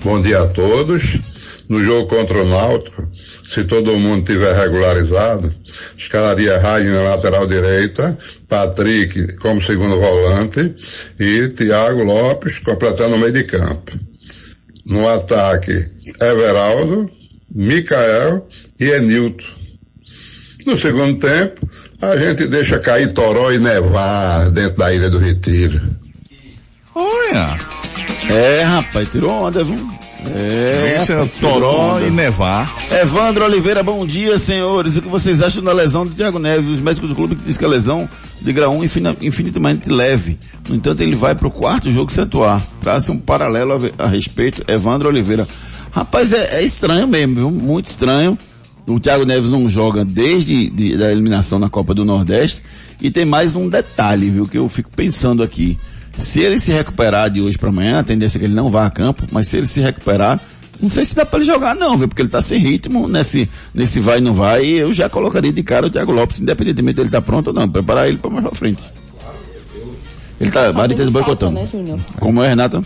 Bom 0.03 0.21
dia 0.21 0.41
a 0.41 0.47
todos. 0.47 1.19
No 1.67 1.81
jogo 1.81 2.07
contra 2.07 2.43
o 2.43 2.47
Náutico, 2.47 3.07
se 3.45 3.63
todo 3.63 3.97
mundo 3.99 4.25
tiver 4.25 4.55
regularizado, 4.55 5.53
escalaria 5.97 6.57
Raio 6.57 6.93
na 6.93 7.09
lateral 7.09 7.47
direita, 7.47 8.17
Patrick 8.47 9.35
como 9.37 9.61
segundo 9.61 9.99
volante 9.99 10.75
e 11.19 11.47
Thiago 11.49 12.03
Lopes 12.03 12.59
completando 12.59 13.15
o 13.15 13.19
meio 13.19 13.33
de 13.33 13.43
campo. 13.43 13.91
No 14.85 15.07
ataque, 15.07 15.89
Everaldo, 16.21 17.09
Mikael 17.51 18.47
e 18.79 18.89
Enilton. 18.89 19.45
No 20.65 20.77
segundo 20.77 21.19
tempo, 21.19 21.67
a 22.01 22.17
gente 22.17 22.47
deixa 22.47 22.79
cair 22.79 23.13
Toró 23.13 23.51
e 23.51 23.59
Nevar 23.59 24.49
dentro 24.51 24.77
da 24.77 24.93
Ilha 24.93 25.09
do 25.09 25.19
Retiro. 25.19 25.79
Olha! 26.93 27.57
É, 28.29 28.63
rapaz, 28.63 29.07
tirou 29.09 29.31
onda, 29.31 29.63
viu? 29.63 30.04
É, 30.33 31.05
Toró 31.39 31.99
e 31.99 32.09
Nevar. 32.09 32.73
Evandro 32.91 33.45
Oliveira, 33.45 33.83
bom 33.83 34.05
dia, 34.05 34.37
senhores. 34.39 34.95
O 34.95 35.01
que 35.01 35.07
vocês 35.07 35.41
acham 35.41 35.63
da 35.63 35.71
lesão 35.71 36.05
do 36.05 36.15
Thiago 36.15 36.39
Neves? 36.39 36.67
Os 36.67 36.79
médicos 36.79 37.09
do 37.09 37.15
clube 37.15 37.35
dizem 37.35 37.59
que 37.59 37.65
a 37.65 37.67
lesão 37.67 38.09
de 38.41 38.53
grau 38.53 38.73
1 38.75 38.83
infinitamente 39.21 39.89
leve. 39.89 40.37
No 40.67 40.75
entanto, 40.75 41.01
ele 41.01 41.15
vai 41.15 41.35
para 41.35 41.47
o 41.47 41.51
quarto 41.51 41.91
jogo 41.91 42.11
sem 42.11 42.23
atuar. 42.23 42.65
Traça 42.81 43.11
um 43.11 43.17
paralelo 43.17 43.73
a, 43.97 44.05
a, 44.05 44.07
respeito. 44.07 44.63
Evandro 44.67 45.09
Oliveira. 45.09 45.47
Rapaz, 45.91 46.33
é, 46.33 46.59
é 46.59 46.63
estranho 46.63 47.07
mesmo, 47.07 47.35
viu? 47.35 47.51
Muito 47.51 47.87
estranho. 47.87 48.37
O 48.87 48.99
Thiago 48.99 49.25
Neves 49.25 49.49
não 49.49 49.67
joga 49.67 50.05
desde 50.05 50.69
de, 50.69 50.97
da 50.97 51.11
eliminação 51.11 51.57
na 51.57 51.69
Copa 51.69 51.93
do 51.93 52.05
Nordeste. 52.05 52.61
E 53.01 53.09
tem 53.11 53.25
mais 53.25 53.55
um 53.55 53.67
detalhe, 53.67 54.29
viu, 54.29 54.47
que 54.47 54.57
eu 54.57 54.67
fico 54.67 54.89
pensando 54.95 55.43
aqui. 55.43 55.77
Se 56.17 56.41
ele 56.41 56.59
se 56.59 56.71
recuperar 56.71 57.29
de 57.29 57.41
hoje 57.41 57.57
para 57.57 57.69
amanhã, 57.69 57.99
a 57.99 58.03
tendência 58.03 58.37
é 58.37 58.39
que 58.39 58.45
ele 58.45 58.55
não 58.55 58.69
vá 58.69 58.85
a 58.85 58.89
campo, 58.89 59.23
mas 59.31 59.47
se 59.47 59.57
ele 59.57 59.65
se 59.65 59.81
recuperar, 59.81 60.39
não 60.81 60.89
sei 60.89 61.05
se 61.05 61.15
dá 61.15 61.25
para 61.25 61.39
ele 61.39 61.45
jogar 61.45 61.75
não, 61.75 61.97
viu? 61.97 62.07
Porque 62.07 62.21
ele 62.21 62.29
tá 62.29 62.41
sem 62.41 62.59
ritmo 62.59 63.07
nesse, 63.07 63.49
nesse 63.73 63.99
vai 63.99 64.17
e 64.17 64.21
não 64.21 64.33
vai, 64.33 64.65
e 64.65 64.77
eu 64.77 64.93
já 64.93 65.09
colocaria 65.09 65.51
de 65.51 65.63
cara 65.63 65.87
o 65.87 65.89
Thiago 65.89 66.11
Lopes, 66.11 66.41
independentemente 66.41 66.95
dele 66.95 67.07
estar 67.07 67.21
tá 67.21 67.25
pronto 67.25 67.47
ou 67.47 67.53
não, 67.53 67.69
preparar 67.69 68.07
ele 68.07 68.17
para 68.17 68.31
mais 68.31 68.45
pra 68.45 68.55
frente. 68.55 68.83
Ele 70.39 70.51
tá, 70.51 70.71
Marita 70.73 71.09
boicotando. 71.09 71.53
Né, 71.53 71.67
Como 72.19 72.41
é, 72.43 72.49
Renata? 72.49 72.81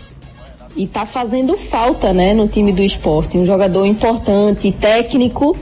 E 0.76 0.86
tá 0.86 1.04
fazendo 1.04 1.56
falta, 1.56 2.12
né, 2.12 2.32
no 2.32 2.46
time 2.46 2.72
do 2.72 2.80
esporte. 2.80 3.36
Um 3.36 3.44
jogador 3.44 3.84
importante, 3.86 4.70
técnico, 4.70 5.58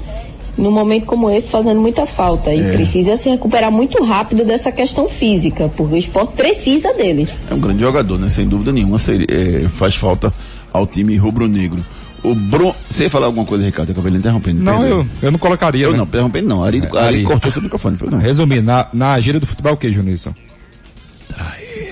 num 0.58 0.70
momento 0.70 1.06
como 1.06 1.30
esse, 1.30 1.50
fazendo 1.50 1.80
muita 1.80 2.04
falta. 2.04 2.52
E 2.52 2.60
é. 2.60 2.72
precisa 2.72 3.16
se 3.16 3.30
recuperar 3.30 3.70
muito 3.70 4.02
rápido 4.02 4.44
dessa 4.44 4.70
questão 4.72 5.08
física, 5.08 5.70
porque 5.76 5.94
o 5.94 5.96
esporte 5.96 6.34
precisa 6.34 6.92
dele. 6.92 7.28
É 7.50 7.54
um 7.54 7.60
grande 7.60 7.80
jogador, 7.80 8.18
né? 8.18 8.28
Sem 8.28 8.46
dúvida 8.46 8.72
nenhuma. 8.72 8.98
Seria, 8.98 9.26
é, 9.30 9.68
faz 9.68 9.94
falta 9.94 10.32
ao 10.72 10.86
time 10.86 11.16
rubro-negro. 11.16 11.84
O 12.22 12.34
Bruno. 12.34 12.74
Você 12.90 13.04
ia 13.04 13.10
falar 13.10 13.26
alguma 13.26 13.46
coisa, 13.46 13.64
Ricardo? 13.64 13.90
Eu 13.90 13.92
acabei 13.92 14.12
interrompendo. 14.12 14.60
Não, 14.60 14.84
eu, 14.84 15.06
eu 15.22 15.30
não 15.30 15.38
colocaria. 15.38 15.84
Eu 15.84 15.92
né? 15.92 15.98
não, 15.98 16.04
interrompendo 16.04 16.48
não. 16.48 16.64
Ari, 16.64 16.78
é, 16.78 16.86
Ari, 16.86 16.98
Ari 16.98 17.24
cortou 17.24 17.50
seu 17.52 17.62
microfone. 17.62 17.96
Foi, 17.96 18.10
não. 18.10 18.18
Resumir, 18.18 18.60
na, 18.60 18.88
na 18.92 19.18
gíria 19.20 19.38
do 19.38 19.46
futebol 19.46 19.74
o 19.74 19.76
que, 19.76 19.92
Junilson? 19.92 20.34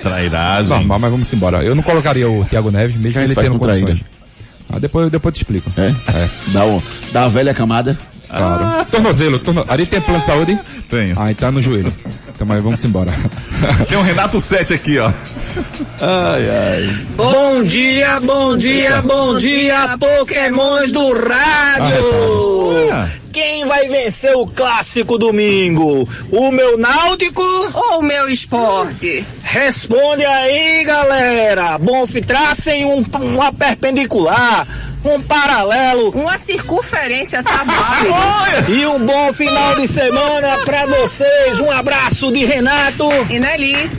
Trairagem. 0.02 0.68
Normal, 0.70 0.98
mas 0.98 1.10
vamos 1.10 1.32
embora. 1.32 1.62
Eu 1.62 1.74
não 1.74 1.82
colocaria 1.82 2.28
o 2.28 2.44
Thiago 2.44 2.70
Neves, 2.70 2.96
mesmo 2.96 3.20
ele 3.20 3.34
tendo 3.34 3.58
condições. 3.58 4.00
Ah, 4.68 4.78
depois, 4.78 5.10
depois 5.10 5.32
eu 5.32 5.36
te 5.36 5.42
explico. 5.42 5.72
É? 5.76 5.90
É. 6.10 6.28
Dá, 6.48 6.66
o, 6.66 6.82
dá 7.12 7.24
a 7.24 7.28
velha 7.28 7.54
camada. 7.54 7.96
Claro. 8.28 8.64
Ah. 8.64 8.86
Tornozelo. 8.90 9.38
Torno... 9.38 9.64
Ari 9.68 9.86
tem 9.86 10.00
plano 10.00 10.20
de 10.20 10.26
saúde? 10.26 10.58
Tenho. 10.88 11.18
Ah, 11.18 11.32
tá 11.34 11.50
no 11.50 11.62
joelho. 11.62 11.92
Então, 12.34 12.46
mas 12.46 12.62
vamos 12.62 12.84
embora. 12.84 13.10
tem 13.88 13.96
um 13.96 14.02
Renato 14.02 14.40
7 14.40 14.74
aqui, 14.74 14.98
ó. 14.98 15.10
Ai, 16.00 16.50
ai. 16.50 16.96
Bom 17.16 17.62
dia, 17.62 18.20
bom 18.20 18.56
dia, 18.58 19.00
bom 19.00 19.38
dia, 19.38 19.96
Pokémons 19.98 20.92
do 20.92 21.14
rádio! 21.14 22.90
Ah, 22.92 23.08
Quem 23.32 23.66
vai 23.66 23.88
vencer 23.88 24.36
o 24.36 24.44
clássico 24.44 25.16
domingo? 25.16 26.06
O 26.30 26.50
meu 26.50 26.76
Náutico 26.76 27.42
ou 27.42 28.00
o 28.00 28.02
meu 28.02 28.28
esporte? 28.28 29.24
Responde 29.42 30.24
aí, 30.26 30.84
galera! 30.84 31.78
Bom, 31.78 32.04
tracem 32.26 32.84
um, 32.84 33.02
uma 33.18 33.50
perpendicular 33.50 34.66
um 35.14 35.22
paralelo, 35.22 36.10
uma 36.10 36.38
circunferência 36.38 37.42
tá 37.42 37.64
e 38.68 38.86
um 38.86 39.04
bom 39.04 39.32
final 39.32 39.74
de 39.76 39.86
semana 39.86 40.58
pra 40.64 40.86
vocês. 40.86 41.60
Um 41.60 41.70
abraço 41.70 42.32
de 42.32 42.44
Renato 42.44 43.08
e 43.30 43.38
Nelly. 43.38 43.90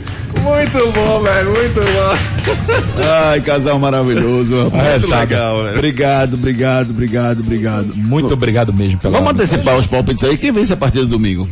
Muito 0.42 0.92
bom, 0.92 1.20
velho, 1.20 1.50
muito 1.50 1.80
bom. 1.80 3.02
Ai, 3.30 3.40
casal 3.40 3.78
maravilhoso. 3.78 4.72
É, 4.78 4.98
muito 4.98 5.10
legal, 5.10 5.62
velho. 5.62 5.76
Obrigado, 5.76 6.34
obrigado, 6.34 6.90
obrigado, 6.90 7.40
obrigado. 7.40 7.96
Muito 7.96 8.32
obrigado 8.32 8.72
mesmo 8.72 8.98
pela 8.98 9.18
Vamos 9.18 9.34
antecipar 9.34 9.76
os 9.76 9.86
palpites 9.86 10.24
aí. 10.24 10.36
Quem 10.36 10.52
vence 10.52 10.72
a 10.72 10.76
partir 10.76 11.00
do 11.00 11.06
domingo? 11.06 11.48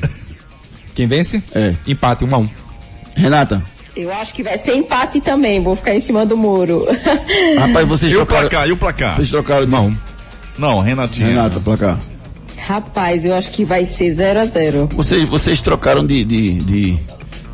Quem 0.95 1.07
vence? 1.07 1.43
É. 1.55 1.75
Empate, 1.87 2.25
um 2.25 2.35
a 2.35 2.39
um. 2.39 2.49
Renata? 3.15 3.63
Eu 3.97 4.13
acho 4.13 4.35
que 4.35 4.43
vai 4.43 4.59
ser 4.59 4.77
empate 4.77 5.23
também, 5.23 5.63
vou 5.63 5.75
ficar 5.75 5.95
em 5.95 6.01
cima 6.03 6.27
do 6.27 6.37
muro. 6.37 6.87
Rapaz, 7.59 7.89
vocês 7.89 8.13
e 8.13 8.15
trocaram... 8.15 8.47
o 8.47 8.51
placar? 8.51 8.69
E 8.69 8.73
o 8.73 8.77
placar? 8.77 9.17
Vocês 9.17 9.31
trocaram 9.31 9.67
não? 9.67 9.97
Não, 10.59 10.81
Renatinha. 10.81 11.29
Renata, 11.29 11.59
placar. 11.61 11.99
Rapaz, 12.59 13.25
eu 13.25 13.35
acho 13.35 13.51
que 13.53 13.65
vai 13.65 13.87
ser 13.87 14.13
0 14.13 14.41
a 14.41 14.45
0 14.45 14.89
Vocês, 14.93 15.25
vocês 15.27 15.61
trocaram 15.61 16.05
de, 16.05 16.25
de, 16.25 16.55
de, 16.59 16.99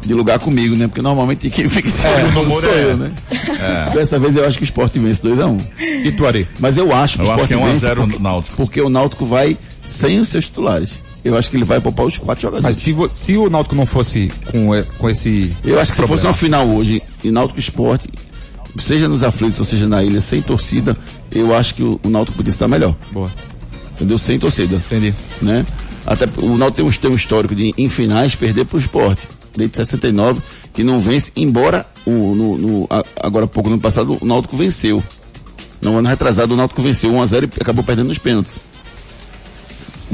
de, 0.00 0.14
lugar 0.14 0.40
comigo, 0.40 0.74
né? 0.74 0.88
Porque 0.88 1.02
normalmente 1.02 1.48
quem 1.48 1.68
fica 1.68 1.86
em 1.86 1.90
cima 1.90 2.08
é, 2.08 2.24
do 2.24 2.44
muro 2.44 2.62
sou 2.62 2.74
é. 2.74 2.84
eu, 2.84 2.96
né? 2.96 3.14
É. 3.30 3.90
Dessa 3.94 4.18
vez 4.18 4.34
eu 4.34 4.44
acho 4.44 4.56
que 4.56 4.64
o 4.64 4.66
Sport 4.66 4.94
vence 4.94 5.22
2x1. 5.22 5.48
Um. 5.48 5.60
E 6.04 6.10
tu, 6.10 6.26
Ari? 6.26 6.48
Mas 6.58 6.76
eu 6.76 6.92
acho 6.92 7.18
que 7.18 7.22
eu 7.22 7.26
o 7.26 7.36
Sport 7.36 7.52
acho 7.52 7.80
que 7.82 7.88
é 7.88 7.90
1x0 7.92 8.06
no 8.06 8.18
Náutico. 8.18 8.56
Porque 8.56 8.80
o 8.80 8.88
Náutico 8.88 9.24
vai 9.24 9.56
sem 9.84 10.18
os 10.18 10.28
seus 10.28 10.46
titulares. 10.46 10.98
Eu 11.24 11.36
acho 11.36 11.48
que 11.48 11.56
ele 11.56 11.64
vai 11.64 11.80
poupar 11.80 12.06
os 12.06 12.18
quatro 12.18 12.42
jogadores. 12.42 12.64
Mas 12.64 12.76
se, 12.76 12.94
se 13.10 13.36
o 13.36 13.48
Náutico 13.48 13.74
não 13.76 13.86
fosse 13.86 14.32
com, 14.50 14.70
com 14.98 15.08
esse. 15.10 15.54
Eu 15.62 15.78
acho 15.78 15.90
que 15.92 15.96
se 15.96 16.06
fosse 16.08 16.24
uma 16.26 16.32
final 16.34 16.68
hoje, 16.68 17.00
e 17.22 17.30
Náutico 17.30 17.60
Esporte, 17.60 18.08
seja 18.78 19.08
nos 19.08 19.22
aflitos 19.22 19.58
ou 19.58 19.64
seja 19.64 19.86
na 19.88 20.02
ilha, 20.02 20.20
sem 20.20 20.42
torcida, 20.42 20.96
eu 21.32 21.54
acho 21.54 21.74
que 21.74 21.82
o, 21.82 22.00
o 22.02 22.08
Náutico 22.10 22.36
podia 22.38 22.50
estar 22.50 22.66
melhor. 22.66 22.96
Boa. 23.12 23.30
Entendeu? 23.94 24.18
Sem 24.18 24.38
torcida. 24.38 24.76
Entendi. 24.76 25.14
Né? 25.40 25.64
Até 26.04 26.24
o 26.42 26.56
Náutico 26.56 26.76
tem 26.82 26.84
um, 26.86 27.00
tem 27.02 27.10
um 27.12 27.14
histórico 27.14 27.54
de, 27.54 27.72
em 27.78 27.88
finais, 27.88 28.34
perder 28.34 28.64
pro 28.64 28.78
esporte. 28.78 29.28
Desde 29.56 29.76
69, 29.76 30.40
que 30.72 30.82
não 30.82 30.98
vence, 30.98 31.30
embora 31.36 31.86
o, 32.06 32.10
no, 32.34 32.56
no- 32.58 32.86
a- 32.90 33.04
agora 33.20 33.44
há 33.44 33.48
pouco, 33.48 33.68
no 33.68 33.74
ano 33.76 33.82
passado, 33.82 34.16
o 34.20 34.24
Náutico 34.24 34.56
venceu. 34.56 35.04
No 35.80 35.98
ano 35.98 36.08
retrasado, 36.08 36.54
o 36.54 36.56
Náutico 36.56 36.80
venceu 36.82 37.12
1x0 37.12 37.44
e 37.58 37.62
acabou 37.62 37.84
perdendo 37.84 38.08
nos 38.08 38.18
pênaltis. 38.18 38.58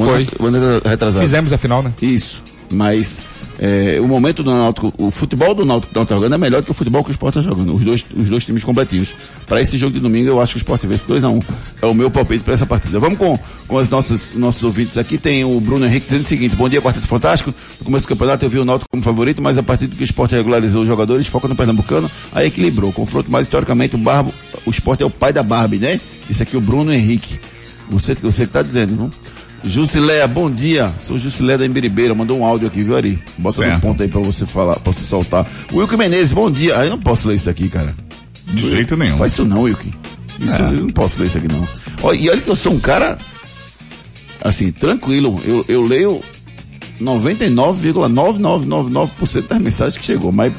Foi. 0.05 0.27
ano 0.47 0.81
retrasado. 0.85 1.25
Fizemos 1.25 1.53
a 1.53 1.59
final, 1.59 1.83
né? 1.83 1.93
Isso. 2.01 2.43
Mas 2.71 3.21
é, 3.59 3.99
o 4.01 4.07
momento 4.07 4.43
do 4.45 4.51
Náutico, 4.51 4.95
o 4.97 5.11
futebol 5.11 5.53
do 5.53 5.65
Náutico 5.65 5.93
que 5.93 5.97
o 5.97 5.99
Náutico 5.99 6.09
tá 6.09 6.15
jogando 6.15 6.35
é 6.35 6.39
melhor 6.39 6.63
do 6.63 6.67
que 6.67 6.71
o 6.71 6.75
futebol 6.75 7.03
que 7.03 7.11
o 7.11 7.13
Sport 7.13 7.37
está 7.37 7.51
jogando. 7.51 7.75
Os 7.75 7.83
dois, 7.83 8.05
os 8.17 8.29
dois 8.29 8.45
times 8.45 8.63
completivos. 8.63 9.09
Para 9.47 9.61
esse 9.61 9.77
jogo 9.77 9.95
de 9.95 10.01
domingo, 10.01 10.29
eu 10.29 10.41
acho 10.41 10.53
que 10.53 10.59
o 10.59 10.61
Sport 10.61 10.85
vence 10.85 11.05
2x1. 11.05 11.45
É 11.83 11.87
o 11.87 11.93
meu 11.93 12.09
palpite 12.09 12.45
para 12.45 12.55
essa 12.55 12.65
partida. 12.65 13.01
Vamos 13.01 13.19
com, 13.19 13.37
com 13.67 13.77
os 13.77 13.89
nossos, 13.89 14.37
nossos 14.37 14.63
ouvintes 14.63 14.97
aqui. 14.97 15.19
Tem 15.19 15.45
o 15.45 15.61
Bruno 15.61 15.85
Henrique 15.87 16.07
dizendo 16.07 16.23
o 16.23 16.29
seguinte: 16.29 16.55
Bom 16.55 16.69
dia, 16.69 16.81
Quarteto 16.81 17.09
Fantástico. 17.09 17.53
No 17.81 17.85
começo 17.85 18.07
do 18.07 18.11
campeonato 18.11 18.45
eu 18.45 18.51
vi 18.51 18.59
o 18.59 18.65
Náutico 18.65 18.89
como 18.89 19.03
favorito, 19.03 19.43
mas 19.43 19.59
a 19.59 19.63
partir 19.63 19.89
do 19.89 19.97
que 19.97 20.03
o 20.03 20.05
Sport 20.05 20.31
regularizou 20.31 20.83
os 20.83 20.89
jogadores, 20.89 21.27
foca 21.27 21.49
no 21.49 21.57
Pernambucano, 21.57 22.09
aí 22.33 22.47
equilibrou. 22.47 22.93
Confronto 22.93 23.29
mais 23.29 23.47
historicamente, 23.47 23.97
o 23.97 23.99
Barbo, 23.99 24.33
o 24.65 24.71
Sport 24.71 25.01
é 25.01 25.05
o 25.05 25.11
pai 25.11 25.33
da 25.33 25.43
Barbie, 25.43 25.79
né? 25.79 26.01
Isso 26.31 26.43
aqui 26.43 26.55
é 26.55 26.59
o 26.59 26.63
Bruno 26.63 26.93
Henrique. 26.93 27.41
Você, 27.91 28.15
você 28.15 28.47
que 28.47 28.53
tá 28.53 28.63
dizendo, 28.63 28.95
não? 28.95 29.11
Jusileia, 29.65 30.27
bom 30.27 30.51
dia. 30.51 30.93
Sou 31.01 31.19
Jusileia 31.19 31.59
da 31.59 31.67
Embiribeira. 31.67 32.15
Mandou 32.15 32.39
um 32.39 32.45
áudio 32.45 32.69
aqui, 32.69 32.83
viu, 32.83 32.97
Ari? 32.97 33.19
Bota 33.37 33.61
no 33.63 33.69
Certo. 33.69 33.81
ponto 33.83 34.03
aí 34.03 34.09
pra 34.09 34.21
você 34.21 34.47
falar, 34.47 34.79
pra 34.81 34.93
você 34.93 35.05
soltar. 35.05 35.47
Wilke 35.73 35.97
Menezes, 35.97 36.33
bom 36.33 36.51
dia. 36.51 36.79
Ah, 36.79 36.85
eu 36.85 36.91
não 36.91 36.99
posso 37.01 37.29
ler 37.29 37.35
isso 37.35 37.51
aqui, 37.51 37.69
cara. 37.69 37.95
De 38.47 38.71
jeito 38.71 38.97
nenhum. 38.97 39.19
Faz 39.19 39.33
isso 39.33 39.45
não, 39.45 39.63
Wilke. 39.63 39.93
Isso 40.41 40.57
É. 40.57 40.61
eu 40.69 40.73
não 40.85 40.91
posso 40.91 41.19
ler 41.19 41.27
isso 41.27 41.39
aqui 41.39 41.49
não. 41.49 41.69
Ó, 42.03 42.15
e 42.15 42.31
olha 42.31 42.41
que 42.41 42.49
eu 42.49 42.57
sou 42.57 42.73
um 42.73 42.79
cara, 42.81 43.19
assim, 44.43 44.71
tranquilo. 44.73 45.41
Eu, 45.45 45.65
eu 45.69 45.83
leio 45.83 46.23
99,9999% 47.01 49.49
das 49.49 49.59
mensagens 49.61 49.99
que 49.99 50.05
chegou, 50.07 50.31
mas 50.33 50.53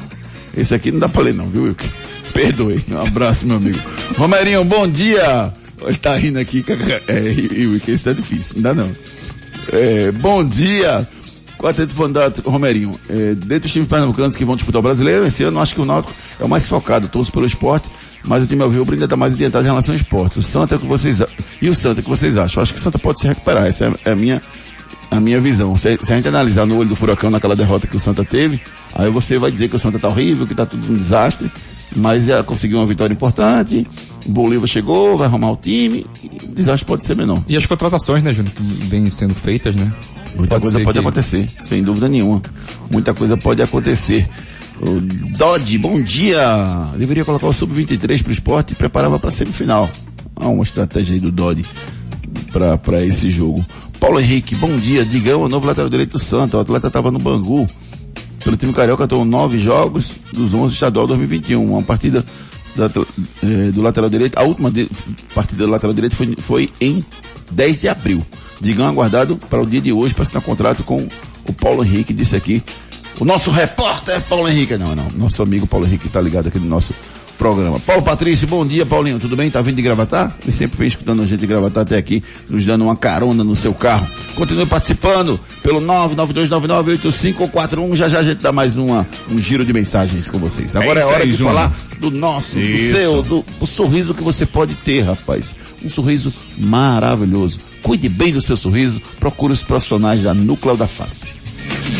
esse 0.56 0.74
aqui 0.74 0.92
não 0.92 1.00
dá 1.00 1.08
pra 1.08 1.22
ler 1.22 1.34
não, 1.34 1.46
viu, 1.48 1.64
Wilke? 1.64 1.88
Perdoe. 2.34 2.84
Um 2.90 2.98
abraço, 3.00 3.46
meu 3.46 3.56
amigo. 3.56 3.78
Romerinho, 4.16 4.62
bom 4.64 4.86
dia. 4.86 5.52
Ele 5.82 5.98
tá 5.98 6.16
rindo 6.16 6.38
aqui. 6.38 6.64
É, 7.08 7.20
Wilke, 7.66 7.92
isso 7.92 8.08
é 8.08 8.14
difícil, 8.14 8.56
não 8.56 8.62
dá 8.62 8.74
não. 8.74 8.90
É, 9.72 10.10
bom 10.12 10.46
dia. 10.46 11.06
Quarteto 11.60 11.94
Fantástico, 11.94 12.50
Romerinho. 12.50 12.92
É, 13.08 13.34
dentre 13.34 13.66
os 13.66 13.72
times 13.72 13.88
pernambucanos 13.88 14.34
que 14.34 14.44
vão 14.44 14.56
disputar 14.56 14.80
o 14.80 14.82
brasileiro, 14.82 15.26
esse 15.26 15.44
ano 15.44 15.60
acho 15.60 15.74
que 15.74 15.80
o 15.80 15.84
Náutico 15.84 16.14
é 16.40 16.44
o 16.44 16.48
mais 16.48 16.66
focado, 16.66 17.08
torço 17.08 17.30
pelo 17.30 17.44
esporte, 17.44 17.88
mas 18.24 18.42
o 18.42 18.46
time 18.46 18.62
Alvirrubro 18.62 18.94
ainda 18.94 19.04
está 19.04 19.16
mais 19.16 19.34
adiantado 19.34 19.64
em 19.64 19.68
relação 19.68 19.94
ao 19.94 19.96
esporte. 19.96 20.38
O 20.38 20.42
Santa, 20.42 20.74
é 20.74 20.76
o 20.76 20.80
que 20.80 20.86
vocês, 20.86 21.22
e 21.60 21.68
o 21.68 21.74
Santa, 21.74 22.00
o 22.00 22.02
que 22.02 22.08
vocês 22.08 22.38
acham? 22.38 22.60
Eu 22.60 22.62
acho 22.62 22.72
que 22.72 22.78
o 22.78 22.82
Santa 22.82 22.98
pode 22.98 23.20
se 23.20 23.28
recuperar, 23.28 23.66
essa 23.66 23.86
é, 23.86 23.92
é 24.06 24.12
a 24.12 24.16
minha, 24.16 24.40
a 25.10 25.20
minha 25.20 25.38
visão. 25.38 25.76
Se, 25.76 25.98
se 26.02 26.12
a 26.12 26.16
gente 26.16 26.28
analisar 26.28 26.64
no 26.64 26.78
olho 26.78 26.88
do 26.88 26.96
furacão 26.96 27.30
naquela 27.30 27.54
derrota 27.54 27.86
que 27.86 27.96
o 27.96 28.00
Santa 28.00 28.24
teve, 28.24 28.60
aí 28.94 29.10
você 29.10 29.38
vai 29.38 29.50
dizer 29.52 29.68
que 29.68 29.76
o 29.76 29.78
Santa 29.78 29.98
tá 29.98 30.08
horrível, 30.08 30.46
que 30.46 30.54
tá 30.54 30.64
tudo 30.64 30.90
um 30.90 30.96
desastre, 30.96 31.50
mas 31.96 32.28
ela 32.28 32.42
conseguiu 32.44 32.78
uma 32.78 32.86
vitória 32.86 33.12
importante, 33.12 33.86
o 34.26 34.30
Bolívar 34.30 34.66
chegou, 34.68 35.16
vai 35.16 35.26
arrumar 35.26 35.50
o 35.52 35.56
time, 35.56 36.06
e 36.22 36.44
o 36.44 36.48
desastre 36.54 36.86
pode 36.86 37.04
ser 37.04 37.16
menor. 37.16 37.42
E 37.48 37.56
as 37.56 37.66
contratações, 37.66 38.22
né, 38.22 38.32
Júnior, 38.32 38.54
que 38.54 38.62
vêm 38.62 39.08
sendo 39.10 39.34
feitas, 39.34 39.74
né? 39.74 39.92
Muita 40.36 40.60
coisa 40.60 40.78
ser 40.78 40.84
pode 40.84 40.98
que- 40.98 41.04
acontecer, 41.06 41.46
sem 41.60 41.82
dúvida 41.82 42.08
nenhuma. 42.08 42.40
Muita 42.90 43.12
coisa 43.12 43.36
pode 43.36 43.60
acontecer. 43.62 44.28
O 44.80 45.00
Dodge, 45.36 45.76
bom 45.76 46.00
dia! 46.00 46.40
Deveria 46.96 47.24
colocar 47.24 47.46
o 47.46 47.52
Sub-23 47.52 48.22
pro 48.22 48.32
esporte 48.32 48.72
e 48.72 48.76
preparava 48.76 49.18
para 49.18 49.30
semifinal. 49.30 49.90
Há 50.36 50.48
uma 50.48 50.62
estratégia 50.62 51.14
aí 51.14 51.20
do 51.20 51.30
Dodge 51.30 51.64
para 52.82 53.04
esse 53.04 53.30
jogo. 53.30 53.64
Paulo 53.98 54.18
Henrique, 54.20 54.54
bom 54.54 54.74
dia. 54.76 55.04
Digão, 55.04 55.42
o 55.42 55.48
novo 55.48 55.66
lateral 55.66 55.90
direito 55.90 56.12
do 56.12 56.18
Santa. 56.18 56.56
O 56.56 56.60
atleta 56.60 56.86
estava 56.86 57.10
no 57.10 57.18
Bangu. 57.18 57.66
Pelo 58.42 58.56
time 58.56 58.72
carioca, 58.72 59.04
atuou 59.04 59.24
nove 59.24 59.58
jogos 59.60 60.12
dos 60.32 60.54
11 60.54 60.72
estadual 60.74 61.06
2021. 61.06 61.62
Uma 61.72 61.82
partida 61.82 62.24
da- 62.74 62.86
eh, 63.42 63.70
do 63.72 63.82
lateral 63.82 64.08
direito. 64.08 64.38
A 64.38 64.42
última 64.42 64.70
de- 64.70 64.88
partida 65.34 65.64
do 65.66 65.70
lateral 65.70 65.92
direito 65.94 66.16
foi, 66.16 66.34
foi 66.38 66.70
em 66.80 67.04
10 67.50 67.80
de 67.80 67.88
abril. 67.88 68.24
Digam 68.60 68.86
aguardado 68.86 69.36
para 69.36 69.60
o 69.62 69.66
dia 69.66 69.80
de 69.80 69.92
hoje 69.92 70.14
para 70.14 70.22
assinar 70.22 70.42
contrato 70.42 70.82
com 70.84 71.06
o 71.46 71.52
Paulo 71.52 71.84
Henrique, 71.84 72.12
disse 72.12 72.36
aqui. 72.36 72.62
O 73.18 73.24
nosso 73.24 73.50
repórter 73.50 74.20
Paulo 74.22 74.48
Henrique. 74.48 74.76
Não, 74.78 74.94
não. 74.94 75.08
Nosso 75.14 75.42
amigo 75.42 75.66
Paulo 75.66 75.84
Henrique 75.86 76.06
está 76.06 76.20
ligado 76.20 76.46
aqui 76.48 76.58
no 76.58 76.66
nosso 76.66 76.94
programa. 77.40 77.80
Paulo 77.80 78.02
Patrício, 78.02 78.46
bom 78.46 78.66
dia, 78.66 78.84
Paulinho. 78.84 79.18
Tudo 79.18 79.34
bem? 79.34 79.50
Tá 79.50 79.62
vindo 79.62 79.76
de 79.76 79.82
gravatar? 79.82 80.36
Ele 80.42 80.52
sempre 80.52 80.76
vem 80.76 80.88
escutando 80.88 81.22
a 81.22 81.26
gente 81.26 81.40
de 81.40 81.46
gravatar 81.46 81.84
até 81.84 81.96
aqui, 81.96 82.22
nos 82.50 82.66
dando 82.66 82.84
uma 82.84 82.94
carona 82.94 83.42
no 83.42 83.56
seu 83.56 83.72
carro. 83.72 84.06
Continue 84.34 84.66
participando 84.66 85.40
pelo 85.62 85.80
992998541. 85.80 87.96
Já 87.96 88.08
já 88.08 88.18
a 88.18 88.22
gente 88.22 88.42
dá 88.42 88.52
mais 88.52 88.76
uma, 88.76 89.08
um 89.26 89.38
giro 89.38 89.64
de 89.64 89.72
mensagens 89.72 90.28
com 90.28 90.38
vocês. 90.38 90.76
Agora 90.76 91.00
é, 91.00 91.02
isso 91.02 91.12
hora 91.12 91.24
aí, 91.24 91.30
de 91.30 91.36
Júnior. 91.36 91.54
falar 91.54 91.74
do 91.98 92.10
nosso, 92.10 92.56
do 92.56 92.60
Isso. 92.60 92.94
seu, 92.94 93.22
do, 93.22 93.42
do 93.58 93.66
sorriso 93.66 94.12
que 94.12 94.22
você 94.22 94.44
pode 94.44 94.74
ter, 94.74 95.00
rapaz. 95.00 95.56
Um 95.82 95.88
sorriso 95.88 96.30
maravilhoso. 96.58 97.58
Cuide 97.82 98.10
bem 98.10 98.34
do 98.34 98.42
seu 98.42 98.56
sorriso. 98.56 99.00
Procure 99.18 99.54
os 99.54 99.62
profissionais 99.62 100.24
da 100.24 100.34
Núcleo 100.34 100.76
da 100.76 100.86
Face. 100.86 101.39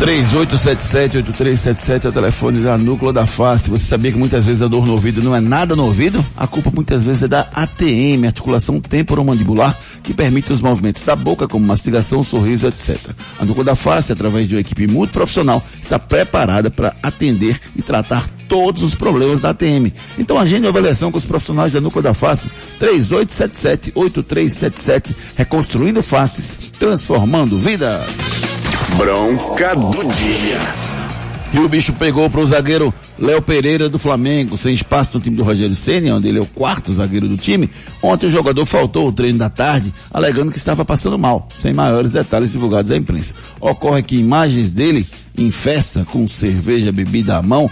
3877-8377 0.00 2.06
é 2.06 2.08
o 2.08 2.12
telefone 2.12 2.60
da 2.60 2.78
Núcleo 2.78 3.12
da 3.12 3.26
Face. 3.26 3.68
Você 3.68 3.84
sabia 3.84 4.10
que 4.10 4.16
muitas 4.16 4.46
vezes 4.46 4.62
a 4.62 4.66
dor 4.66 4.86
no 4.86 4.92
ouvido 4.92 5.22
não 5.22 5.36
é 5.36 5.42
nada 5.42 5.76
no 5.76 5.84
ouvido? 5.84 6.24
A 6.34 6.46
culpa 6.46 6.70
muitas 6.74 7.04
vezes 7.04 7.24
é 7.24 7.28
da 7.28 7.40
ATM, 7.52 8.24
articulação 8.26 8.80
temporomandibular, 8.80 9.78
que 10.02 10.14
permite 10.14 10.54
os 10.54 10.62
movimentos 10.62 11.04
da 11.04 11.14
boca, 11.14 11.46
como 11.46 11.66
mastigação, 11.66 12.22
sorriso, 12.22 12.66
etc. 12.66 12.96
A 13.38 13.44
Núcleo 13.44 13.62
da 13.62 13.76
Face, 13.76 14.10
através 14.10 14.48
de 14.48 14.54
uma 14.54 14.62
equipe 14.62 14.86
multiprofissional, 14.86 15.62
está 15.78 15.98
preparada 15.98 16.70
para 16.70 16.96
atender 17.02 17.60
e 17.76 17.82
tratar 17.82 18.26
todos 18.48 18.82
os 18.82 18.94
problemas 18.94 19.42
da 19.42 19.50
ATM. 19.50 19.92
Então 20.18 20.38
agende 20.38 20.62
uma 20.62 20.70
avaliação 20.70 21.12
com 21.12 21.18
os 21.18 21.26
profissionais 21.26 21.74
da 21.74 21.80
Núcleo 21.80 22.02
da 22.02 22.14
Face, 22.14 22.48
3877-8377, 22.80 25.14
reconstruindo 25.36 26.02
faces, 26.02 26.56
transformando 26.78 27.58
vidas. 27.58 28.59
Bronca 28.96 29.74
do 29.74 30.12
dia. 30.12 30.58
E 31.52 31.58
o 31.58 31.68
bicho 31.68 31.92
pegou 31.94 32.30
para 32.30 32.40
o 32.40 32.46
zagueiro 32.46 32.94
Léo 33.18 33.42
Pereira 33.42 33.88
do 33.88 33.98
Flamengo, 33.98 34.56
sem 34.56 34.72
espaço 34.72 35.18
no 35.18 35.22
time 35.22 35.36
do 35.36 35.42
Rogério 35.42 35.74
Ceni, 35.74 36.10
onde 36.10 36.28
ele 36.28 36.38
é 36.38 36.42
o 36.42 36.46
quarto 36.46 36.92
zagueiro 36.92 37.26
do 37.26 37.36
time. 37.36 37.68
Ontem 38.00 38.26
o 38.26 38.30
jogador 38.30 38.64
faltou 38.66 39.08
o 39.08 39.12
treino 39.12 39.38
da 39.38 39.50
tarde, 39.50 39.92
alegando 40.12 40.52
que 40.52 40.58
estava 40.58 40.84
passando 40.84 41.18
mal, 41.18 41.48
sem 41.52 41.72
maiores 41.72 42.12
detalhes 42.12 42.52
divulgados 42.52 42.90
à 42.92 42.96
imprensa. 42.96 43.34
Ocorre 43.60 44.02
que 44.02 44.16
imagens 44.16 44.72
dele 44.72 45.06
em 45.36 45.50
festa, 45.50 46.04
com 46.04 46.26
cerveja 46.26 46.92
bebida 46.92 47.36
à 47.36 47.42
mão, 47.42 47.68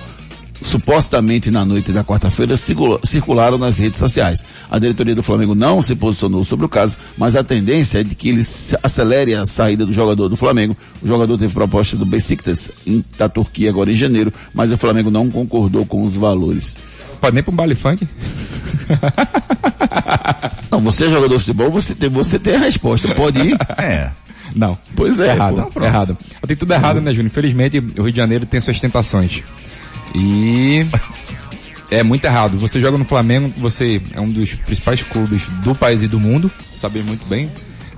supostamente 0.63 1.51
na 1.51 1.65
noite 1.65 1.93
da 1.93 2.03
quarta-feira, 2.05 2.57
circula- 2.57 3.01
circularam 3.05 3.59
nas 3.59 3.79
redes 3.79 3.99
sociais. 3.99 4.45
A 4.71 4.79
diretoria 4.79 5.15
do 5.15 5.23
Flamengo 5.23 5.55
não 5.55 5.81
se 5.81 5.95
posicionou 5.95 6.45
sobre 6.45 6.67
o 6.67 6.69
caso, 6.69 6.97
mas 7.17 7.37
a 7.37 7.45
tendência 7.45 8.01
é 8.01 8.05
de 8.05 8.15
que 8.15 8.29
ele 8.29 8.43
acelere 8.83 9.35
a 9.35 9.47
saída 9.47 9.87
do 9.87 9.93
jogador 9.93 10.29
do 10.29 10.37
Flamengo. 10.37 10.77
O 11.03 11.07
jogador 11.07 11.39
teve 11.39 11.53
proposta 11.55 11.97
do 11.97 12.05
Besiktas, 12.05 12.71
da 13.17 13.29
Turquia 13.29 13.71
agora 13.71 13.91
em 13.91 13.95
janeiro, 13.95 14.33
mas 14.53 14.73
o 14.73 14.79
Flamengo 14.79 15.11
não 15.11 15.31
concordou 15.31 15.87
com 15.87 16.03
os 16.03 16.17
valores. 16.17 16.77
Pode 17.21 17.35
nem 17.35 17.43
pra 17.43 17.53
um 17.53 17.57
baile 17.57 17.75
funk? 17.75 18.07
Não, 20.71 20.81
você 20.81 21.05
é 21.05 21.11
jogador 21.11 21.35
de 21.37 21.45
futebol, 21.45 21.71
você 21.71 21.95
tem, 21.95 22.09
você 22.09 22.39
tem 22.39 22.55
a 22.55 22.59
resposta. 22.61 23.15
Pode 23.15 23.41
ir? 23.41 23.57
É. 23.79 24.11
Não. 24.55 24.79
Pois 24.97 25.19
é. 25.21 25.33
errado, 25.35 25.69
pô. 25.73 25.85
errado. 25.85 26.17
Tem 26.47 26.57
tudo 26.57 26.73
errado, 26.73 27.01
né, 27.01 27.11
Júnior? 27.11 27.27
Infelizmente, 27.27 27.79
o 27.79 28.03
Rio 28.03 28.11
de 28.11 28.17
Janeiro 28.17 28.47
tem 28.47 28.61
suas 28.61 28.81
tentações. 28.81 29.43
E 30.15 30.87
é 31.91 32.03
muito 32.03 32.25
errado. 32.25 32.59
Você 32.59 32.81
joga 32.81 32.99
no 32.99 33.05
Flamengo, 33.05 33.53
você 33.57 34.01
é 34.13 34.21
um 34.21 34.31
dos 34.31 34.55
principais 34.55 35.03
clubes 35.03 35.47
do 35.63 35.75
país 35.75 36.03
e 36.03 36.09
do 36.09 36.21
mundo, 36.21 36.51
sabe 36.77 37.01
muito 37.03 37.27
bem, 37.27 37.51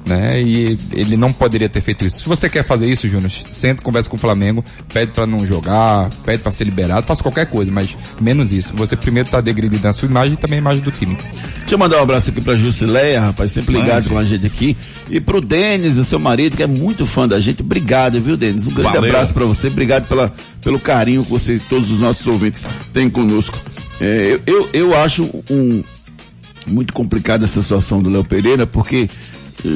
né? 0.05 0.40
E 0.40 0.78
ele 0.92 1.16
não 1.16 1.32
poderia 1.32 1.68
ter 1.68 1.80
feito 1.80 2.05
isso. 2.05 2.22
Se 2.22 2.28
você 2.28 2.48
quer 2.48 2.64
fazer 2.64 2.86
isso, 2.86 3.09
Júnior, 3.09 3.30
senta, 3.30 3.82
conversa 3.82 4.09
com 4.09 4.16
o 4.16 4.18
Flamengo, 4.18 4.64
pede 4.92 5.12
para 5.12 5.26
não 5.26 5.46
jogar, 5.46 6.11
pede 6.24 6.42
para 6.42 6.51
ser 6.51 6.64
liberado, 6.64 7.07
faça 7.07 7.22
qualquer 7.22 7.46
coisa, 7.46 7.70
mas 7.70 7.96
menos 8.20 8.53
isso. 8.53 8.74
Você 8.76 8.96
primeiro 8.96 9.28
tá 9.28 9.40
degredindo 9.40 9.86
a 9.86 9.92
sua 9.92 10.09
imagem 10.09 10.34
e 10.34 10.36
também 10.36 10.59
a 10.59 10.62
imagem 10.62 10.82
do 10.82 10.90
time. 10.90 11.16
Deixa 11.61 11.74
eu 11.74 11.78
mandar 11.78 11.98
um 11.98 12.03
abraço 12.03 12.30
aqui 12.30 12.40
pra 12.40 12.57
Jusileia, 12.57 13.20
rapaz, 13.20 13.53
sempre 13.53 13.74
ligado 13.74 14.09
com 14.09 14.18
a 14.18 14.24
gente 14.24 14.46
aqui. 14.46 14.76
E 15.09 15.20
pro 15.20 15.40
Denis, 15.40 15.96
o 15.96 16.05
seu 16.05 16.18
marido, 16.18 16.57
que 16.57 16.62
é 16.62 16.66
muito 16.66 17.07
fã 17.07 17.28
da 17.28 17.38
gente. 17.38 17.62
Obrigado, 17.62 18.20
viu, 18.20 18.36
Denis? 18.36 18.66
Um 18.66 18.72
grande 18.72 18.94
Valeu. 18.94 19.11
abraço 19.11 19.34
pra 19.34 19.44
você. 19.44 19.68
Obrigado 19.68 20.09
pela, 20.09 20.32
pelo 20.62 20.80
carinho 20.80 21.24
que 21.24 21.30
você 21.30 21.55
e 21.55 21.61
todos 21.61 21.90
os 21.90 22.01
nossos 22.01 22.26
ouvintes 22.26 22.64
têm 22.92 23.09
conosco. 23.11 23.59
É, 24.01 24.38
eu, 24.46 24.55
eu, 24.55 24.68
eu 24.72 24.96
acho 24.96 25.24
um, 25.51 25.84
muito 26.66 26.92
complicada 26.92 27.44
essa 27.44 27.62
situação 27.62 28.03
do 28.03 28.09
Léo 28.09 28.24
Pereira, 28.24 28.66
porque 28.66 29.09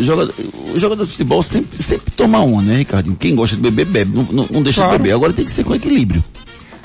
jogador, 0.02 0.34
o 0.74 0.78
jogador 0.78 1.04
de 1.04 1.10
futebol 1.10 1.42
sempre, 1.42 1.82
sempre 1.82 2.10
toma 2.12 2.40
uma, 2.40 2.62
né, 2.62 2.76
Ricardinho? 2.78 3.16
Quem 3.16 3.34
gosta 3.34 3.56
de 3.56 3.62
beber, 3.62 3.84
bebe. 3.86 4.16
Não, 4.16 4.22
não, 4.24 4.48
não 4.50 4.62
deixa 4.62 4.80
Claro. 4.82 4.92
de 4.98 5.02
beber. 5.02 5.14
Agora 5.14 5.32
tem 5.32 5.44
que 5.44 5.52
ser 5.52 5.64
com 5.64 5.74
equilíbrio. 5.74 6.22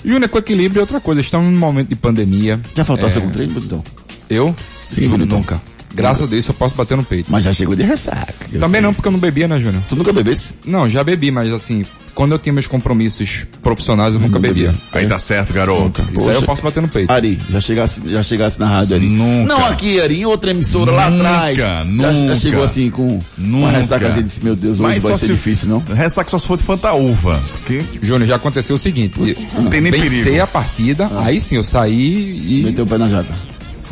Júnior, 0.03 0.29
com 0.29 0.37
equilíbrio 0.37 0.79
é 0.79 0.81
outra 0.81 0.99
coisa. 0.99 1.19
Estamos 1.21 1.51
num 1.51 1.59
momento 1.59 1.89
de 1.89 1.95
pandemia. 1.95 2.59
Já 2.75 2.83
faltou 2.85 3.07
É, 3.07 3.11
segundo 3.11 3.33
treino, 3.33 3.59
então? 3.59 3.83
Eu? 4.29 4.55
Sim, 4.81 5.07
Bonitão. 5.09 5.37
nunca. 5.39 5.61
Graças 5.93 6.23
a 6.23 6.25
Deus 6.27 6.47
eu 6.47 6.53
posso 6.53 6.75
bater 6.75 6.95
no 6.95 7.03
peito. 7.03 7.31
Mas 7.31 7.43
já 7.43 7.51
chegou 7.51 7.75
de 7.75 7.83
ressaca. 7.83 8.33
Também 8.53 8.69
sei. 8.69 8.81
não, 8.81 8.93
porque 8.93 9.07
eu 9.07 9.11
não 9.11 9.19
bebia, 9.19 9.47
né, 9.47 9.59
Júnior? 9.59 9.83
Tu 9.89 9.95
nunca 9.95 10.13
bebesse? 10.13 10.53
Não, 10.65 10.87
já 10.87 11.03
bebi, 11.03 11.31
mas 11.31 11.51
assim, 11.51 11.83
quando 12.15 12.31
eu 12.33 12.39
tinha 12.39 12.51
meus 12.53 12.67
compromissos 12.67 13.45
profissionais, 13.61 14.13
eu 14.13 14.19
nunca 14.19 14.33
Não 14.33 14.41
bebia. 14.41 14.67
bebia. 14.67 14.81
Aí 14.91 15.07
tá 15.07 15.17
certo, 15.19 15.53
garoto. 15.53 16.01
Isso 16.01 16.19
aí 16.19 16.25
Poxa. 16.25 16.31
eu 16.37 16.41
posso 16.43 16.61
bater 16.61 16.81
no 16.81 16.87
peito. 16.87 17.11
Ari, 17.11 17.39
já 17.49 17.59
chegasse, 17.61 18.01
já 18.09 18.23
chegasse 18.23 18.59
na 18.59 18.67
rádio 18.67 18.95
Ari. 18.95 19.07
Nunca. 19.09 19.53
Não 19.53 19.65
aqui, 19.65 19.99
Ari, 20.01 20.21
em 20.21 20.25
outra 20.25 20.51
emissora 20.51 20.91
lá 20.91 21.09
Nunca, 21.09 21.29
atrás. 21.29 21.57
Já, 21.57 21.83
nunca. 21.83 22.11
já 22.27 22.35
chegou 22.35 22.63
assim 22.63 22.89
com 22.89 23.21
uma 23.37 23.67
Nunca. 23.67 23.77
ressacazinha 23.77 24.21
e 24.21 24.23
disse, 24.23 24.43
meu 24.43 24.55
Deus, 24.55 24.79
hoje 24.79 24.81
Mas 24.93 25.03
vai 25.03 25.11
só 25.13 25.17
ser 25.17 25.27
se- 25.27 25.33
difícil, 25.33 25.67
não? 25.69 25.79
Ressaca 25.95 26.29
só 26.29 26.39
se 26.39 26.45
for 26.47 26.57
de 26.57 26.63
fantaúva. 26.63 27.41
Porque 27.51 27.81
Júnior, 28.01 28.27
já 28.27 28.35
aconteceu 28.35 28.75
o 28.75 28.79
seguinte. 28.79 29.19
Não 29.55 29.69
tem 29.69 29.81
nem 29.81 29.91
Vencei 29.91 30.23
perigo. 30.23 30.43
a 30.43 30.47
partida, 30.47 31.09
aí 31.23 31.39
sim, 31.39 31.55
eu 31.55 31.63
saí 31.63 32.59
e 32.59 32.63
Meteu 32.63 32.85
o 32.85 32.87
pé 32.87 32.97
na 32.97 33.07
jaca. 33.09 33.33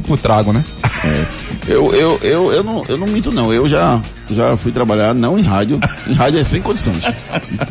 Pro 0.07 0.17
trago, 0.17 0.51
né? 0.53 0.63
Eu, 1.67 1.93
eu, 1.93 2.19
eu, 2.23 2.53
eu, 2.53 2.63
não, 2.63 2.83
eu 2.87 2.97
não 2.97 3.05
minto 3.07 3.31
não, 3.31 3.53
eu 3.53 3.67
já, 3.67 4.01
já 4.29 4.55
fui 4.57 4.71
trabalhar, 4.71 5.13
não 5.13 5.37
em 5.37 5.43
rádio, 5.43 5.79
em 6.07 6.13
rádio 6.13 6.39
é 6.39 6.43
sem 6.43 6.61
condições. 6.61 7.03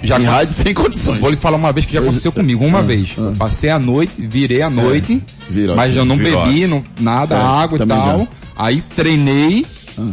Já 0.03 0.20
em 0.20 0.24
rádio 0.24 0.53
sem 0.53 0.72
condições. 0.74 1.18
Vou 1.20 1.30
lhe 1.30 1.37
falar 1.37 1.57
uma 1.57 1.72
vez 1.72 1.87
que 1.87 1.95
já 1.95 2.01
aconteceu 2.01 2.30
comigo, 2.30 2.64
uma 2.64 2.82
vez. 2.82 3.09
Passei 3.39 3.70
a 3.70 3.78
noite, 3.78 4.12
virei 4.18 4.62
a 4.62 4.70
noite, 4.70 5.22
virote. 5.49 5.76
mas 5.76 5.97
eu 5.97 6.05
não 6.05 6.16
bebi, 6.16 6.66
não, 6.66 6.84
nada, 7.01 7.37
água 7.39 7.78
e 7.82 7.87
tal. 7.87 8.18
já. 8.20 8.26
Aí 8.57 8.82
treinei, 8.95 9.66
Ah. 9.99 10.11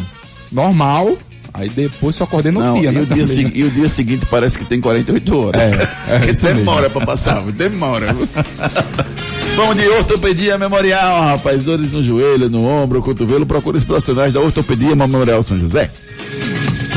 normal, 0.51 1.17
aí 1.53 1.69
depois 1.69 2.15
só 2.15 2.24
acordei 2.24 2.51
no 2.51 2.59
Não, 2.61 2.74
dia, 2.80 2.89
e, 2.89 2.91
né? 2.93 3.01
o 3.01 3.05
dia 3.05 3.26
e 3.53 3.63
o 3.63 3.69
dia 3.71 3.89
seguinte 3.89 4.26
parece 4.26 4.57
que 4.57 4.65
tem 4.65 4.80
48 4.82 5.38
horas. 5.38 5.61
É, 5.61 5.89
é 6.30 6.32
demora 6.53 6.89
pra 6.89 7.05
passar, 7.05 7.41
demora. 7.51 8.15
Vamos 9.56 9.76
de 9.76 9.88
ortopedia 9.88 10.58
memorial, 10.58 11.22
rapaz. 11.24 11.64
Dores 11.64 11.91
no 11.91 12.01
joelho, 12.01 12.49
no 12.49 12.66
ombro, 12.66 13.01
cotovelo. 13.01 13.45
Procure 13.45 13.78
os 13.78 13.84
profissionais 13.84 14.34
da 14.34 14.39
ortopedia 14.39 14.95
memorial 14.95 15.43
São 15.43 15.60
José. 15.60 15.91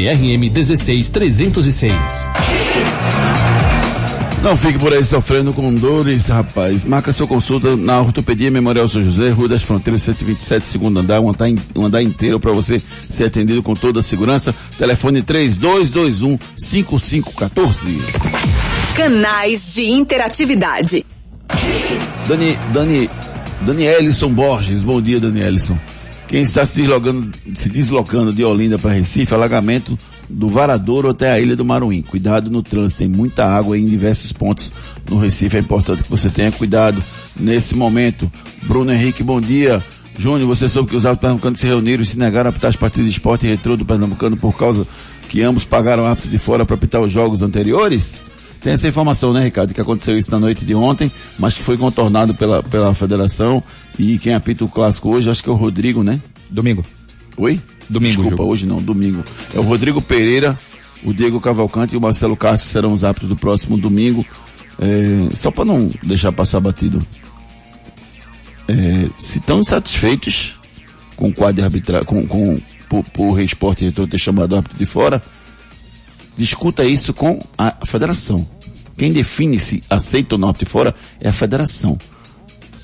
CRM 0.00 0.48
16306. 0.48 1.92
Não 4.42 4.56
fique 4.56 4.78
por 4.78 4.94
aí 4.94 5.04
sofrendo 5.04 5.52
com 5.52 5.74
dores, 5.74 6.28
rapaz. 6.28 6.86
Marca 6.86 7.12
sua 7.12 7.26
consulta 7.26 7.76
na 7.76 8.00
Ortopedia 8.00 8.50
Memorial 8.50 8.88
São 8.88 9.04
José, 9.04 9.28
Rua 9.28 9.48
das 9.48 9.62
Fronteiras, 9.62 10.00
127, 10.00 10.66
segundo 10.66 11.00
andar, 11.00 11.20
um 11.20 11.28
andar, 11.28 11.50
um 11.76 11.84
andar 11.84 12.02
inteiro 12.02 12.40
para 12.40 12.50
você 12.50 12.80
ser 13.10 13.24
atendido 13.24 13.62
com 13.62 13.74
toda 13.74 14.00
a 14.00 14.02
segurança. 14.02 14.54
Telefone 14.78 15.22
3221-5514. 15.22 17.76
Canais 18.96 19.74
de 19.74 19.84
interatividade. 19.84 21.04
Dani, 22.26 22.58
Dani, 22.72 23.10
Danielson 23.66 24.32
Borges, 24.32 24.82
bom 24.82 25.02
dia 25.02 25.20
Danielson. 25.20 25.78
Quem 26.30 26.42
está 26.42 26.64
se 26.64 26.76
deslocando, 26.76 27.36
se 27.54 27.68
deslocando 27.68 28.32
de 28.32 28.44
Olinda 28.44 28.78
para 28.78 28.92
Recife, 28.92 29.34
alagamento 29.34 29.98
do 30.28 30.46
Varadouro 30.46 31.10
até 31.10 31.28
a 31.28 31.40
Ilha 31.40 31.56
do 31.56 31.64
Maruim. 31.64 32.02
Cuidado 32.02 32.48
no 32.48 32.62
trânsito, 32.62 33.00
tem 33.00 33.08
muita 33.08 33.44
água 33.44 33.76
em 33.76 33.84
diversos 33.84 34.32
pontos 34.32 34.72
no 35.10 35.18
Recife, 35.18 35.56
é 35.56 35.58
importante 35.60 36.04
que 36.04 36.08
você 36.08 36.30
tenha 36.30 36.52
cuidado 36.52 37.02
nesse 37.34 37.74
momento. 37.74 38.30
Bruno 38.62 38.92
Henrique, 38.92 39.24
bom 39.24 39.40
dia. 39.40 39.84
Júnior, 40.16 40.46
você 40.46 40.68
soube 40.68 40.90
que 40.90 40.94
os 40.94 41.04
árbitros 41.04 41.22
pernambucanos 41.22 41.58
se 41.58 41.66
reuniram 41.66 42.04
e 42.04 42.06
se 42.06 42.16
negaram 42.16 42.46
a 42.46 42.50
apitar 42.50 42.68
as 42.68 42.76
partidas 42.76 43.06
de 43.06 43.10
esporte 43.10 43.44
e 43.44 43.50
retrô 43.50 43.76
do 43.76 43.84
Pernambucano 43.84 44.36
por 44.36 44.56
causa 44.56 44.86
que 45.28 45.42
ambos 45.42 45.64
pagaram 45.64 46.06
árbitro 46.06 46.30
de 46.30 46.38
fora 46.38 46.64
para 46.64 46.76
apitar 46.76 47.00
os 47.00 47.10
jogos 47.10 47.42
anteriores? 47.42 48.22
Tem 48.60 48.72
essa 48.74 48.86
informação, 48.86 49.32
né, 49.32 49.44
Ricardo, 49.44 49.72
que 49.72 49.80
aconteceu 49.80 50.18
isso 50.18 50.30
na 50.30 50.38
noite 50.38 50.64
de 50.64 50.74
ontem, 50.74 51.10
mas 51.38 51.54
que 51.54 51.62
foi 51.62 51.78
contornado 51.78 52.34
pela, 52.34 52.62
pela 52.62 52.92
federação 52.92 53.62
e 53.98 54.18
quem 54.18 54.34
apita 54.34 54.64
o 54.64 54.68
clássico 54.68 55.08
hoje, 55.10 55.30
acho 55.30 55.42
que 55.42 55.48
é 55.48 55.52
o 55.52 55.56
Rodrigo, 55.56 56.02
né? 56.02 56.20
Domingo. 56.50 56.84
Oi? 57.36 57.58
Domingo, 57.88 58.16
Desculpa, 58.16 58.36
jogo. 58.36 58.52
hoje 58.52 58.66
não, 58.66 58.76
domingo. 58.76 59.24
É 59.54 59.58
o 59.58 59.62
Rodrigo 59.62 60.02
Pereira, 60.02 60.58
o 61.02 61.12
Diego 61.14 61.40
Cavalcante 61.40 61.94
e 61.94 61.96
o 61.96 62.00
Marcelo 62.00 62.36
Castro 62.36 62.68
serão 62.68 62.92
os 62.92 63.02
árbitros 63.02 63.30
do 63.30 63.36
próximo 63.36 63.78
domingo. 63.78 64.24
É, 64.78 65.34
só 65.34 65.50
para 65.50 65.64
não 65.64 65.90
deixar 66.02 66.30
passar 66.32 66.60
batido. 66.60 67.04
É, 68.68 69.08
se 69.16 69.38
estão 69.38 69.60
insatisfeitos 69.60 70.58
com 71.16 71.28
o 71.28 71.34
quadro 71.34 71.56
de 71.56 71.62
arbitragem, 71.62 72.06
com, 72.06 72.26
com, 72.26 72.60
por, 72.88 73.04
por 73.04 73.32
Retrô 73.32 74.06
ter 74.06 74.18
chamado 74.18 74.52
o 74.52 74.56
árbitro 74.56 74.78
de 74.78 74.86
fora, 74.86 75.22
discuta 76.40 76.84
isso 76.84 77.12
com 77.12 77.38
a 77.56 77.84
federação. 77.84 78.46
Quem 78.96 79.12
define 79.12 79.58
se 79.58 79.82
aceita 79.90 80.34
ou 80.34 80.38
não 80.38 80.52
de 80.52 80.64
fora 80.64 80.94
é 81.20 81.28
a 81.28 81.32
federação. 81.32 81.98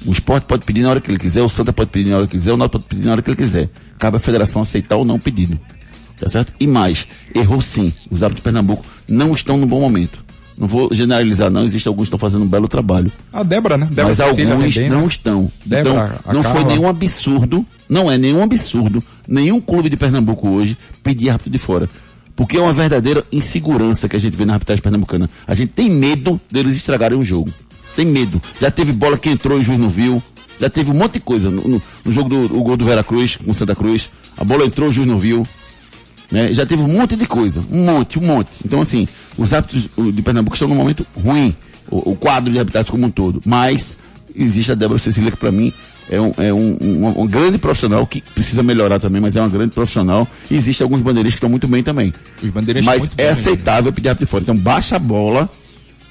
O 0.05 0.13
esporte 0.13 0.45
pode 0.45 0.65
pedir 0.65 0.83
na 0.83 0.91
hora 0.91 1.01
que 1.01 1.11
ele 1.11 1.19
quiser, 1.19 1.43
o 1.43 1.49
Santa 1.49 1.73
pode 1.73 1.91
pedir 1.91 2.11
na 2.11 2.19
hora 2.19 2.27
que 2.27 2.33
quiser, 2.33 2.53
o 2.53 2.57
Náutico 2.57 2.79
pode 2.79 2.89
pedir 2.89 3.07
na 3.07 3.13
hora 3.13 3.23
que 3.23 3.31
ele 3.31 3.37
quiser. 3.37 3.71
Cabe 3.99 4.19
à 4.19 4.21
federação 4.21 4.61
aceitar 4.61 4.97
ou 4.97 5.05
não 5.05 5.17
o 5.17 5.19
pedido. 5.19 5.59
Tá 6.19 6.29
certo? 6.29 6.53
E 6.61 6.67
mais, 6.67 7.09
errou 7.35 7.61
sim. 7.61 7.93
Os 8.11 8.23
árbitros 8.23 8.37
de 8.37 8.43
Pernambuco 8.43 8.85
não 9.09 9.33
estão 9.33 9.57
no 9.57 9.67
bom 9.67 9.81
momento. 9.81 10.25
Não 10.57 10.67
vou 10.67 10.89
generalizar 10.93 11.51
não, 11.51 11.65
existem 11.65 11.91
alguns 11.91 12.05
que 12.05 12.15
estão 12.15 12.19
fazendo 12.19 12.45
um 12.45 12.49
belo 12.49 12.69
trabalho. 12.69 13.13
A 13.33 13.43
Débora, 13.43 13.77
né? 13.77 13.87
Débora 13.87 14.09
mas 14.09 14.17
Cecília 14.17 14.55
alguns 14.55 14.75
também, 14.75 14.91
não 14.91 15.01
né? 15.01 15.07
estão. 15.07 15.53
Débora, 15.65 16.19
então, 16.21 16.33
não 16.33 16.43
foi 16.43 16.53
Carla. 16.53 16.69
nenhum 16.69 16.89
absurdo, 16.89 17.67
não 17.89 18.11
é 18.11 18.17
nenhum 18.17 18.43
absurdo, 18.43 19.03
nenhum 19.29 19.61
clube 19.61 19.91
de 19.91 19.97
Pernambuco 19.97 20.49
hoje 20.49 20.79
pedir 21.03 21.29
árbitro 21.29 21.51
de 21.51 21.59
fora. 21.59 21.89
Porque 22.37 22.57
é 22.59 22.61
uma 22.61 22.73
verdadeira 22.73 23.25
insegurança 23.33 24.09
que 24.09 24.15
a 24.15 24.19
gente 24.19 24.37
vê 24.37 24.45
na 24.45 24.53
arbitragem 24.53 24.83
pernambucana. 24.83 25.29
A 25.47 25.55
gente 25.55 25.73
tem 25.73 25.89
medo 25.91 26.39
deles 26.51 26.77
estragarem 26.77 27.19
o 27.19 27.25
jogo. 27.25 27.51
Tem 27.97 28.05
medo. 28.05 28.41
Já 28.61 28.71
teve 28.71 28.93
bola 28.93 29.17
que 29.17 29.31
entrou 29.31 29.57
e 29.57 29.61
o 29.63 29.65
juiz 29.65 29.81
não 29.81 29.89
viu. 29.89 30.23
Já 30.61 30.69
teve 30.69 30.91
um 30.91 30.95
monte 30.95 31.15
de 31.15 31.21
coisa. 31.21 31.51
No, 31.51 31.67
no- 31.67 31.83
no 32.05 32.13
jogo 32.13 32.29
do 32.29 32.57
o 32.59 32.63
gol 32.63 32.77
do 32.77 32.85
Veracruz 32.85 33.37
com 33.37 33.53
Santa 33.55 33.75
Cruz, 33.75 34.11
a 34.37 34.45
bola 34.45 34.67
entrou, 34.67 34.91
o 34.91 34.93
juiz 34.93 35.09
não 35.09 35.17
viu. 35.17 35.47
né? 36.31 36.53
Já 36.53 36.67
teve 36.67 36.83
um 36.83 36.89
monte 36.89 37.17
de 37.17 37.25
coisa. 37.27 37.65
Um 37.71 37.85
monte, 37.87 38.19
um 38.19 38.23
monte. 38.27 38.51
Então, 38.65 38.81
assim, 38.83 39.09
os 39.39 39.53
árbitros 39.53 39.89
o, 39.97 40.13
de 40.13 40.21
Pernambuco 40.21 40.55
estão 40.57 40.69
num 40.69 40.75
momento 40.75 41.07
ruim. 41.17 41.55
O, 41.91 42.11
o 42.13 42.17
quadro 42.17 42.53
de 42.53 42.59
arbitragem 42.59 42.91
como 42.91 43.07
um 43.07 43.11
todo. 43.11 43.41
Mas 43.47 43.97
existe 44.35 44.73
a 44.73 44.75
Débora 44.75 44.99
Cecília 44.99 45.31
que 45.31 45.37
para 45.39 45.53
mim 45.53 45.73
é, 46.11 46.21
um, 46.21 46.33
é 46.39 46.53
um, 46.53 46.77
um, 46.81 47.21
um 47.23 47.27
grande 47.27 47.59
profissional 47.59 48.07
que 48.07 48.21
precisa 48.21 48.63
melhorar 48.63 48.99
também, 49.01 49.21
mas 49.21 49.35
é 49.37 49.41
uma 49.41 49.49
grande 49.49 49.73
profissional. 49.75 50.27
E 50.51 50.55
existem 50.57 50.85
alguns 50.85 51.01
bandeiristas 51.03 51.35
que 51.35 51.39
estão 51.39 51.51
muito 51.51 51.67
bem 51.67 51.83
também. 51.83 52.13
Mas 52.85 53.03
muito 53.03 53.13
é 53.19 53.25
bem, 53.25 53.29
aceitável 53.33 53.93
pedir 53.93 54.09
árbitro 54.09 54.27
de 54.27 54.31
fora. 54.31 54.43
Então 54.43 54.57
baixa 54.57 54.97
a 54.97 54.99
bola, 54.99 55.49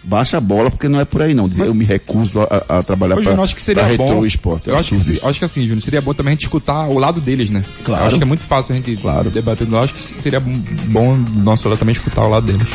baixa 0.04 0.38
a 0.38 0.42
bola, 0.42 0.70
porque 0.70 0.88
não 0.90 1.00
é 1.00 1.06
por 1.06 1.22
aí 1.22 1.34
não. 1.34 1.48
Dizer, 1.50 1.66
eu 1.68 1.74
me 1.74 1.86
recuso 1.86 2.42
a, 2.42 2.78
a 2.80 2.84
trabalhar 2.84 3.16
para 3.16 3.42
acho 3.42 3.56
que 3.56 3.62
seria 3.62 3.84
bom. 3.98 4.20
o 4.20 4.26
esporte. 4.26 4.70
Eu 4.70 4.76
acho 4.78 4.90
que, 4.90 4.96
se- 4.98 5.20
acho 5.24 5.40
que 5.40 5.46
assim, 5.46 5.62
Júnior, 5.64 5.82
seria 5.82 6.02
bom 6.02 6.14
também 6.14 6.32
a 6.32 6.36
gente 6.36 6.44
escutar 6.44 6.88
o 6.88 7.00
lado 7.00 7.20
deles, 7.22 7.50
né? 7.50 7.64
Claro. 7.84 8.04
Eu 8.04 8.08
acho 8.08 8.18
que 8.18 8.24
é 8.24 8.28
muito 8.28 8.44
fácil 8.44 8.74
a 8.74 8.76
gente 8.78 8.96
Claro. 8.98 9.30
debater. 9.30 9.68
Eu 9.72 9.80
acho 9.80 9.94
que 9.94 10.02
seria 10.22 10.40
bom 10.40 11.18
do 11.18 11.42
nosso 11.44 11.68
lado 11.70 11.80
também 11.80 11.94
escutar 11.94 12.24
o 12.26 12.30
lado 12.30 12.46
deles. 12.46 12.68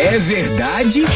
É 0.00 0.18
verdade 0.18 1.02
ou? 1.02 1.08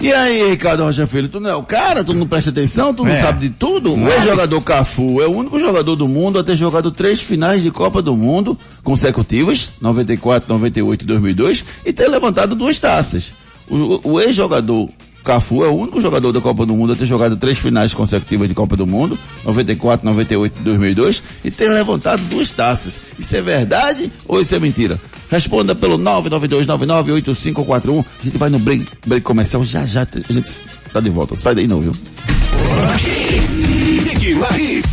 E 0.00 0.12
aí, 0.12 0.50
Ricardo 0.50 0.82
Rocha 0.82 1.06
Filho, 1.06 1.28
tu 1.28 1.40
não 1.40 1.48
é 1.50 1.54
o 1.54 1.62
cara, 1.62 2.04
tu 2.04 2.12
não 2.12 2.26
presta 2.26 2.50
atenção, 2.50 2.92
tu 2.92 3.04
não 3.04 3.10
É. 3.12 3.22
sabe 3.22 3.48
de 3.48 3.50
tudo? 3.54 3.94
O 3.94 4.08
ex-jogador 4.08 4.60
Cafu 4.60 5.22
é 5.22 5.26
o 5.26 5.30
único 5.30 5.58
jogador 5.58 5.96
do 5.96 6.06
mundo 6.06 6.38
a 6.38 6.44
ter 6.44 6.56
jogado 6.56 6.90
três 6.90 7.20
finais 7.20 7.62
de 7.62 7.70
Copa 7.70 8.02
do 8.02 8.14
Mundo 8.14 8.58
consecutivas, 8.82 9.70
94, 9.80 10.48
98 10.52 11.02
e 11.02 11.06
2002, 11.06 11.64
e 11.86 11.92
ter 11.92 12.08
levantado 12.08 12.54
duas 12.54 12.78
taças. 12.78 13.34
O, 13.68 14.12
o 14.12 14.20
ex-jogador 14.20 14.90
Cafu 15.24 15.64
é 15.64 15.68
o 15.68 15.72
único 15.72 16.00
jogador 16.00 16.32
da 16.32 16.40
Copa 16.40 16.66
do 16.66 16.76
Mundo 16.76 16.92
a 16.92 16.96
ter 16.96 17.06
jogado 17.06 17.36
três 17.36 17.58
finais 17.58 17.94
consecutivas 17.94 18.46
de 18.46 18.54
Copa 18.54 18.76
do 18.76 18.86
Mundo, 18.86 19.18
94, 19.44 20.06
98 20.06 20.54
e 20.60 20.62
2002, 20.62 21.22
e 21.44 21.50
ter 21.50 21.70
levantado 21.70 22.20
duas 22.24 22.50
taças. 22.50 23.00
Isso 23.18 23.34
é 23.34 23.40
verdade 23.40 24.12
ou 24.28 24.40
isso 24.40 24.54
é 24.54 24.60
mentira? 24.60 25.00
Responda 25.30 25.74
pelo 25.74 25.98
992998541. 25.98 28.04
A 28.20 28.22
gente 28.22 28.38
vai 28.38 28.50
no 28.50 28.58
break, 28.58 28.86
break 29.06 29.24
comercial, 29.24 29.64
já 29.64 29.86
já 29.86 30.02
a 30.02 30.32
gente 30.32 30.50
tá 30.92 31.00
de 31.00 31.08
volta. 31.08 31.34
Sai 31.34 31.54
daí 31.54 31.66
não, 31.66 31.80
viu? 31.80 31.92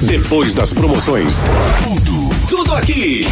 Depois 0.05 0.55
das 0.55 0.71
promoções. 0.71 1.33
Tudo, 1.83 2.29
tudo 2.49 2.73
aqui. 2.73 3.27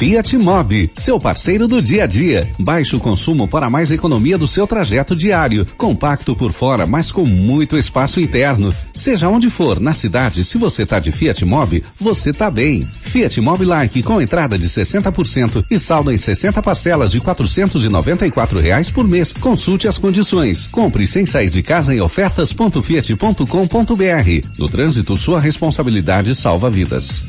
Fiat 0.00 0.36
Mobi, 0.38 0.90
seu 0.94 1.20
parceiro 1.20 1.68
do 1.68 1.82
dia 1.82 2.04
a 2.04 2.06
dia. 2.06 2.50
Baixo 2.58 2.98
consumo 2.98 3.46
para 3.46 3.68
mais 3.68 3.90
economia 3.90 4.38
do 4.38 4.46
seu 4.46 4.66
trajeto 4.66 5.14
diário. 5.14 5.66
Compacto 5.76 6.34
por 6.34 6.54
fora, 6.54 6.86
mas 6.86 7.12
com 7.12 7.26
muito 7.26 7.76
espaço 7.76 8.18
interno. 8.18 8.72
Seja 8.94 9.28
onde 9.28 9.50
for, 9.50 9.78
na 9.78 9.92
cidade, 9.92 10.42
se 10.42 10.56
você 10.56 10.86
tá 10.86 10.98
de 10.98 11.12
Fiat 11.12 11.44
Mobi, 11.44 11.84
você 12.00 12.32
tá 12.32 12.50
bem. 12.50 12.88
Fiat 13.02 13.38
Mobi 13.42 13.66
Like 13.66 14.02
com 14.02 14.22
entrada 14.22 14.58
de 14.58 14.70
60% 14.70 15.66
e 15.70 15.78
saldo 15.78 16.10
em 16.10 16.16
60 16.16 16.62
parcelas 16.62 17.12
de 17.12 17.20
494 17.20 18.58
reais 18.58 18.88
por 18.88 19.06
mês. 19.06 19.34
Consulte 19.34 19.86
as 19.86 19.98
condições. 19.98 20.66
Compre 20.68 21.06
sem 21.06 21.26
sair 21.26 21.50
de 21.50 21.62
casa 21.62 21.94
em 21.94 22.00
ofertas.fiat.com.br. 22.00 24.48
No 24.58 24.66
trânsito, 24.66 25.14
sua 25.18 25.38
responsabilidade 25.38 26.34
salva 26.34 26.70
vidas. 26.70 27.22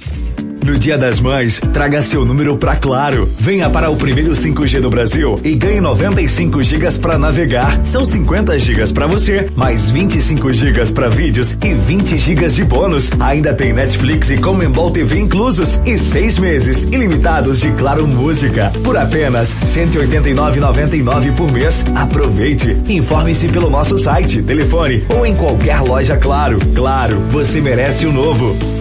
No 0.71 0.79
Dia 0.79 0.97
das 0.97 1.19
Mães, 1.19 1.59
traga 1.73 2.01
seu 2.01 2.23
número 2.23 2.55
pra 2.55 2.77
Claro. 2.77 3.29
Venha 3.37 3.69
para 3.69 3.89
o 3.89 3.97
primeiro 3.97 4.31
5G 4.31 4.79
do 4.79 4.89
Brasil 4.89 5.37
e 5.43 5.53
ganhe 5.53 5.81
95 5.81 6.63
gigas 6.63 6.97
para 6.97 7.17
navegar. 7.17 7.85
São 7.85 8.05
50 8.05 8.57
gigas 8.57 8.89
para 8.89 9.05
você, 9.05 9.49
mais 9.53 9.89
25 9.89 10.53
gigas 10.53 10.89
para 10.89 11.09
vídeos 11.09 11.57
e 11.61 11.73
20 11.73 12.17
gigas 12.17 12.55
de 12.55 12.63
bônus. 12.63 13.11
Ainda 13.19 13.53
tem 13.53 13.73
Netflix 13.73 14.31
e 14.31 14.37
Comembol 14.37 14.91
TV 14.91 15.19
inclusos 15.19 15.81
e 15.85 15.97
seis 15.97 16.37
meses 16.37 16.83
ilimitados 16.83 17.59
de 17.59 17.69
Claro 17.73 18.07
Música 18.07 18.71
por 18.81 18.95
apenas 18.95 19.53
189,99 19.65 21.35
por 21.35 21.51
mês. 21.51 21.83
Aproveite. 21.93 22.77
Informe-se 22.87 23.49
pelo 23.49 23.69
nosso 23.69 23.97
site, 23.97 24.41
telefone 24.41 25.03
ou 25.09 25.25
em 25.25 25.35
qualquer 25.35 25.81
loja 25.81 26.15
Claro. 26.15 26.59
Claro, 26.73 27.19
você 27.29 27.59
merece 27.59 28.05
o 28.05 28.13
novo. 28.13 28.80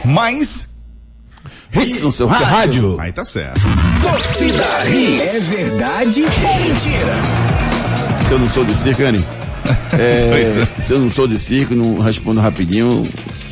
Mais 0.04 0.67
hits 1.72 2.02
no 2.02 2.12
seu 2.12 2.26
rádio. 2.26 2.96
Aí 3.00 3.12
tá 3.12 3.24
certo. 3.24 3.60
Torcida 4.00 4.88
Hits. 4.88 5.34
É 5.34 5.40
verdade 5.40 6.22
ou 6.22 6.28
mentira? 6.28 7.14
Se 8.26 8.32
eu 8.32 8.38
não 8.38 8.46
sou 8.46 8.64
de 8.64 8.74
circo, 8.76 9.02
Anny, 9.02 9.24
é, 9.98 10.40
é. 10.40 10.82
se 10.82 10.92
eu 10.92 10.98
não 10.98 11.10
sou 11.10 11.26
de 11.26 11.38
circo, 11.38 11.74
não 11.74 12.00
respondo 12.00 12.40
rapidinho, 12.40 13.06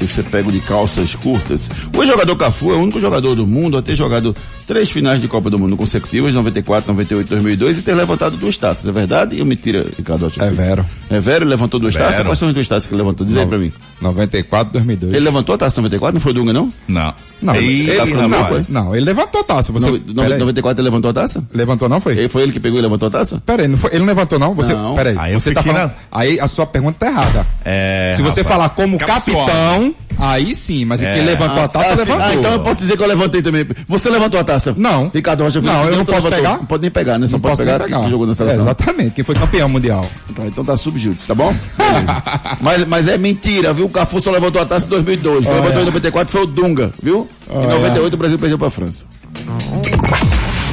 você 0.05 0.23
pega 0.23 0.51
de 0.51 0.61
calças 0.61 1.15
curtas. 1.15 1.71
O 1.97 2.05
jogador 2.05 2.35
Cafu 2.37 2.71
é 2.73 2.75
o 2.75 2.81
único 2.83 3.01
jogador 3.01 3.35
do 3.35 3.47
mundo 3.47 3.79
a 3.79 3.83
ter 3.83 3.95
jogado 3.97 4.35
três 4.67 4.91
finais 4.91 5.21
de 5.21 5.29
Copa 5.29 5.49
do 5.49 5.59
Mundo 5.59 5.77
consecutivas, 5.77 6.35
94, 6.35 6.91
98, 6.93 7.29
2002, 7.29 7.79
e 7.79 7.83
ter 7.83 7.95
levantado 7.95 8.37
duas 8.37 8.57
taças. 8.57 8.87
É 8.87 8.93
verdade 8.93 9.39
ou 9.41 9.47
mentira, 9.47 9.87
Ricardo? 9.97 10.31
É 10.41 10.51
vero. 10.51 10.85
É 11.09 11.21
vero? 11.21 11.45
Ele 11.45 11.51
levantou 11.51 11.79
duas 11.79 11.95
Vero. 11.95 12.07
taças? 12.07 12.23
Quais 12.25 12.39
são 12.39 12.49
as 12.49 12.55
duas 12.55 12.67
taças 12.69 12.87
que 12.87 12.93
ele 12.95 13.03
levantou? 13.03 13.27
Diz 13.27 13.37
aí 13.37 13.47
pra 13.47 13.59
mim. 13.59 13.73
94, 14.01 14.73
2002. 14.73 15.15
Ele 15.15 15.25
levantou 15.25 15.55
a 15.55 15.59
taça 15.59 15.81
94, 15.81 16.15
não 16.15 16.21
foi 16.21 16.33
o 16.33 16.35
Dunga, 16.35 16.53
não? 16.53 16.73
Não. 16.89 17.15
Não, 17.41 17.55
ele, 17.55 17.95
tá 17.95 18.07
ficando 18.07 18.29
não, 18.29 18.39
é? 18.57 18.63
não, 18.71 18.97
ele 18.97 19.05
levantou 19.05 19.41
a 19.43 19.45
taça. 19.45 19.71
Você, 19.73 19.91
No- 19.91 19.99
no- 19.99 20.23
peraí. 20.23 20.39
94 20.39 20.81
ele 20.81 20.85
levantou 20.89 21.11
a 21.11 21.15
taça? 21.15 21.45
Levantou 21.53 21.89
não, 21.89 22.01
foi? 22.01 22.15
Ele 22.17 22.29
foi 22.29 22.43
ele 22.43 22.53
que 22.53 22.59
pegou 22.59 22.79
e 22.79 22.83
levantou 22.83 23.09
a 23.09 23.11
taça? 23.11 23.43
Peraí, 23.45 23.69
não 23.69 23.77
foi, 23.77 23.91
ele 23.91 24.01
não 24.01 24.07
levantou 24.07 24.39
não? 24.39 24.55
Você, 24.55 24.75
Não. 24.75 24.95
peraí, 24.95 25.15
Aí 25.19 25.35
você 25.35 25.53
tá 25.53 25.63
falando, 25.63 25.91
na- 25.91 25.95
aí 26.11 26.41
a 26.41 26.49
sua 26.49 26.67
pergunta 26.67 26.99
tá 26.99 27.07
errada. 27.09 27.47
É, 27.65 28.15
Se 28.17 28.23
você 28.23 28.41
rapaz. 28.41 28.57
falar 28.57 28.69
como 28.71 28.97
Capciosa. 28.99 29.86
Aí 30.19 30.55
sim, 30.55 30.85
mas 30.85 31.03
É. 31.03 31.13
quem 31.13 31.25
levantou 31.25 31.63
a 31.65 31.69
taça, 31.69 31.79
Ah, 31.79 31.95
levantou. 31.95 32.17
Ah, 32.27 32.35
então 32.35 32.53
eu 32.53 32.61
posso 32.61 32.81
dizer 32.81 32.97
que 32.97 33.03
eu 33.03 33.07
levantei 33.07 33.43
também. 33.43 33.67
Você 33.87 34.09
levantou 34.09 34.41
a 34.41 34.45
taça? 34.45 34.75
Não. 34.77 35.11
Ricardo 35.15 35.43
Rocha 35.45 35.61
Não, 35.61 35.85
eu 35.89 35.97
não 35.97 36.05
posso 36.05 36.25
levantou. 36.25 36.39
pegar? 36.39 36.57
Não 36.59 36.67
pode 36.67 36.83
nem 36.83 36.91
pegar, 36.91 37.19
né? 37.19 37.27
Só 37.27 37.33
Não 37.33 37.41
pode 37.41 37.53
posso 37.57 37.65
pegar, 37.65 37.85
pegar. 37.85 38.09
jogou 38.09 38.27
na 38.27 38.33
É, 38.33 38.37
seleção. 38.37 38.61
exatamente, 38.63 39.11
quem 39.11 39.25
foi 39.25 39.35
campeão 39.35 39.69
mundial. 39.69 40.05
Tá, 40.35 40.47
então 40.47 40.65
tá 40.65 40.77
subjúdice, 40.77 41.27
tá 41.27 41.35
bom? 41.35 41.55
Beleza. 41.77 42.23
mas, 42.61 42.87
mas 42.89 43.09
é 43.09 43.19
mentira, 43.19 43.73
viu? 43.73 43.87
O 43.87 43.91
Cafu 43.91 44.21
só 44.21 44.31
levantou 44.31 44.61
a 44.63 44.67
taça 44.67 44.87
em 44.87 44.91
2002. 44.91 45.45
Quem 45.45 45.53
Olha. 45.53 45.61
levantou 45.61 45.83
em 45.83 45.87
94 45.87 46.33
foi 46.33 46.43
o 46.43 46.47
Dunga, 46.47 46.93
viu? 47.03 47.29
Em 47.51 47.57
Olha. 47.57 47.69
98 47.75 48.15
o 48.15 48.17
Brasil 48.17 48.39
perdeu 48.39 48.59
pra 48.59 48.71
França. 48.71 49.05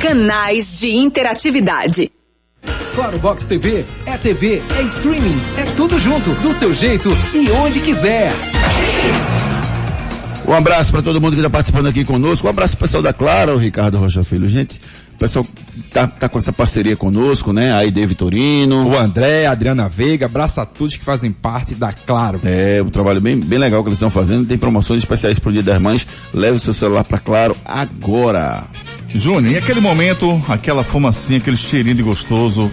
Canais 0.01 0.77
de 0.79 0.95
interatividade. 0.95 2.11
Claro 2.95 3.17
Box 3.19 3.47
TV 3.47 3.83
é 4.05 4.17
TV, 4.17 4.61
é 4.77 4.81
streaming, 4.83 5.35
é 5.57 5.63
tudo 5.75 5.99
junto, 5.99 6.29
do 6.41 6.53
seu 6.53 6.73
jeito 6.73 7.09
e 7.33 7.49
onde 7.51 7.79
quiser. 7.79 8.31
Um 10.45 10.53
abraço 10.53 10.91
para 10.91 11.01
todo 11.01 11.21
mundo 11.21 11.33
que 11.33 11.39
está 11.39 11.49
participando 11.49 11.87
aqui 11.87 12.03
conosco. 12.03 12.45
Um 12.45 12.49
abraço 12.49 12.75
pro 12.75 12.85
pessoal 12.85 13.01
da 13.01 13.13
Clara, 13.13 13.55
o 13.55 13.57
Ricardo 13.57 13.97
Rocha 13.97 14.23
Filho. 14.23 14.45
Gente, 14.47 14.79
o 15.15 15.17
pessoal 15.17 15.45
tá, 15.91 16.05
tá 16.05 16.27
com 16.27 16.37
essa 16.37 16.51
parceria 16.51 16.97
conosco, 16.97 17.53
né? 17.53 17.73
Aí, 17.73 17.89
David 17.89 18.15
Torino. 18.15 18.89
O 18.89 18.97
André, 18.97 19.45
a 19.45 19.51
Adriana 19.51 19.87
Veiga, 19.87 20.25
abraço 20.25 20.59
a 20.59 20.65
todos 20.65 20.97
que 20.97 21.03
fazem 21.03 21.31
parte 21.31 21.73
da 21.73 21.93
Claro. 21.93 22.41
É, 22.43 22.83
um 22.85 22.89
trabalho 22.89 23.21
bem, 23.21 23.39
bem 23.39 23.57
legal 23.57 23.81
que 23.83 23.89
eles 23.89 23.97
estão 23.97 24.09
fazendo. 24.09 24.45
Tem 24.45 24.57
promoções 24.57 24.99
especiais 25.01 25.39
pro 25.39 25.51
Dia 25.51 25.63
das 25.63 25.81
Mães. 25.81 26.05
Leve 26.33 26.57
o 26.57 26.59
seu 26.59 26.73
celular 26.73 27.05
para 27.05 27.19
Claro 27.19 27.55
agora. 27.63 28.67
Júnior, 29.15 29.53
e 29.53 29.57
aquele 29.57 29.79
momento, 29.79 30.43
aquela 30.49 30.83
fumacinha, 30.83 31.37
aquele 31.39 31.55
cheirinho 31.55 31.95
de 31.95 32.03
gostoso, 32.03 32.69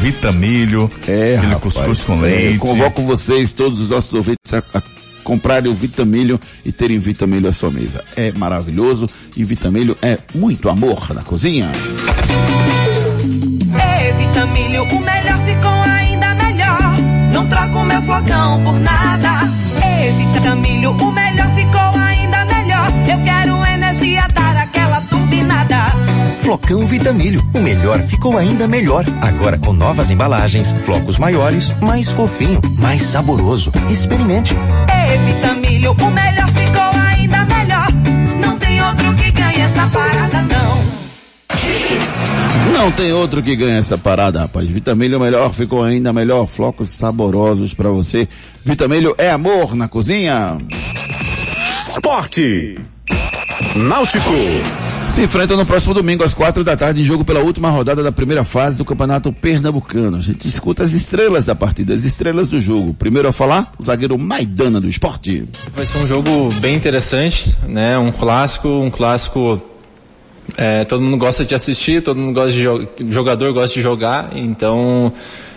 vitamilho, 0.00 0.90
É, 1.08 1.36
aquele 1.36 1.52
rapaz, 1.52 1.62
cuscuz 1.62 2.02
com 2.02 2.18
é, 2.24 2.28
leite. 2.28 2.58
convoco 2.58 3.02
vocês, 3.02 3.52
todos 3.52 3.80
os 3.80 3.90
nossos 3.90 4.12
ouvintes, 4.12 4.52
a, 4.52 4.58
a 4.74 4.82
comprarem 5.26 5.68
o 5.68 5.74
Vitamilho 5.74 6.38
e 6.64 6.70
terem 6.70 7.00
Vitamilho 7.00 7.48
à 7.48 7.52
sua 7.52 7.68
mesa. 7.68 8.04
É 8.14 8.30
maravilhoso 8.38 9.08
e 9.36 9.44
Vitamilho 9.44 9.98
é 10.00 10.18
muito 10.32 10.68
amor 10.68 11.12
na 11.12 11.24
cozinha. 11.24 11.72
Ei, 13.74 14.12
Vitamilho, 14.12 14.84
o 14.84 15.00
melhor 15.00 15.38
ficou 15.44 15.82
ainda 15.82 16.32
melhor. 16.36 16.80
Não 17.32 17.44
troco 17.48 17.82
meu 17.82 18.00
flocão 18.02 18.62
por 18.62 18.78
nada. 18.78 19.50
Ei, 19.84 20.12
Vitamilho, 20.12 20.92
o 20.92 21.12
melhor 21.12 21.54
ficou 21.56 21.95
Flocão 26.46 26.86
Vitamilho, 26.86 27.42
o 27.52 27.58
melhor 27.58 28.06
ficou 28.06 28.38
ainda 28.38 28.68
melhor. 28.68 29.04
Agora 29.20 29.58
com 29.58 29.72
novas 29.72 30.12
embalagens, 30.12 30.72
flocos 30.84 31.18
maiores, 31.18 31.72
mais 31.82 32.08
fofinho, 32.08 32.60
mais 32.78 33.02
saboroso. 33.02 33.72
Experimente. 33.90 34.54
Ei, 34.54 35.18
Vitamilho, 35.34 35.90
o 35.90 36.10
melhor 36.12 36.48
ficou 36.50 37.00
ainda 37.00 37.44
melhor. 37.46 37.88
Não 38.40 38.56
tem 38.60 38.80
outro 38.80 39.12
que 39.16 39.32
ganhe 39.32 39.60
essa 39.60 39.88
parada, 39.88 40.42
não. 40.42 40.84
Não 42.72 42.92
tem 42.92 43.12
outro 43.12 43.42
que 43.42 43.56
ganhe 43.56 43.78
essa 43.78 43.98
parada, 43.98 44.42
rapaz. 44.42 44.70
Vitamilho 44.70 45.18
melhor, 45.18 45.52
ficou 45.52 45.82
ainda 45.82 46.12
melhor. 46.12 46.46
Flocos 46.46 46.92
saborosos 46.92 47.74
pra 47.74 47.90
você. 47.90 48.28
Vitamilho 48.64 49.16
é 49.18 49.30
amor 49.30 49.74
na 49.74 49.88
cozinha. 49.88 50.58
Esporte. 51.80 52.78
Náutico. 53.74 54.30
Se 55.16 55.22
enfrentam 55.22 55.56
no 55.56 55.64
próximo 55.64 55.94
domingo 55.94 56.22
às 56.22 56.34
quatro 56.34 56.62
da 56.62 56.76
tarde 56.76 57.00
em 57.00 57.02
jogo 57.02 57.24
pela 57.24 57.40
última 57.40 57.70
rodada 57.70 58.02
da 58.02 58.12
primeira 58.12 58.44
fase 58.44 58.76
do 58.76 58.84
Campeonato 58.84 59.32
Pernambucano. 59.32 60.18
A 60.18 60.20
gente 60.20 60.46
escuta 60.46 60.82
as 60.84 60.92
estrelas 60.92 61.46
da 61.46 61.54
partida, 61.54 61.94
as 61.94 62.04
estrelas 62.04 62.48
do 62.48 62.60
jogo. 62.60 62.92
Primeiro 62.92 63.26
a 63.26 63.32
falar, 63.32 63.72
o 63.78 63.82
zagueiro 63.82 64.18
Maidana 64.18 64.78
do 64.78 64.86
esporte. 64.90 65.48
Vai 65.74 65.86
ser 65.86 65.96
um 65.98 66.06
jogo 66.06 66.50
bem 66.60 66.74
interessante, 66.76 67.56
né? 67.66 67.96
Um 67.96 68.12
clássico, 68.12 68.68
um 68.68 68.90
clássico. 68.90 69.58
é, 70.54 70.84
todo 70.84 71.00
mundo 71.00 71.16
gosta 71.16 71.46
de 71.46 71.54
assistir, 71.54 72.02
todo 72.02 72.18
mundo 72.20 72.34
gosta 72.34 72.52
de 72.52 72.62
jo- 72.62 72.86
jogador 73.08 73.54
gosta 73.54 73.74
de 73.74 73.80
jogar, 73.80 74.32
então 74.36 75.10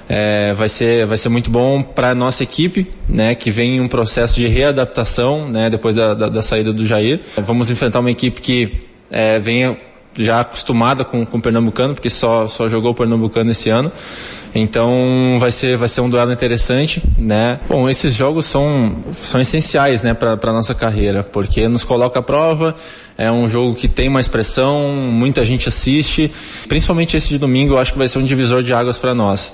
é, 0.07 0.53
vai 0.53 0.69
ser 0.69 1.05
vai 1.05 1.17
ser 1.17 1.27
muito 1.27 1.51
bom 1.51 1.83
para 1.83 2.15
nossa 2.15 2.43
equipe, 2.43 2.87
né? 3.09 3.35
Que 3.35 3.51
vem 3.51 3.75
em 3.75 3.81
um 3.81 3.89
processo 3.89 4.35
de 4.37 4.47
readaptação, 4.47 5.49
né? 5.49 5.69
Depois 5.69 5.97
da, 5.97 6.13
da, 6.13 6.29
da 6.29 6.41
saída 6.41 6.71
do 6.71 6.85
Jair, 6.85 7.19
vamos 7.45 7.69
enfrentar 7.69 7.99
uma 7.99 8.09
equipe 8.09 8.39
que 8.39 8.87
é, 9.11 9.39
vem 9.39 9.77
já 10.17 10.41
acostumada 10.41 11.05
com, 11.05 11.25
com 11.25 11.37
o 11.37 11.41
Pernambucano, 11.41 11.93
porque 11.93 12.09
só, 12.09 12.47
só 12.47 12.67
jogou 12.67 12.91
o 12.91 12.95
Pernambucano 12.95 13.51
esse 13.51 13.69
ano. 13.69 13.91
Então 14.53 15.37
vai 15.39 15.51
ser, 15.51 15.77
vai 15.77 15.87
ser 15.87 16.01
um 16.01 16.09
duelo 16.09 16.31
interessante, 16.31 17.03
né? 17.17 17.59
Bom, 17.69 17.87
esses 17.87 18.15
jogos 18.15 18.45
são, 18.45 18.95
são 19.21 19.39
essenciais, 19.39 20.01
né, 20.01 20.13
para 20.13 20.33
a 20.41 20.53
nossa 20.53 20.73
carreira, 20.73 21.23
porque 21.23 21.67
nos 21.67 21.83
coloca 21.83 22.19
à 22.19 22.23
prova, 22.23 22.75
é 23.15 23.31
um 23.31 23.47
jogo 23.47 23.75
que 23.75 23.87
tem 23.87 24.09
mais 24.09 24.27
pressão, 24.27 24.87
muita 25.11 25.45
gente 25.45 25.69
assiste, 25.69 26.31
principalmente 26.67 27.15
esse 27.15 27.29
de 27.29 27.37
domingo, 27.37 27.75
eu 27.75 27.77
acho 27.77 27.91
que 27.91 27.97
vai 27.99 28.07
ser 28.07 28.17
um 28.17 28.25
divisor 28.25 28.63
de 28.63 28.73
águas 28.73 28.97
para 28.97 29.13
nós, 29.13 29.53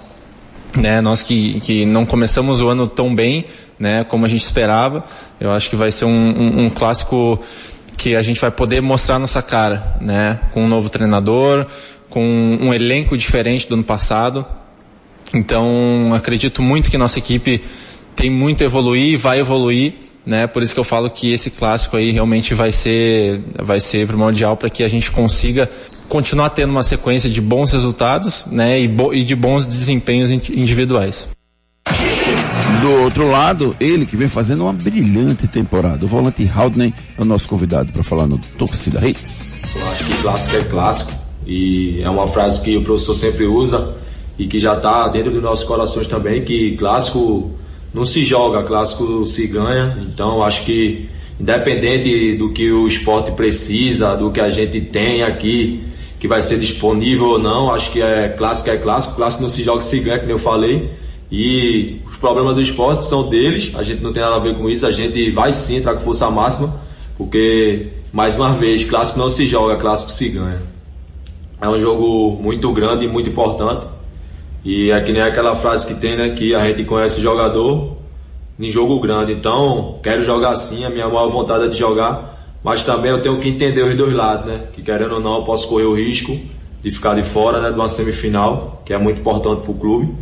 né? 0.77 1.01
Nós 1.01 1.21
que, 1.21 1.59
que 1.59 1.85
não 1.85 2.05
começamos 2.05 2.61
o 2.61 2.69
ano 2.69 2.87
tão 2.87 3.13
bem, 3.13 3.45
né, 3.77 4.05
como 4.05 4.25
a 4.25 4.29
gente 4.29 4.43
esperava, 4.43 5.03
eu 5.41 5.51
acho 5.51 5.69
que 5.69 5.75
vai 5.75 5.91
ser 5.91 6.05
um, 6.05 6.09
um, 6.09 6.65
um 6.65 6.69
clássico 6.69 7.43
que 7.97 8.15
a 8.15 8.21
gente 8.21 8.39
vai 8.39 8.51
poder 8.51 8.81
mostrar 8.81 9.17
nossa 9.19 9.41
cara, 9.41 9.95
né? 10.01 10.39
Com 10.53 10.63
um 10.63 10.67
novo 10.67 10.89
treinador, 10.89 11.65
com 12.09 12.57
um 12.61 12.73
elenco 12.73 13.17
diferente 13.17 13.67
do 13.67 13.75
ano 13.75 13.83
passado. 13.83 14.45
Então, 15.33 16.11
acredito 16.13 16.61
muito 16.61 16.89
que 16.89 16.97
nossa 16.97 17.19
equipe 17.19 17.63
tem 18.15 18.29
muito 18.29 18.63
a 18.63 18.65
evoluir 18.65 19.13
e 19.13 19.17
vai 19.17 19.39
evoluir, 19.39 19.93
né? 20.25 20.47
Por 20.47 20.63
isso 20.63 20.73
que 20.73 20.79
eu 20.79 20.83
falo 20.83 21.09
que 21.09 21.33
esse 21.33 21.51
clássico 21.51 21.97
aí 21.97 22.11
realmente 22.11 22.53
vai 22.53 22.71
ser 22.71 23.41
vai 23.61 23.79
ser 23.79 24.07
primordial 24.07 24.55
para 24.55 24.69
que 24.69 24.83
a 24.83 24.87
gente 24.87 25.11
consiga 25.11 25.69
continuar 26.07 26.51
tendo 26.51 26.69
uma 26.69 26.83
sequência 26.83 27.29
de 27.29 27.41
bons 27.41 27.71
resultados, 27.71 28.45
né? 28.47 28.79
E, 28.79 28.87
bo- 28.87 29.13
e 29.13 29.23
de 29.23 29.35
bons 29.35 29.65
desempenhos 29.67 30.31
in- 30.31 30.41
individuais. 30.53 31.27
Do 32.85 32.93
outro 33.01 33.27
lado, 33.27 33.75
ele 33.79 34.05
que 34.05 34.15
vem 34.15 34.27
fazendo 34.27 34.61
uma 34.61 34.71
brilhante 34.71 35.47
temporada. 35.47 36.05
O 36.05 36.07
volante 36.07 36.47
Haldner 36.47 36.93
é 37.17 37.19
o 37.19 37.25
nosso 37.25 37.47
convidado 37.47 37.91
para 37.91 38.03
falar 38.03 38.27
no 38.27 38.37
Torcida 38.59 39.03
Hits. 39.03 39.75
Eu 39.75 39.87
acho 39.87 40.05
que 40.05 40.21
clássico 40.21 40.55
é 40.55 40.63
clássico 40.65 41.11
e 41.47 41.99
é 42.03 42.09
uma 42.11 42.27
frase 42.27 42.61
que 42.61 42.77
o 42.77 42.83
professor 42.83 43.15
sempre 43.15 43.45
usa 43.45 43.95
e 44.37 44.45
que 44.45 44.59
já 44.59 44.75
está 44.75 45.07
dentro 45.07 45.31
dos 45.31 45.41
nossos 45.41 45.65
corações 45.65 46.05
também, 46.05 46.45
que 46.45 46.77
clássico 46.77 47.49
não 47.91 48.05
se 48.05 48.23
joga, 48.23 48.61
clássico 48.61 49.25
se 49.25 49.47
ganha. 49.47 49.97
Então 50.07 50.43
acho 50.43 50.63
que 50.63 51.09
independente 51.39 52.35
do 52.37 52.53
que 52.53 52.71
o 52.71 52.87
esporte 52.87 53.31
precisa, 53.31 54.13
do 54.15 54.29
que 54.29 54.39
a 54.39 54.49
gente 54.49 54.79
tem 54.79 55.23
aqui, 55.23 55.83
que 56.19 56.27
vai 56.27 56.39
ser 56.39 56.59
disponível 56.59 57.29
ou 57.29 57.39
não, 57.39 57.73
acho 57.73 57.91
que 57.91 57.99
é 57.99 58.29
clássico 58.29 58.69
é 58.69 58.77
clássico, 58.77 59.15
clássico 59.15 59.41
não 59.41 59.49
se 59.49 59.63
joga 59.63 59.81
se 59.81 59.99
ganha, 60.01 60.19
como 60.19 60.31
eu 60.31 60.37
falei. 60.37 61.03
E 61.31 62.01
os 62.07 62.17
problemas 62.17 62.55
do 62.55 62.61
esporte 62.61 63.05
são 63.05 63.29
deles, 63.29 63.73
a 63.75 63.83
gente 63.83 64.01
não 64.01 64.13
tem 64.13 64.21
nada 64.21 64.35
a 64.35 64.39
ver 64.39 64.55
com 64.55 64.69
isso, 64.69 64.85
a 64.85 64.91
gente 64.91 65.31
vai 65.31 65.51
sim 65.51 65.77
entrar 65.77 65.93
com 65.93 66.01
força 66.01 66.29
máxima, 66.29 66.73
porque, 67.17 67.87
mais 68.13 68.35
uma 68.35 68.53
vez, 68.53 68.83
clássico 68.83 69.17
não 69.17 69.29
se 69.29 69.47
joga, 69.47 69.75
clássico 69.77 70.11
se 70.11 70.29
ganha. 70.29 70.61
É 71.59 71.67
um 71.67 71.79
jogo 71.79 72.37
muito 72.41 72.71
grande 72.71 73.05
e 73.05 73.07
muito 73.07 73.29
importante. 73.29 73.87
E 74.63 74.91
é 74.91 74.99
que 74.99 75.11
nem 75.11 75.21
aquela 75.21 75.55
frase 75.55 75.85
que 75.87 75.93
tem, 75.93 76.15
né? 76.15 76.29
Que 76.29 76.53
a 76.53 76.65
gente 76.67 76.83
conhece 76.83 77.19
o 77.19 77.23
jogador 77.23 77.97
em 78.59 78.69
jogo 78.69 78.99
grande. 78.99 79.31
Então, 79.31 79.99
quero 80.03 80.23
jogar 80.23 80.55
sim, 80.55 80.83
a 80.85 80.89
minha 80.89 81.07
maior 81.07 81.27
vontade 81.27 81.65
é 81.65 81.67
de 81.67 81.77
jogar. 81.77 82.35
Mas 82.63 82.83
também 82.83 83.11
eu 83.11 83.21
tenho 83.21 83.39
que 83.39 83.47
entender 83.47 83.83
os 83.83 83.95
dois 83.95 84.13
lados, 84.13 84.47
né? 84.47 84.63
Que 84.73 84.81
querendo 84.81 85.13
ou 85.13 85.19
não, 85.19 85.35
eu 85.37 85.43
posso 85.43 85.67
correr 85.67 85.85
o 85.85 85.93
risco 85.95 86.37
de 86.83 86.91
ficar 86.91 87.13
de 87.13 87.23
fora, 87.23 87.61
né? 87.61 87.69
De 87.69 87.75
uma 87.75 87.87
semifinal, 87.87 88.81
que 88.83 88.91
é 88.91 88.97
muito 88.97 89.21
importante 89.21 89.61
pro 89.61 89.73
clube. 89.75 90.13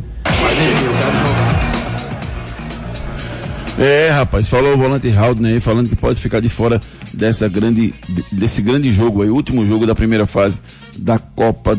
É, 3.78 4.10
rapaz, 4.10 4.48
falou 4.48 4.76
o 4.76 4.78
volante 4.78 5.10
Haldner 5.10 5.56
aí, 5.56 5.60
falando 5.60 5.90
que 5.90 5.96
pode 5.96 6.20
ficar 6.20 6.40
de 6.40 6.48
fora 6.48 6.80
dessa 7.12 7.50
grande, 7.50 7.94
desse 8.32 8.62
grande 8.62 8.92
jogo 8.92 9.24
aí, 9.24 9.30
último 9.30 9.66
jogo 9.66 9.88
da 9.88 9.96
primeira 9.96 10.28
fase 10.28 10.62
da 10.96 11.18
Copa 11.18 11.76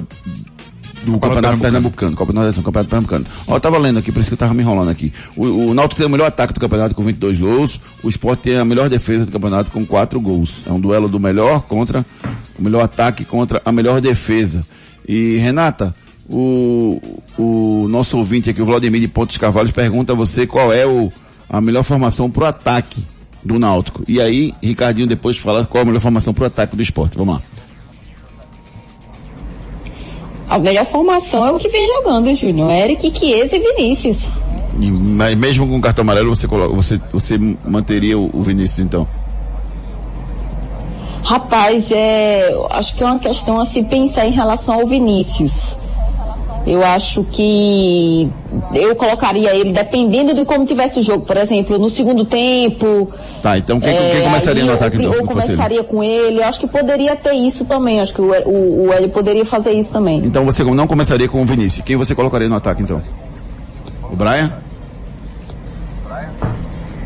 do 1.05 1.19
Campeonato 1.19 1.61
Pernambucano. 1.61 2.17
Copa 2.17 2.33
do 2.33 2.63
Campeonato 2.63 2.89
Pernambucano. 2.89 3.27
Ó, 3.47 3.57
eu 3.57 3.61
tava 3.61 3.79
lendo 3.79 3.99
aqui, 3.99 4.11
por 4.11 4.21
isso 4.21 4.31
que 4.31 4.35
eu 4.35 4.39
tava 4.39 4.55
me 4.55 4.63
enrolando 4.63 4.91
aqui. 4.91 5.13
O, 5.37 5.47
o 5.47 5.75
Náutico 5.75 5.99
tem 5.99 6.07
o 6.07 6.11
melhor 6.11 6.27
ataque 6.27 6.53
do 6.53 6.61
campeonato 6.61 6.95
com 6.95 7.03
22 7.03 7.39
gols, 7.39 7.81
o 8.03 8.09
Sport 8.09 8.41
tem 8.41 8.57
a 8.57 8.65
melhor 8.65 8.89
defesa 8.89 9.25
do 9.25 9.31
campeonato 9.31 9.71
com 9.71 9.87
4 9.87 10.21
gols. 10.21 10.65
É 10.67 10.73
um 10.73 10.81
duelo 10.81 11.09
do 11.09 11.21
melhor 11.21 11.63
contra, 11.63 12.05
o 12.59 12.63
melhor 12.63 12.83
ataque 12.83 13.25
contra 13.25 13.63
a 13.65 13.71
melhor 13.71 14.01
defesa. 14.01 14.65
E, 15.07 15.37
Renata, 15.37 15.95
o, 16.29 17.01
o 17.39 17.87
nosso 17.89 18.17
ouvinte 18.17 18.51
aqui, 18.51 18.63
o 18.63 18.65
Vladimir 18.65 19.01
de 19.01 19.09
Pontos 19.09 19.37
Carvalhos, 19.37 19.71
pergunta 19.71 20.13
a 20.13 20.17
você 20.17 20.47
qual 20.47 20.73
é 20.73 20.87
o, 20.87 21.13
a 21.49 21.61
melhor 21.61 21.83
formação 21.83 22.31
pro 22.31 22.47
ataque 22.47 23.05
do 23.43 23.59
Náutico. 23.59 24.03
E 24.09 24.21
aí, 24.21 24.55
Ricardinho 24.63 25.07
depois 25.07 25.37
fala 25.37 25.65
qual 25.67 25.81
é 25.81 25.83
a 25.83 25.87
melhor 25.87 26.01
formação 26.01 26.33
pro 26.33 26.47
ataque 26.47 26.75
do 26.75 26.83
esporte. 26.83 27.17
Vamos 27.17 27.37
lá. 27.37 27.43
A 30.49 30.59
melhor 30.59 30.87
formação 30.87 31.47
é 31.47 31.53
o 31.53 31.59
que 31.59 31.69
vem 31.69 31.87
jogando, 31.87 32.35
Júnior. 32.35 32.71
Eric, 32.71 33.13
Chiesa 33.17 33.57
e 33.57 33.61
Vinícius. 33.61 34.31
E, 34.81 34.91
mas 34.91 35.37
mesmo 35.37 35.67
com 35.67 35.77
o 35.77 35.81
cartão 35.81 36.03
amarelo, 36.03 36.35
você, 36.35 36.47
coloca, 36.47 36.75
você, 36.75 37.01
você 37.13 37.39
manteria 37.39 38.19
o, 38.19 38.31
o 38.33 38.41
Vinícius 38.41 38.81
então? 38.81 39.07
Rapaz, 41.25 41.91
é, 41.91 42.51
acho 42.71 42.95
que 42.95 43.03
é 43.03 43.07
uma 43.07 43.19
questão 43.19 43.59
a 43.59 43.65
se 43.65 43.83
pensar 43.85 44.27
em 44.27 44.33
relação 44.33 44.75
ao 44.75 44.87
Vinícius. 44.87 45.75
Eu 46.67 46.83
acho 46.83 47.25
que 47.25 48.31
eu 48.75 48.97
colocaria 48.97 49.55
ele 49.55 49.73
dependendo 49.73 50.35
de 50.35 50.45
como 50.47 50.65
tivesse 50.65 50.99
o 50.99 51.03
jogo. 51.03 51.27
Por 51.27 51.37
exemplo, 51.37 51.79
no 51.79 51.91
segundo 51.91 52.25
tempo. 52.25 53.13
Tá, 53.43 53.59
então 53.59 53.79
quem, 53.79 53.95
quem 54.11 54.23
começaria 54.23 54.65
no 54.65 54.73
ataque 54.73 54.97
então? 54.97 55.13
Eu 55.13 55.27
começaria 55.27 55.85
com 55.85 56.03
ele. 56.03 56.39
Eu 56.39 56.45
acho 56.45 56.61
que 56.61 56.67
poderia 56.67 57.15
ter 57.17 57.35
isso 57.35 57.67
também. 57.67 58.01
Acho 58.01 58.15
que 58.15 58.23
o, 58.23 58.31
o, 58.47 58.87
o 58.87 58.93
Hélio 58.93 59.11
poderia 59.11 59.45
fazer 59.45 59.73
isso 59.73 59.93
também. 59.93 60.25
Então 60.25 60.45
você 60.45 60.65
não 60.65 60.87
começaria 60.87 61.29
com 61.29 61.43
o 61.43 61.45
Vinícius. 61.45 61.85
Quem 61.85 61.97
você 61.97 62.15
colocaria 62.15 62.49
no 62.49 62.57
ataque 62.57 62.83
então? 62.83 63.03
O 64.11 64.17
Brian? 64.17 64.53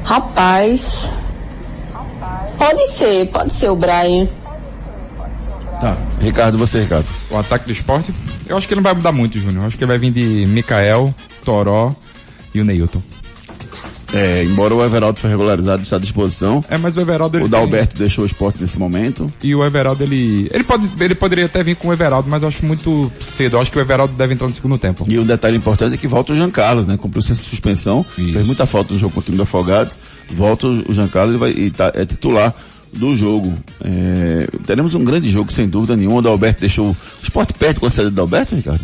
Rapaz. 0.05 1.09
Pode 2.57 2.89
ser, 2.93 3.31
pode 3.31 3.55
ser 3.55 3.71
o 3.71 3.77
Brian. 3.77 4.29
Tá. 5.81 5.97
Ricardo, 6.21 6.59
você, 6.59 6.81
Ricardo. 6.81 7.07
O 7.31 7.37
ataque 7.37 7.67
do 7.67 7.73
esporte? 7.73 8.13
Eu 8.47 8.57
acho 8.57 8.67
que 8.67 8.75
não 8.75 8.83
vai 8.83 8.95
mudar 8.95 9.13
muito, 9.13 9.39
Júnior. 9.39 9.63
Eu 9.63 9.69
acho 9.69 9.79
que 9.79 9.87
vai 9.87 9.99
vir 9.99 10.11
de 10.11 10.45
Mikael, 10.47 11.15
Toró 11.45 11.95
e 12.53 12.61
o 12.61 12.65
Neilton. 12.65 13.01
É, 14.13 14.43
embora 14.43 14.75
o 14.75 14.83
Everaldo 14.83 15.21
foi 15.21 15.29
regularizado, 15.29 15.83
está 15.83 15.97
à 15.97 15.99
disposição. 15.99 16.65
É, 16.69 16.79
mas 16.79 16.97
o 16.97 17.01
Everaldo... 17.01 17.37
O 17.37 17.41
ele 17.43 17.49
Dalberto 17.49 17.95
tem... 17.95 18.01
deixou 18.01 18.25
o 18.25 18.27
esporte 18.27 18.59
nesse 18.59 18.79
momento. 18.79 19.31
E 19.43 19.55
o 19.55 19.63
Everaldo, 19.65 20.03
ele... 20.03 20.49
Ele, 20.51 20.65
pode, 20.65 20.91
ele 20.99 21.15
poderia 21.15 21.45
até 21.45 21.63
vir 21.63 21.77
com 21.77 21.89
o 21.89 21.93
Everaldo, 21.93 22.29
mas 22.29 22.43
eu 22.43 22.49
acho 22.49 22.65
muito 22.65 23.13
cedo. 23.21 23.57
Eu 23.57 23.61
acho 23.61 23.71
que 23.71 23.79
o 23.79 23.81
Everaldo 23.81 24.15
deve 24.15 24.33
entrar 24.33 24.49
no 24.49 24.55
segundo 24.55 24.79
tempo. 24.79 25.05
E 25.07 25.19
um 25.19 25.27
detalhe 25.27 25.57
importante 25.59 25.95
é 25.95 25.99
que 25.99 26.07
volta 26.09 26.33
o 26.33 26.37
Jean 26.37 26.51
Carlos, 26.51 26.89
né? 26.89 26.97
Cumpriu 26.97 27.21
essa 27.21 27.35
suspensão. 27.35 28.05
Isso. 28.17 28.33
Fez 28.33 28.47
muita 28.47 28.65
falta 28.65 28.95
no 28.95 28.99
jogo 28.99 29.13
contra 29.13 29.21
o 29.21 29.27
time 29.27 29.37
do 29.37 29.43
Afogados. 29.43 29.99
Volta 30.31 30.67
o 30.69 30.93
Jean 30.93 31.09
Carlos 31.09 31.35
e, 31.35 31.39
vai, 31.39 31.51
e 31.51 31.71
tá, 31.71 31.93
é 31.95 32.07
titular 32.07 32.55
do 32.99 33.15
jogo. 33.15 33.55
É, 33.85 34.49
teremos 34.67 34.95
um 34.95 35.05
grande 35.05 35.31
jogo, 35.31 35.53
sem 35.53 35.69
dúvida 35.69 35.97
nenhuma. 35.97 36.19
O 36.19 36.23
Dalberto 36.23 36.61
deixou 36.61 36.91
o 36.91 36.97
esporte 37.23 37.53
perto 37.55 37.81
com 37.81 37.87
a 37.87 37.91
saída 37.91 38.11
do 38.11 38.17
Dalberto, 38.17 38.55
Ricardo? 38.55 38.81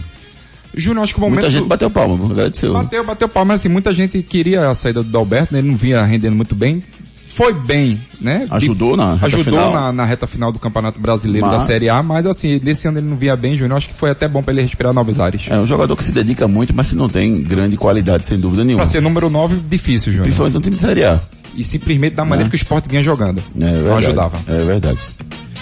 Júnior, 0.76 1.04
acho 1.04 1.14
que 1.14 1.18
o 1.18 1.22
momento... 1.22 1.40
Muita 1.42 1.50
gente 1.50 1.68
bateu 1.68 1.90
palma, 1.90 2.24
agradeceu. 2.32 2.72
Bateu, 2.72 3.04
bateu 3.04 3.28
palma, 3.28 3.52
mas 3.52 3.60
assim, 3.60 3.68
muita 3.68 3.92
gente 3.94 4.22
queria 4.22 4.68
a 4.68 4.74
saída 4.74 5.02
do 5.02 5.08
Dalberto, 5.08 5.52
né? 5.52 5.60
Ele 5.60 5.68
não 5.68 5.76
vinha 5.76 6.02
rendendo 6.04 6.34
muito 6.34 6.54
bem. 6.54 6.82
Foi 7.26 7.52
bem, 7.52 8.00
né? 8.20 8.46
Ajudou 8.48 8.96
na 8.96 9.14
reta 9.14 9.26
Ajudou 9.26 9.44
final. 9.44 9.72
Na, 9.72 9.92
na 9.92 10.04
reta 10.04 10.24
final 10.24 10.52
do 10.52 10.58
Campeonato 10.60 11.00
Brasileiro 11.00 11.44
Mas- 11.46 11.60
da 11.60 11.66
Série 11.66 11.88
A, 11.88 12.00
mas 12.00 12.26
assim, 12.26 12.60
nesse 12.62 12.86
ano 12.86 12.98
ele 12.98 13.08
não 13.08 13.16
via 13.16 13.34
bem, 13.34 13.56
Júnior. 13.58 13.76
Acho 13.76 13.88
que 13.88 13.94
foi 13.94 14.10
até 14.10 14.28
bom 14.28 14.40
para 14.40 14.52
ele 14.52 14.62
respirar 14.62 14.92
novos 14.92 15.18
ares. 15.18 15.46
É 15.48 15.58
um 15.58 15.64
jogador 15.64 15.96
que 15.96 16.04
se 16.04 16.12
dedica 16.12 16.46
muito, 16.46 16.72
mas 16.72 16.88
que 16.88 16.94
não 16.94 17.08
tem 17.08 17.42
grande 17.42 17.76
qualidade, 17.76 18.24
sem 18.26 18.38
dúvida 18.38 18.62
nenhuma. 18.62 18.84
Pra 18.84 18.92
ser 18.92 19.00
número 19.00 19.28
9, 19.28 19.56
difícil, 19.68 20.12
Júnior. 20.12 20.22
Principalmente 20.24 20.54
no 20.54 20.60
time 20.60 20.76
de 20.76 20.82
Série 20.82 21.04
A. 21.04 21.20
E 21.56 21.62
simplesmente 21.64 22.14
da 22.14 22.24
maneira 22.24 22.48
É. 22.48 22.50
que 22.50 22.56
o 22.56 22.58
esporte 22.58 22.88
vinha 22.88 23.02
jogando. 23.02 23.38
É 23.56 23.64
verdade. 23.64 23.84
não 23.88 23.96
ajudava. 23.96 24.38
É 24.46 24.56
verdade. 24.58 24.98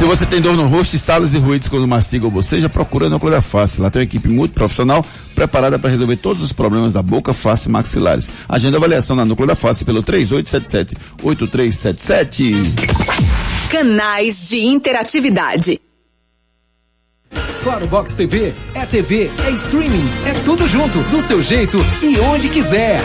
Se 0.00 0.06
você 0.06 0.24
tem 0.24 0.40
dor 0.40 0.56
no 0.56 0.66
rosto, 0.66 0.96
salas 0.96 1.34
e 1.34 1.36
ruídos 1.36 1.68
quando 1.68 1.86
mastiga 1.86 2.24
ou 2.24 2.30
boceja, 2.30 2.70
procura 2.70 3.04
a 3.04 3.10
Núcleo 3.10 3.30
da 3.30 3.42
Face. 3.42 3.82
Lá 3.82 3.90
tem 3.90 4.00
uma 4.00 4.04
equipe 4.04 4.30
muito 4.30 4.54
profissional 4.54 5.04
preparada 5.34 5.78
para 5.78 5.90
resolver 5.90 6.16
todos 6.16 6.40
os 6.40 6.54
problemas 6.54 6.94
da 6.94 7.02
boca, 7.02 7.34
face 7.34 7.68
e 7.68 7.70
maxilares. 7.70 8.32
Agenda 8.48 8.78
avaliação 8.78 9.14
na 9.14 9.26
Núcleo 9.26 9.46
da 9.46 9.54
Face 9.54 9.84
pelo 9.84 10.02
3877-8377. 10.02 12.54
Canais 13.68 14.48
de 14.48 14.64
interatividade. 14.64 15.78
Claro 17.62 17.86
Box 17.86 18.14
TV 18.14 18.54
é 18.72 18.86
TV, 18.86 19.30
é 19.46 19.50
streaming, 19.50 20.08
é 20.24 20.32
tudo 20.46 20.66
junto, 20.66 20.98
do 21.10 21.20
seu 21.20 21.42
jeito 21.42 21.76
e 22.02 22.18
onde 22.20 22.48
quiser. 22.48 23.02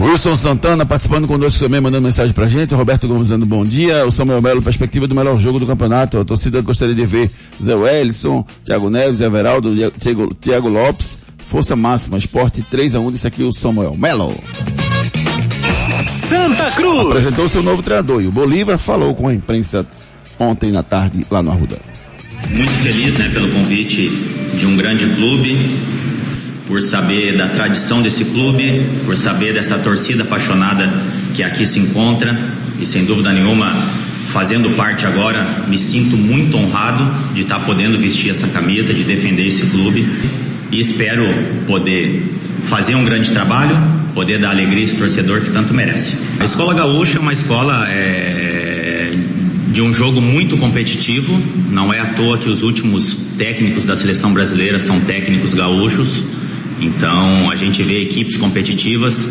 Wilson 0.00 0.34
Santana 0.34 0.86
participando 0.86 1.28
conosco 1.28 1.58
também, 1.58 1.80
mandando 1.80 2.04
mensagem 2.04 2.32
pra 2.32 2.46
gente. 2.46 2.74
Roberto 2.74 3.06
Gomes 3.06 3.28
dando 3.28 3.44
bom 3.44 3.64
dia. 3.64 4.06
O 4.06 4.10
Samuel 4.10 4.40
Melo, 4.40 4.62
perspectiva 4.62 5.06
do 5.06 5.14
melhor 5.14 5.38
jogo 5.38 5.60
do 5.60 5.66
campeonato. 5.66 6.18
A 6.18 6.24
torcida 6.24 6.60
gostaria 6.62 6.94
de 6.94 7.04
ver 7.04 7.30
Zé 7.62 7.74
Wellison, 7.74 8.44
Thiago 8.64 8.88
Neves, 8.88 9.20
Everaldo, 9.20 9.70
Thiago, 9.92 10.34
Thiago 10.34 10.68
Lopes. 10.68 11.18
Força 11.38 11.74
máxima, 11.74 12.16
esporte 12.16 12.64
3x1, 12.72 13.12
disse 13.12 13.26
aqui 13.26 13.42
o 13.42 13.52
Samuel 13.52 13.96
Melo. 13.96 14.34
Santa 16.28 16.70
Cruz. 16.70 17.08
Apresentou 17.08 17.48
seu 17.48 17.62
novo 17.62 17.82
treinador 17.82 18.22
e 18.22 18.26
o 18.26 18.32
Bolívar 18.32 18.78
falou 18.78 19.14
com 19.14 19.26
a 19.26 19.34
imprensa 19.34 19.86
ontem 20.38 20.70
na 20.70 20.82
tarde 20.82 21.26
lá 21.30 21.42
no 21.42 21.50
Arruda. 21.50 21.78
Muito 22.48 22.72
feliz 22.82 23.18
né, 23.18 23.28
pelo 23.28 23.50
convite 23.50 24.08
de 24.54 24.66
um 24.66 24.76
grande 24.76 25.06
clube, 25.14 25.58
por 26.70 26.80
saber 26.80 27.36
da 27.36 27.48
tradição 27.48 28.00
desse 28.00 28.26
clube, 28.26 28.86
por 29.04 29.16
saber 29.16 29.52
dessa 29.52 29.76
torcida 29.76 30.22
apaixonada 30.22 30.88
que 31.34 31.42
aqui 31.42 31.66
se 31.66 31.80
encontra. 31.80 32.38
E 32.78 32.86
sem 32.86 33.04
dúvida 33.04 33.32
nenhuma 33.32 33.88
fazendo 34.28 34.70
parte 34.76 35.04
agora, 35.04 35.64
me 35.66 35.76
sinto 35.76 36.16
muito 36.16 36.56
honrado 36.56 37.34
de 37.34 37.42
estar 37.42 37.58
podendo 37.58 37.98
vestir 37.98 38.30
essa 38.30 38.46
camisa, 38.46 38.94
de 38.94 39.02
defender 39.02 39.48
esse 39.48 39.66
clube. 39.66 40.08
E 40.70 40.78
espero 40.78 41.26
poder 41.66 42.36
fazer 42.62 42.94
um 42.94 43.04
grande 43.04 43.32
trabalho, 43.32 43.76
poder 44.14 44.38
dar 44.38 44.50
alegria 44.50 44.82
a 44.82 44.84
esse 44.84 44.96
torcedor 44.96 45.40
que 45.40 45.50
tanto 45.50 45.74
merece. 45.74 46.16
A 46.38 46.44
Escola 46.44 46.72
Gaúcha 46.72 47.18
é 47.18 47.20
uma 47.20 47.32
escola 47.32 47.84
é, 47.88 49.12
de 49.72 49.82
um 49.82 49.92
jogo 49.92 50.20
muito 50.20 50.56
competitivo, 50.56 51.36
não 51.68 51.92
é 51.92 51.98
à 51.98 52.06
toa 52.14 52.38
que 52.38 52.48
os 52.48 52.62
últimos 52.62 53.16
técnicos 53.36 53.84
da 53.84 53.96
seleção 53.96 54.32
brasileira 54.32 54.78
são 54.78 55.00
técnicos 55.00 55.52
gaúchos, 55.52 56.22
então 56.80 57.50
a 57.50 57.56
gente 57.56 57.82
vê 57.82 58.02
equipes 58.02 58.36
competitivas 58.36 59.28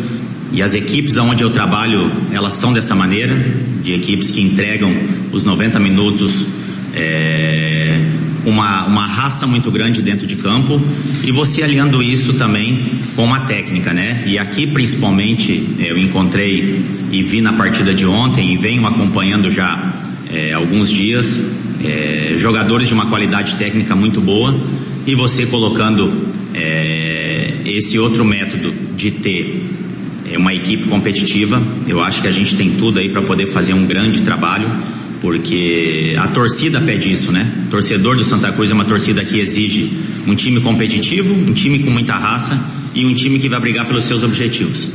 e 0.52 0.62
as 0.62 0.74
equipes 0.74 1.16
onde 1.16 1.42
eu 1.42 1.50
trabalho, 1.50 2.10
elas 2.32 2.54
são 2.54 2.72
dessa 2.72 2.94
maneira, 2.94 3.36
de 3.82 3.92
equipes 3.92 4.30
que 4.30 4.40
entregam 4.40 4.94
os 5.32 5.44
90 5.44 5.78
minutos 5.78 6.46
é, 6.94 7.98
uma, 8.44 8.86
uma 8.86 9.06
raça 9.06 9.46
muito 9.46 9.70
grande 9.70 10.02
dentro 10.02 10.26
de 10.26 10.36
campo 10.36 10.80
e 11.22 11.30
você 11.30 11.62
aliando 11.62 12.02
isso 12.02 12.34
também 12.34 12.92
com 13.14 13.24
uma 13.24 13.40
técnica, 13.40 13.92
né? 13.92 14.24
E 14.26 14.38
aqui 14.38 14.66
principalmente 14.66 15.68
eu 15.78 15.96
encontrei 15.98 16.84
e 17.12 17.22
vi 17.22 17.40
na 17.40 17.52
partida 17.52 17.94
de 17.94 18.06
ontem 18.06 18.52
e 18.52 18.56
venho 18.56 18.86
acompanhando 18.86 19.50
já 19.50 19.94
é, 20.32 20.52
alguns 20.52 20.90
dias 20.90 21.40
é, 21.84 22.34
jogadores 22.36 22.88
de 22.88 22.94
uma 22.94 23.06
qualidade 23.06 23.54
técnica 23.56 23.94
muito 23.94 24.20
boa 24.20 24.58
e 25.06 25.14
você 25.14 25.46
colocando 25.46 26.28
é, 26.54 26.99
esse 27.64 27.98
outro 27.98 28.24
método 28.24 28.72
de 28.96 29.10
ter 29.10 29.64
é, 30.30 30.38
uma 30.38 30.54
equipe 30.54 30.88
competitiva, 30.88 31.62
eu 31.86 32.00
acho 32.00 32.20
que 32.22 32.28
a 32.28 32.32
gente 32.32 32.56
tem 32.56 32.70
tudo 32.72 32.98
aí 32.98 33.08
para 33.08 33.22
poder 33.22 33.52
fazer 33.52 33.74
um 33.74 33.86
grande 33.86 34.22
trabalho 34.22 34.68
porque 35.20 36.16
a 36.18 36.28
torcida 36.28 36.80
pede 36.80 37.12
isso, 37.12 37.30
né? 37.30 37.66
Torcedor 37.70 38.16
do 38.16 38.24
Santa 38.24 38.50
Cruz 38.52 38.70
é 38.70 38.74
uma 38.74 38.84
torcida 38.84 39.24
que 39.24 39.38
exige 39.38 39.90
um 40.26 40.34
time 40.34 40.60
competitivo, 40.60 41.32
um 41.32 41.52
time 41.52 41.80
com 41.80 41.90
muita 41.90 42.14
raça 42.14 42.58
e 42.94 43.04
um 43.04 43.14
time 43.14 43.38
que 43.38 43.48
vai 43.48 43.60
brigar 43.60 43.86
pelos 43.86 44.04
seus 44.04 44.22
objetivos. 44.22 44.90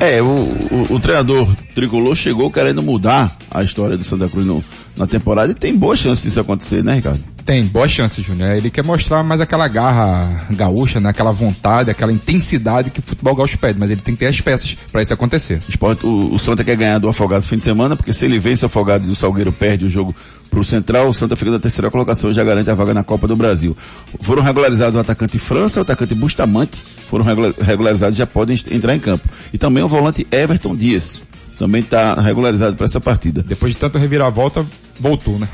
É, 0.00 0.22
o, 0.22 0.26
o, 0.26 0.94
o 0.94 0.98
treinador 0.98 1.54
tricolor 1.74 2.16
chegou 2.16 2.50
querendo 2.50 2.82
mudar 2.82 3.36
a 3.50 3.62
história 3.62 3.98
do 3.98 4.04
Santa 4.04 4.30
Cruz 4.30 4.46
no, 4.46 4.64
na 4.96 5.06
temporada 5.06 5.52
e 5.52 5.54
tem 5.54 5.76
boa 5.76 5.94
chance 5.94 6.22
disso 6.22 6.40
acontecer, 6.40 6.82
né, 6.82 6.94
Ricardo? 6.94 7.22
Tem, 7.50 7.64
boa 7.64 7.88
chance, 7.88 8.22
Júnior. 8.22 8.52
Ele 8.52 8.70
quer 8.70 8.84
mostrar 8.84 9.24
mais 9.24 9.40
aquela 9.40 9.66
garra 9.66 10.46
gaúcha, 10.50 11.00
né? 11.00 11.08
Aquela 11.08 11.32
vontade, 11.32 11.90
aquela 11.90 12.12
intensidade 12.12 12.90
que 12.90 13.00
o 13.00 13.02
futebol 13.02 13.34
gaúcho 13.34 13.58
pede, 13.58 13.76
mas 13.76 13.90
ele 13.90 14.00
tem 14.00 14.14
que 14.14 14.20
ter 14.20 14.26
as 14.28 14.40
peças 14.40 14.76
para 14.92 15.02
isso 15.02 15.12
acontecer. 15.12 15.58
Esporte, 15.68 16.06
o, 16.06 16.32
o 16.32 16.38
Santa 16.38 16.62
quer 16.62 16.76
ganhar 16.76 17.00
do 17.00 17.08
Afogados 17.08 17.46
no 17.46 17.50
fim 17.50 17.56
de 17.56 17.64
semana, 17.64 17.96
porque 17.96 18.12
se 18.12 18.24
ele 18.24 18.38
vence 18.38 18.64
o 18.64 18.66
Afogados 18.66 19.08
e 19.08 19.10
o 19.10 19.16
Salgueiro 19.16 19.50
perde 19.50 19.84
o 19.84 19.90
jogo 19.90 20.14
pro 20.48 20.62
Central, 20.62 21.08
o 21.08 21.12
Santa 21.12 21.34
fica 21.34 21.50
da 21.50 21.58
terceira 21.58 21.90
colocação 21.90 22.30
e 22.30 22.34
já 22.34 22.44
garante 22.44 22.70
a 22.70 22.74
vaga 22.74 22.94
na 22.94 23.02
Copa 23.02 23.26
do 23.26 23.34
Brasil. 23.34 23.76
Foram 24.20 24.44
regularizados 24.44 24.94
o 24.94 25.00
atacante 25.00 25.36
França, 25.36 25.80
o 25.80 25.82
atacante 25.82 26.14
Bustamante, 26.14 26.80
foram 27.08 27.24
regula- 27.24 27.52
regularizados 27.60 28.16
e 28.16 28.18
já 28.18 28.28
podem 28.28 28.56
entrar 28.70 28.94
em 28.94 29.00
campo. 29.00 29.28
E 29.52 29.58
também 29.58 29.82
o 29.82 29.88
volante 29.88 30.24
Everton 30.30 30.76
Dias, 30.76 31.24
também 31.58 31.80
está 31.80 32.14
regularizado 32.14 32.76
para 32.76 32.86
essa 32.86 33.00
partida. 33.00 33.42
Depois 33.42 33.72
de 33.72 33.78
tanta 33.78 33.98
reviravolta, 33.98 34.64
voltou, 35.00 35.38
né? 35.38 35.48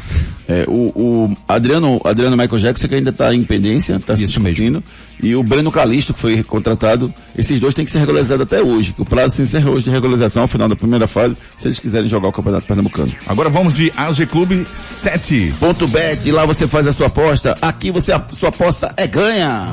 É, 0.49 0.65
o, 0.69 0.93
o 0.95 1.37
Adriano, 1.49 2.01
Adriano 2.05 2.37
Michael 2.37 2.61
Jackson 2.61 2.89
que 2.89 2.95
ainda 2.95 3.11
está 3.11 3.35
em 3.35 3.43
pendência, 3.43 3.97
está 3.97 4.17
se 4.17 4.27
discutindo. 4.27 4.83
E 5.23 5.35
o 5.35 5.43
Breno 5.43 5.73
Calisto, 5.73 6.13
que 6.13 6.21
foi 6.21 6.43
contratado, 6.43 7.13
esses 7.37 7.59
dois 7.59 7.75
têm 7.75 7.85
que 7.85 7.91
ser 7.91 7.99
regularizados 7.99 8.43
até 8.43 8.63
hoje, 8.63 8.93
que 8.93 9.01
o 9.01 9.05
prazo 9.05 9.37
se 9.37 9.43
encerra 9.43 9.71
hoje 9.71 9.85
de 9.85 9.91
regularização 9.91 10.43
ao 10.43 10.49
final 10.49 10.69
da 10.69 10.77
primeira 10.77 11.09
fase, 11.09 11.37
se 11.57 11.67
eles 11.67 11.79
quiserem 11.79 12.09
jogar 12.09 12.29
o 12.29 12.33
Campeonato 12.33 12.67
Pernambucano. 12.67 13.13
Agora 13.27 13.49
vamos 13.49 13.75
de 13.75 13.91
AG 13.97 14.27
Clube 14.27 14.67
7. 14.75 15.55
Ponto 15.59 15.89
bet, 15.89 16.31
lá 16.31 16.45
você 16.45 16.69
faz 16.69 16.87
a 16.87 16.93
sua 16.93 17.07
aposta, 17.07 17.57
aqui 17.63 17.91
você 17.91 18.13
a 18.13 18.23
sua 18.33 18.51
aposta 18.51 18.93
é 18.97 19.07
ganha. 19.07 19.73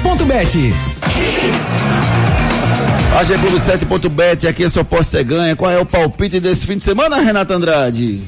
AG 3.19 3.27
Clube 3.27 3.59
7.bet, 3.59 4.47
aqui 4.47 4.63
a 4.63 4.69
sua 4.69 4.81
aposta 4.81 5.19
é 5.19 5.23
ganha. 5.23 5.55
Qual 5.55 5.69
é 5.69 5.79
o 5.79 5.85
palpite 5.85 6.39
desse 6.39 6.65
fim 6.65 6.77
de 6.77 6.83
semana, 6.83 7.17
Renata 7.17 7.53
Andrade? 7.53 8.21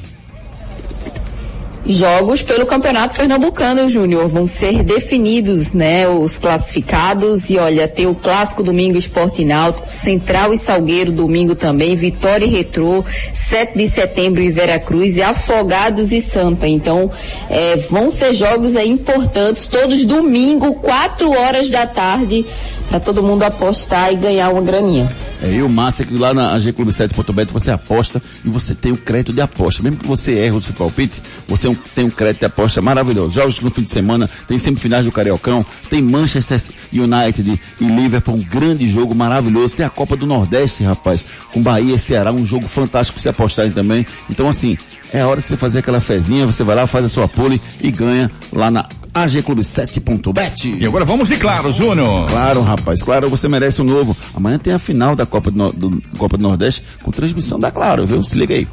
Jogos 1.86 2.40
pelo 2.40 2.64
Campeonato 2.64 3.16
Pernambucano, 3.16 3.88
Júnior, 3.90 4.26
vão 4.26 4.46
ser 4.46 4.82
definidos, 4.82 5.74
né, 5.74 6.08
os 6.08 6.38
classificados 6.38 7.50
e 7.50 7.58
olha, 7.58 7.86
tem 7.86 8.06
o 8.06 8.14
clássico 8.14 8.62
domingo 8.62 8.96
Esporte 8.96 9.44
Náutico, 9.44 9.90
Central 9.90 10.54
e 10.54 10.58
Salgueiro 10.58 11.12
domingo 11.12 11.54
também, 11.54 11.94
Vitória 11.94 12.46
e 12.46 12.48
Retrô, 12.48 13.04
7 13.34 13.76
de 13.76 13.86
setembro 13.86 14.42
e 14.42 14.50
Veracruz 14.50 15.18
e 15.18 15.22
Afogados 15.22 16.10
e 16.10 16.22
Sampa. 16.22 16.66
Então, 16.66 17.10
é, 17.50 17.76
vão 17.76 18.10
ser 18.10 18.32
jogos 18.32 18.76
aí 18.76 18.88
importantes, 18.88 19.66
todos 19.66 20.06
domingo, 20.06 20.76
4 20.76 21.30
horas 21.30 21.68
da 21.68 21.86
tarde, 21.86 22.46
para 22.88 23.00
todo 23.00 23.22
mundo 23.22 23.42
apostar 23.42 24.12
e 24.12 24.16
ganhar 24.16 24.50
uma 24.50 24.62
graninha. 24.62 25.10
É, 25.42 25.50
e 25.52 25.62
o 25.62 25.68
massa 25.68 26.02
é 26.02 26.06
que 26.06 26.16
lá 26.16 26.32
na 26.32 26.56
agclube7.bet 26.56 27.50
você 27.52 27.70
aposta 27.70 28.22
e 28.44 28.48
você 28.48 28.74
tem 28.74 28.92
o 28.92 28.96
crédito 28.96 29.32
de 29.32 29.40
aposta. 29.40 29.82
Mesmo 29.82 29.98
que 29.98 30.06
você 30.06 30.32
erre 30.32 30.56
o 30.56 30.60
seu 30.60 30.72
palpite, 30.72 31.20
você 31.48 31.66
um- 31.68 31.74
tem 31.94 32.04
um 32.04 32.10
crédito 32.10 32.40
de 32.40 32.46
aposta 32.46 32.80
maravilhoso. 32.80 33.34
Jogos 33.34 33.60
no 33.60 33.70
fim 33.70 33.82
de 33.82 33.90
semana, 33.90 34.28
tem 34.46 34.56
semifinais 34.58 35.04
do 35.04 35.12
Cariocão, 35.12 35.64
tem 35.90 36.00
Manchester 36.02 36.60
United 36.92 37.60
e 37.80 37.84
Liverpool, 37.84 38.34
um 38.36 38.42
grande 38.42 38.86
jogo 38.88 39.14
maravilhoso. 39.14 39.74
Tem 39.74 39.84
a 39.84 39.90
Copa 39.90 40.16
do 40.16 40.26
Nordeste, 40.26 40.84
rapaz, 40.84 41.24
com 41.52 41.60
Bahia 41.62 41.94
e 41.94 41.98
Ceará, 41.98 42.30
um 42.32 42.46
jogo 42.46 42.68
fantástico 42.68 43.18
você 43.18 43.28
apostarem 43.28 43.72
também. 43.72 44.06
Então 44.30 44.48
assim, 44.48 44.78
é 45.12 45.20
a 45.20 45.26
hora 45.28 45.40
de 45.40 45.46
você 45.46 45.56
fazer 45.56 45.80
aquela 45.80 46.00
fezinha, 46.00 46.46
você 46.46 46.62
vai 46.62 46.76
lá, 46.76 46.86
faz 46.86 47.04
a 47.04 47.08
sua 47.08 47.26
pole 47.28 47.60
e 47.82 47.90
ganha 47.90 48.30
lá 48.52 48.70
na 48.70 48.86
agclube7.bet. 49.14 50.76
E 50.80 50.84
agora 50.86 51.04
vamos 51.04 51.28
de 51.28 51.36
Claro, 51.36 51.70
Júnior. 51.70 52.28
Claro, 52.28 52.62
rapaz, 52.62 53.00
claro, 53.02 53.28
você 53.30 53.48
merece 53.48 53.80
um 53.80 53.84
novo. 53.84 54.16
Amanhã 54.34 54.58
tem 54.58 54.72
a 54.72 54.78
final 54.78 55.14
da 55.14 55.24
Copa 55.24 55.50
do, 55.50 55.72
do- 55.72 56.02
Copa 56.18 56.36
do 56.36 56.42
Nordeste 56.42 56.82
com 57.02 57.10
transmissão 57.10 57.58
da 57.58 57.70
Claro, 57.70 58.04
viu? 58.06 58.22
Se 58.22 58.36
liga 58.36 58.54
aí. 58.54 58.66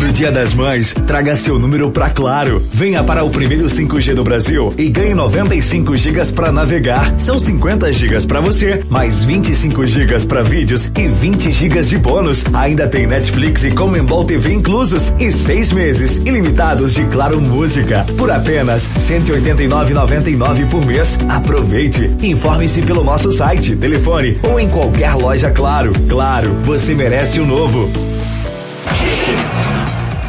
No 0.00 0.12
Dia 0.12 0.32
das 0.32 0.54
Mães, 0.54 0.94
traga 1.06 1.36
seu 1.36 1.58
número 1.58 1.90
pra 1.90 2.10
Claro. 2.10 2.62
Venha 2.72 3.02
para 3.02 3.24
o 3.24 3.30
primeiro 3.30 3.66
5G 3.66 4.14
do 4.14 4.24
Brasil 4.24 4.72
e 4.76 4.88
ganhe 4.88 5.14
95 5.14 5.96
gigas 5.96 6.30
para 6.30 6.50
navegar. 6.50 7.14
São 7.18 7.38
50 7.38 7.92
gigas 7.92 8.24
para 8.24 8.40
você, 8.40 8.82
mais 8.88 9.24
25 9.24 9.86
gigas 9.86 10.24
para 10.24 10.42
vídeos 10.42 10.90
e 10.96 11.08
20 11.08 11.50
gigas 11.50 11.88
de 11.88 11.98
bônus. 11.98 12.44
Ainda 12.52 12.88
tem 12.88 13.06
Netflix 13.06 13.64
e 13.64 13.70
Comembol 13.70 14.24
TV 14.24 14.52
inclusos 14.52 15.14
e 15.18 15.30
seis 15.30 15.72
meses 15.72 16.18
ilimitados 16.18 16.94
de 16.94 17.04
Claro 17.06 17.40
Música 17.40 18.04
por 18.16 18.30
apenas 18.30 18.88
189,99 18.98 20.68
por 20.70 20.84
mês. 20.84 21.18
Aproveite. 21.28 22.10
Informe-se 22.22 22.82
pelo 22.82 23.04
nosso 23.04 23.30
site, 23.32 23.76
telefone 23.76 24.38
ou 24.42 24.58
em 24.58 24.68
qualquer 24.68 25.14
loja 25.14 25.50
Claro. 25.50 25.92
Claro, 26.08 26.54
você 26.64 26.94
merece 26.94 27.40
o 27.40 27.46
novo. 27.46 28.17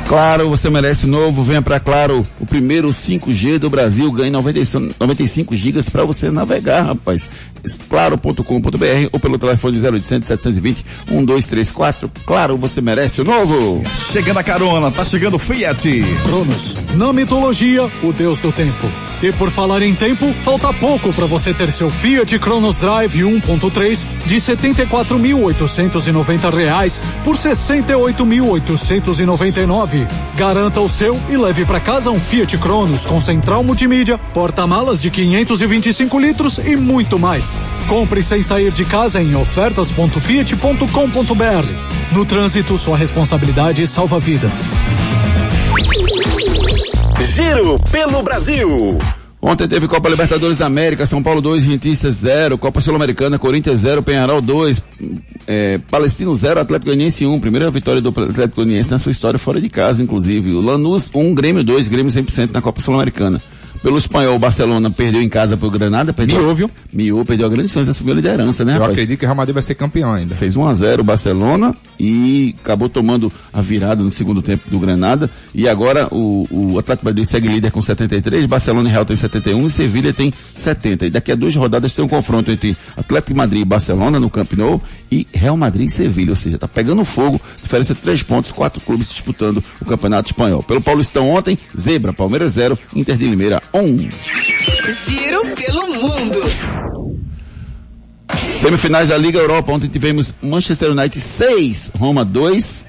Claro, 0.09 0.49
você 0.49 0.69
merece 0.71 1.05
um 1.05 1.09
novo. 1.09 1.43
Venha 1.43 1.61
pra 1.61 1.79
Claro, 1.79 2.23
o 2.39 2.45
primeiro 2.45 2.89
5G 2.89 3.59
do 3.59 3.69
Brasil. 3.69 4.11
Ganhe 4.11 4.31
95, 4.31 4.95
95 4.99 5.55
gigas 5.55 5.87
para 5.87 6.03
você 6.03 6.31
navegar, 6.31 6.81
rapaz. 6.81 7.29
Claro.com.br 7.87 8.41
ou 9.11 9.19
pelo 9.19 9.37
telefone 9.37 9.77
0800 9.77 10.27
720 10.27 10.83
1234. 11.11 12.11
Claro, 12.25 12.57
você 12.57 12.81
merece 12.81 13.21
o 13.21 13.23
novo. 13.23 13.83
Chegando 14.11 14.39
a 14.39 14.43
carona, 14.43 14.89
tá 14.89 15.05
chegando 15.05 15.35
o 15.35 15.39
Fiat. 15.39 16.03
Cronos, 16.25 16.75
na 16.95 17.13
mitologia, 17.13 17.87
o 18.01 18.11
deus 18.11 18.39
do 18.39 18.51
tempo. 18.51 18.87
E 19.21 19.31
por 19.33 19.51
falar 19.51 19.83
em 19.83 19.93
tempo, 19.93 20.33
falta 20.43 20.73
pouco 20.73 21.13
para 21.13 21.27
você 21.27 21.53
ter 21.53 21.71
seu 21.71 21.91
Fiat 21.91 22.39
Cronos 22.39 22.77
Drive 22.77 23.19
1.3 23.19 24.03
de 24.25 24.37
74.890 24.37 26.51
reais 26.51 26.99
por 27.23 27.35
R$ 27.35 27.41
68.899. 27.41 29.98
Garanta 30.35 30.81
o 30.81 30.87
seu 30.87 31.19
e 31.29 31.37
leve 31.37 31.65
para 31.65 31.79
casa 31.79 32.11
um 32.11 32.19
Fiat 32.19 32.57
Cronos 32.57 33.05
com 33.05 33.21
central 33.21 33.63
multimídia, 33.63 34.17
porta-malas 34.17 35.01
de 35.01 35.09
525 35.09 36.19
litros 36.19 36.57
e 36.57 36.75
muito 36.75 37.17
mais. 37.19 37.57
Compre 37.87 38.21
sem 38.23 38.41
sair 38.41 38.71
de 38.71 38.85
casa 38.85 39.21
em 39.21 39.35
ofertas.fiat.com.br. 39.35 42.13
No 42.13 42.25
trânsito, 42.25 42.77
sua 42.77 42.97
responsabilidade 42.97 43.87
salva 43.87 44.19
vidas. 44.19 44.63
Giro 47.35 47.79
pelo 47.91 48.23
Brasil. 48.23 48.97
Ontem 49.41 49.69
teve 49.69 49.87
Copa 49.87 50.09
Libertadores 50.09 50.57
da 50.57 50.65
América, 50.65 51.05
São 51.05 51.23
Paulo 51.23 51.41
2, 51.41 51.63
Rentistas 51.63 52.15
0, 52.15 52.57
Copa 52.57 52.81
Sul-Americana, 52.81 53.39
Corinthians 53.39 53.79
0, 53.79 54.03
Penharol 54.03 54.41
2, 54.41 54.83
é, 55.47 55.77
Palestino 55.89 56.35
0, 56.35 56.59
Atlético 56.59 56.87
Goianiense 56.87 57.25
1, 57.25 57.39
primeira 57.39 57.71
vitória 57.71 58.01
do 58.01 58.09
Atlético 58.09 58.57
Goianiense 58.57 58.91
na 58.91 58.97
sua 58.97 59.13
história 59.13 59.39
fora 59.39 59.61
de 59.61 59.69
casa, 59.69 60.03
inclusive. 60.03 60.51
O 60.51 60.59
Lanús 60.59 61.09
1, 61.15 61.33
Grêmio 61.33 61.63
2, 61.63 61.87
Grêmio 61.87 62.11
100% 62.11 62.49
na 62.51 62.61
Copa 62.61 62.81
Sul-Americana. 62.81 63.41
Pelo 63.81 63.97
espanhol, 63.97 64.35
o 64.35 64.39
Barcelona 64.39 64.91
perdeu 64.91 65.21
em 65.21 65.29
casa 65.29 65.55
pro 65.55 65.69
Granada, 65.71 66.11
perdeu. 66.11 66.37
Miou, 66.39 66.53
viu? 66.53 66.71
Miou, 66.91 67.23
perdeu 67.23 67.47
a 67.47 67.49
grande 67.49 67.69
chance 67.69 67.85
de 67.85 67.91
assumir 67.91 68.11
a 68.11 68.15
liderança, 68.15 68.65
né, 68.65 68.73
Eu 68.73 68.79
rapaz? 68.79 68.91
acredito 68.91 69.17
que 69.19 69.25
o 69.25 69.27
Real 69.27 69.37
Madrid 69.37 69.53
vai 69.53 69.63
ser 69.63 69.75
campeão 69.75 70.11
ainda. 70.13 70.35
Fez 70.35 70.55
1 70.57 70.67
a 70.67 70.73
0 70.73 71.01
o 71.01 71.05
Barcelona 71.05 71.73
e 71.97 72.55
acabou 72.61 72.89
tomando 72.89 73.31
a 73.53 73.61
virada 73.61 74.03
no 74.03 74.11
segundo 74.11 74.41
tempo 74.41 74.69
do 74.69 74.79
Granada. 74.79 75.29
E 75.55 75.67
agora 75.67 76.07
o, 76.11 76.45
o 76.51 76.77
Atlético 76.79 77.05
Madrid 77.05 77.23
segue 77.25 77.47
líder 77.47 77.71
com 77.71 77.81
73, 77.81 78.45
Barcelona 78.47 78.89
e 78.89 78.91
Real 78.91 79.05
tem 79.05 79.15
71 79.15 79.67
e 79.67 79.71
Sevilha 79.71 80.13
tem 80.13 80.33
70. 80.55 81.05
E 81.05 81.09
daqui 81.09 81.31
a 81.31 81.35
duas 81.35 81.55
rodadas 81.55 81.93
tem 81.93 82.03
um 82.03 82.07
confronto 82.09 82.51
entre 82.51 82.75
Atlético 82.97 83.37
Madrid 83.37 83.61
e 83.61 83.65
Barcelona 83.65 84.19
no 84.19 84.29
Camp 84.29 84.51
Nou 84.53 84.81
e 85.09 85.25
Real 85.33 85.55
Madrid 85.55 85.87
e 85.87 85.91
Sevilha. 85.91 86.31
Ou 86.31 86.35
seja, 86.35 86.57
tá 86.57 86.67
pegando 86.67 87.03
fogo, 87.05 87.39
diferença 87.61 87.95
de 87.95 88.01
três 88.01 88.21
pontos, 88.23 88.51
quatro 88.51 88.81
clubes 88.81 89.07
disputando 89.07 89.63
o 89.81 89.85
Campeonato 89.85 90.29
Espanhol. 90.29 90.61
Pelo 90.63 90.81
Paulistão 90.81 91.29
ontem, 91.29 91.57
Zebra, 91.79 92.11
Palmeiras 92.11 92.53
0, 92.53 92.77
Inter 92.93 93.15
de 93.17 93.25
Limeira 93.25 93.61
1. 93.73 94.09
Giro 95.05 95.41
pelo 95.55 95.87
mundo. 95.93 96.39
Semifinais 98.57 99.09
da 99.09 99.17
Liga 99.17 99.39
Europa. 99.39 99.71
Ontem 99.71 99.87
tivemos 99.87 100.33
Manchester 100.41 100.91
United 100.91 101.19
6, 101.19 101.91
Roma 101.97 102.25
2, 102.25 102.85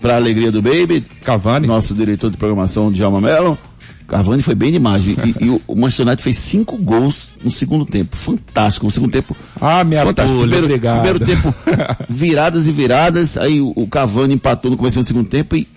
para 0.00 0.16
alegria 0.16 0.50
do 0.50 0.62
Baby. 0.62 1.04
Cavani. 1.22 1.66
Nosso 1.66 1.94
diretor 1.94 2.30
de 2.30 2.36
programação, 2.36 2.90
Djalma 2.90 3.20
Mello. 3.20 3.58
Cavani 4.06 4.42
foi 4.42 4.54
bem 4.56 4.72
demais. 4.72 5.04
E, 5.06 5.16
e 5.44 5.50
o- 5.50 5.76
Manchester 5.76 6.06
United 6.06 6.22
fez 6.24 6.36
cinco 6.38 6.76
gols 6.78 7.28
no 7.44 7.50
segundo 7.50 7.86
tempo. 7.86 8.16
Fantástico. 8.16 8.86
No 8.86 8.90
segundo 8.90 9.12
tempo. 9.12 9.36
Ah, 9.60 9.84
minha 9.84 10.04
fantástico. 10.04 10.40
Primeiro, 10.40 10.64
obrigado. 10.66 11.02
primeiro 11.02 11.24
tempo, 11.24 11.54
viradas 12.08 12.66
e 12.66 12.72
viradas. 12.72 13.36
Aí 13.38 13.60
o, 13.60 13.72
o 13.76 13.86
Cavani 13.86 14.34
empatou 14.34 14.70
no 14.70 14.76
começo 14.76 14.96
do 14.98 15.04
segundo 15.04 15.28
tempo 15.28 15.54
e 15.54 15.68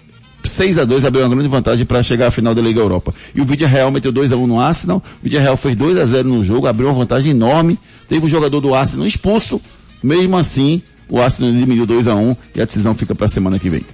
6 0.43 0.77
a 0.77 0.85
2 0.85 1.05
abriu 1.05 1.23
uma 1.23 1.29
grande 1.29 1.47
vantagem 1.47 1.85
para 1.85 2.01
chegar 2.03 2.27
à 2.27 2.31
final 2.31 2.53
da 2.53 2.61
Liga 2.61 2.79
Europa. 2.79 3.13
E 3.33 3.41
o 3.41 3.45
Vídeo 3.45 3.67
Real 3.67 3.91
meteu 3.91 4.11
2 4.11 4.31
a 4.31 4.37
1 4.37 4.47
no 4.47 4.59
Arsenal, 4.59 4.97
o 4.97 5.23
Vídeo 5.23 5.39
Real 5.39 5.57
fez 5.57 5.75
2 5.75 5.97
a 5.97 6.05
0 6.05 6.27
no 6.27 6.43
jogo, 6.43 6.67
abriu 6.67 6.87
uma 6.87 6.95
vantagem 6.95 7.31
enorme, 7.31 7.79
teve 8.07 8.25
um 8.25 8.29
jogador 8.29 8.59
do 8.59 8.75
Arsenal 8.75 9.07
expulso, 9.07 9.61
mesmo 10.01 10.37
assim, 10.37 10.81
o 11.09 11.21
Arsenal 11.21 11.51
diminuiu 11.51 11.85
2 11.85 12.07
a 12.07 12.15
1 12.15 12.35
e 12.55 12.61
a 12.61 12.65
decisão 12.65 12.93
fica 12.95 13.15
para 13.15 13.25
a 13.25 13.29
semana 13.29 13.59
que 13.59 13.69
vem. 13.69 13.85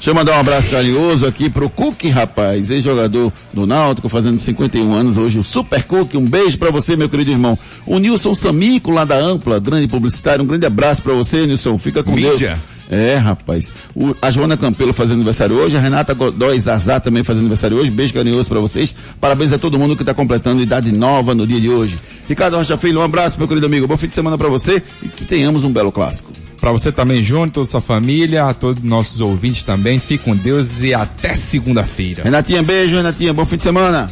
Deixa 0.00 0.12
eu 0.12 0.14
mandar 0.14 0.38
um 0.38 0.40
abraço 0.40 0.70
carinhoso 0.70 1.26
aqui 1.26 1.50
pro 1.50 1.68
Cook, 1.68 2.04
rapaz, 2.06 2.70
ex-jogador 2.70 3.30
do 3.52 3.66
Náutico, 3.66 4.08
fazendo 4.08 4.38
51 4.38 4.94
anos 4.94 5.18
hoje, 5.18 5.38
o 5.38 5.44
Super 5.44 5.84
Cook. 5.84 6.14
Um 6.14 6.24
beijo 6.24 6.56
para 6.56 6.70
você, 6.70 6.96
meu 6.96 7.06
querido 7.06 7.30
irmão. 7.30 7.58
O 7.84 7.98
Nilson 7.98 8.32
Samico, 8.32 8.90
lá 8.90 9.04
da 9.04 9.18
Ampla, 9.18 9.60
grande 9.60 9.88
publicitário, 9.88 10.42
um 10.42 10.46
grande 10.46 10.64
abraço 10.64 11.02
para 11.02 11.12
você, 11.12 11.46
Nilson. 11.46 11.76
Fica 11.76 12.02
com 12.02 12.12
Mídia. 12.12 12.48
Deus. 12.48 12.79
É, 12.92 13.14
rapaz. 13.14 13.72
O- 13.94 14.16
a 14.20 14.32
Joana 14.32 14.56
Campelo 14.56 14.92
fazendo 14.92 15.14
aniversário 15.14 15.54
hoje, 15.56 15.76
a 15.76 15.80
Renata 15.80 16.12
Godoy 16.12 16.58
Zazá 16.58 16.98
também 16.98 17.22
fazendo 17.22 17.42
aniversário 17.42 17.76
hoje. 17.76 17.88
Beijo 17.88 18.12
carinhoso 18.12 18.48
para 18.48 18.58
vocês. 18.58 18.92
Parabéns 19.20 19.52
a 19.52 19.58
todo 19.58 19.78
mundo 19.78 19.94
que 19.94 20.02
está 20.02 20.12
completando 20.12 20.60
idade 20.60 20.90
nova 20.90 21.32
no 21.32 21.46
dia 21.46 21.60
de 21.60 21.68
hoje. 21.70 21.98
Ricardo 22.28 22.56
Rocha 22.56 22.76
Filho, 22.76 22.98
um 22.98 23.02
abraço, 23.02 23.38
meu 23.38 23.46
querido 23.46 23.66
amigo. 23.66 23.86
Bom 23.86 23.96
fim 23.96 24.08
de 24.08 24.14
semana 24.14 24.36
para 24.36 24.48
você 24.48 24.82
e 25.02 25.08
que 25.08 25.24
tenhamos 25.24 25.62
um 25.62 25.72
belo 25.72 25.92
clássico. 25.92 26.32
Para 26.60 26.72
você 26.72 26.90
também, 26.90 27.22
Júnior, 27.22 27.50
toda 27.50 27.66
sua 27.66 27.80
família, 27.80 28.44
a 28.44 28.52
todos 28.52 28.82
os 28.82 28.88
nossos 28.88 29.20
ouvintes 29.20 29.62
também. 29.64 30.00
Fique 30.00 30.24
com 30.24 30.36
Deus 30.36 30.82
e 30.82 30.92
até 30.92 31.32
segunda-feira. 31.32 32.24
Renatinha, 32.24 32.62
beijo, 32.62 32.96
Renatinha. 32.96 33.32
Bom 33.32 33.46
fim 33.46 33.56
de 33.56 33.62
semana. 33.62 34.10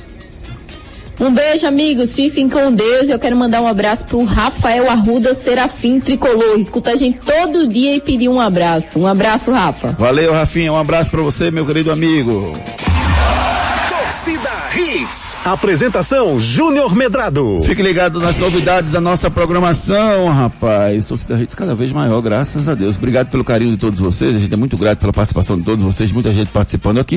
Um 1.21 1.35
beijo, 1.35 1.67
amigos. 1.67 2.15
Fiquem 2.15 2.49
com 2.49 2.73
Deus. 2.73 3.09
Eu 3.09 3.19
quero 3.19 3.37
mandar 3.37 3.61
um 3.61 3.67
abraço 3.67 4.05
pro 4.05 4.23
Rafael 4.25 4.89
Arruda 4.89 5.35
Serafim 5.35 5.99
Tricolor. 5.99 6.59
Escuta 6.59 6.93
a 6.93 6.97
gente 6.97 7.19
todo 7.19 7.67
dia 7.67 7.97
e 7.97 8.01
pedir 8.01 8.29
um 8.29 8.41
abraço. 8.41 9.01
Um 9.01 9.07
abraço, 9.07 9.51
Rafa. 9.51 9.89
Valeu, 9.99 10.33
Rafinha. 10.33 10.73
Um 10.73 10.79
abraço 10.79 11.11
para 11.11 11.21
você, 11.21 11.51
meu 11.51 11.67
querido 11.67 11.91
amigo. 11.91 12.53
Torcida 13.89 14.51
Hits. 14.77 15.29
Apresentação 15.45 16.39
Júnior 16.39 16.95
Medrado. 16.95 17.59
Fique 17.63 17.83
ligado 17.83 18.21
nas 18.21 18.37
novidades 18.37 18.93
da 18.93 19.01
nossa 19.01 19.31
programação, 19.31 20.29
rapaz. 20.29 21.05
Torcida 21.07 21.41
Hits 21.41 21.55
cada 21.55 21.75
vez 21.75 21.91
maior, 21.91 22.21
graças 22.21 22.69
a 22.69 22.75
Deus. 22.75 22.97
Obrigado 22.97 23.31
pelo 23.31 23.43
carinho 23.43 23.71
de 23.73 23.79
todos 23.79 23.99
vocês. 23.99 24.37
A 24.37 24.39
gente 24.39 24.53
é 24.53 24.57
muito 24.57 24.77
grato 24.77 24.99
pela 24.99 25.13
participação 25.13 25.57
de 25.57 25.65
todos 25.65 25.83
vocês. 25.83 26.13
Muita 26.13 26.33
gente 26.33 26.51
participando 26.53 26.99
aqui. 26.99 27.17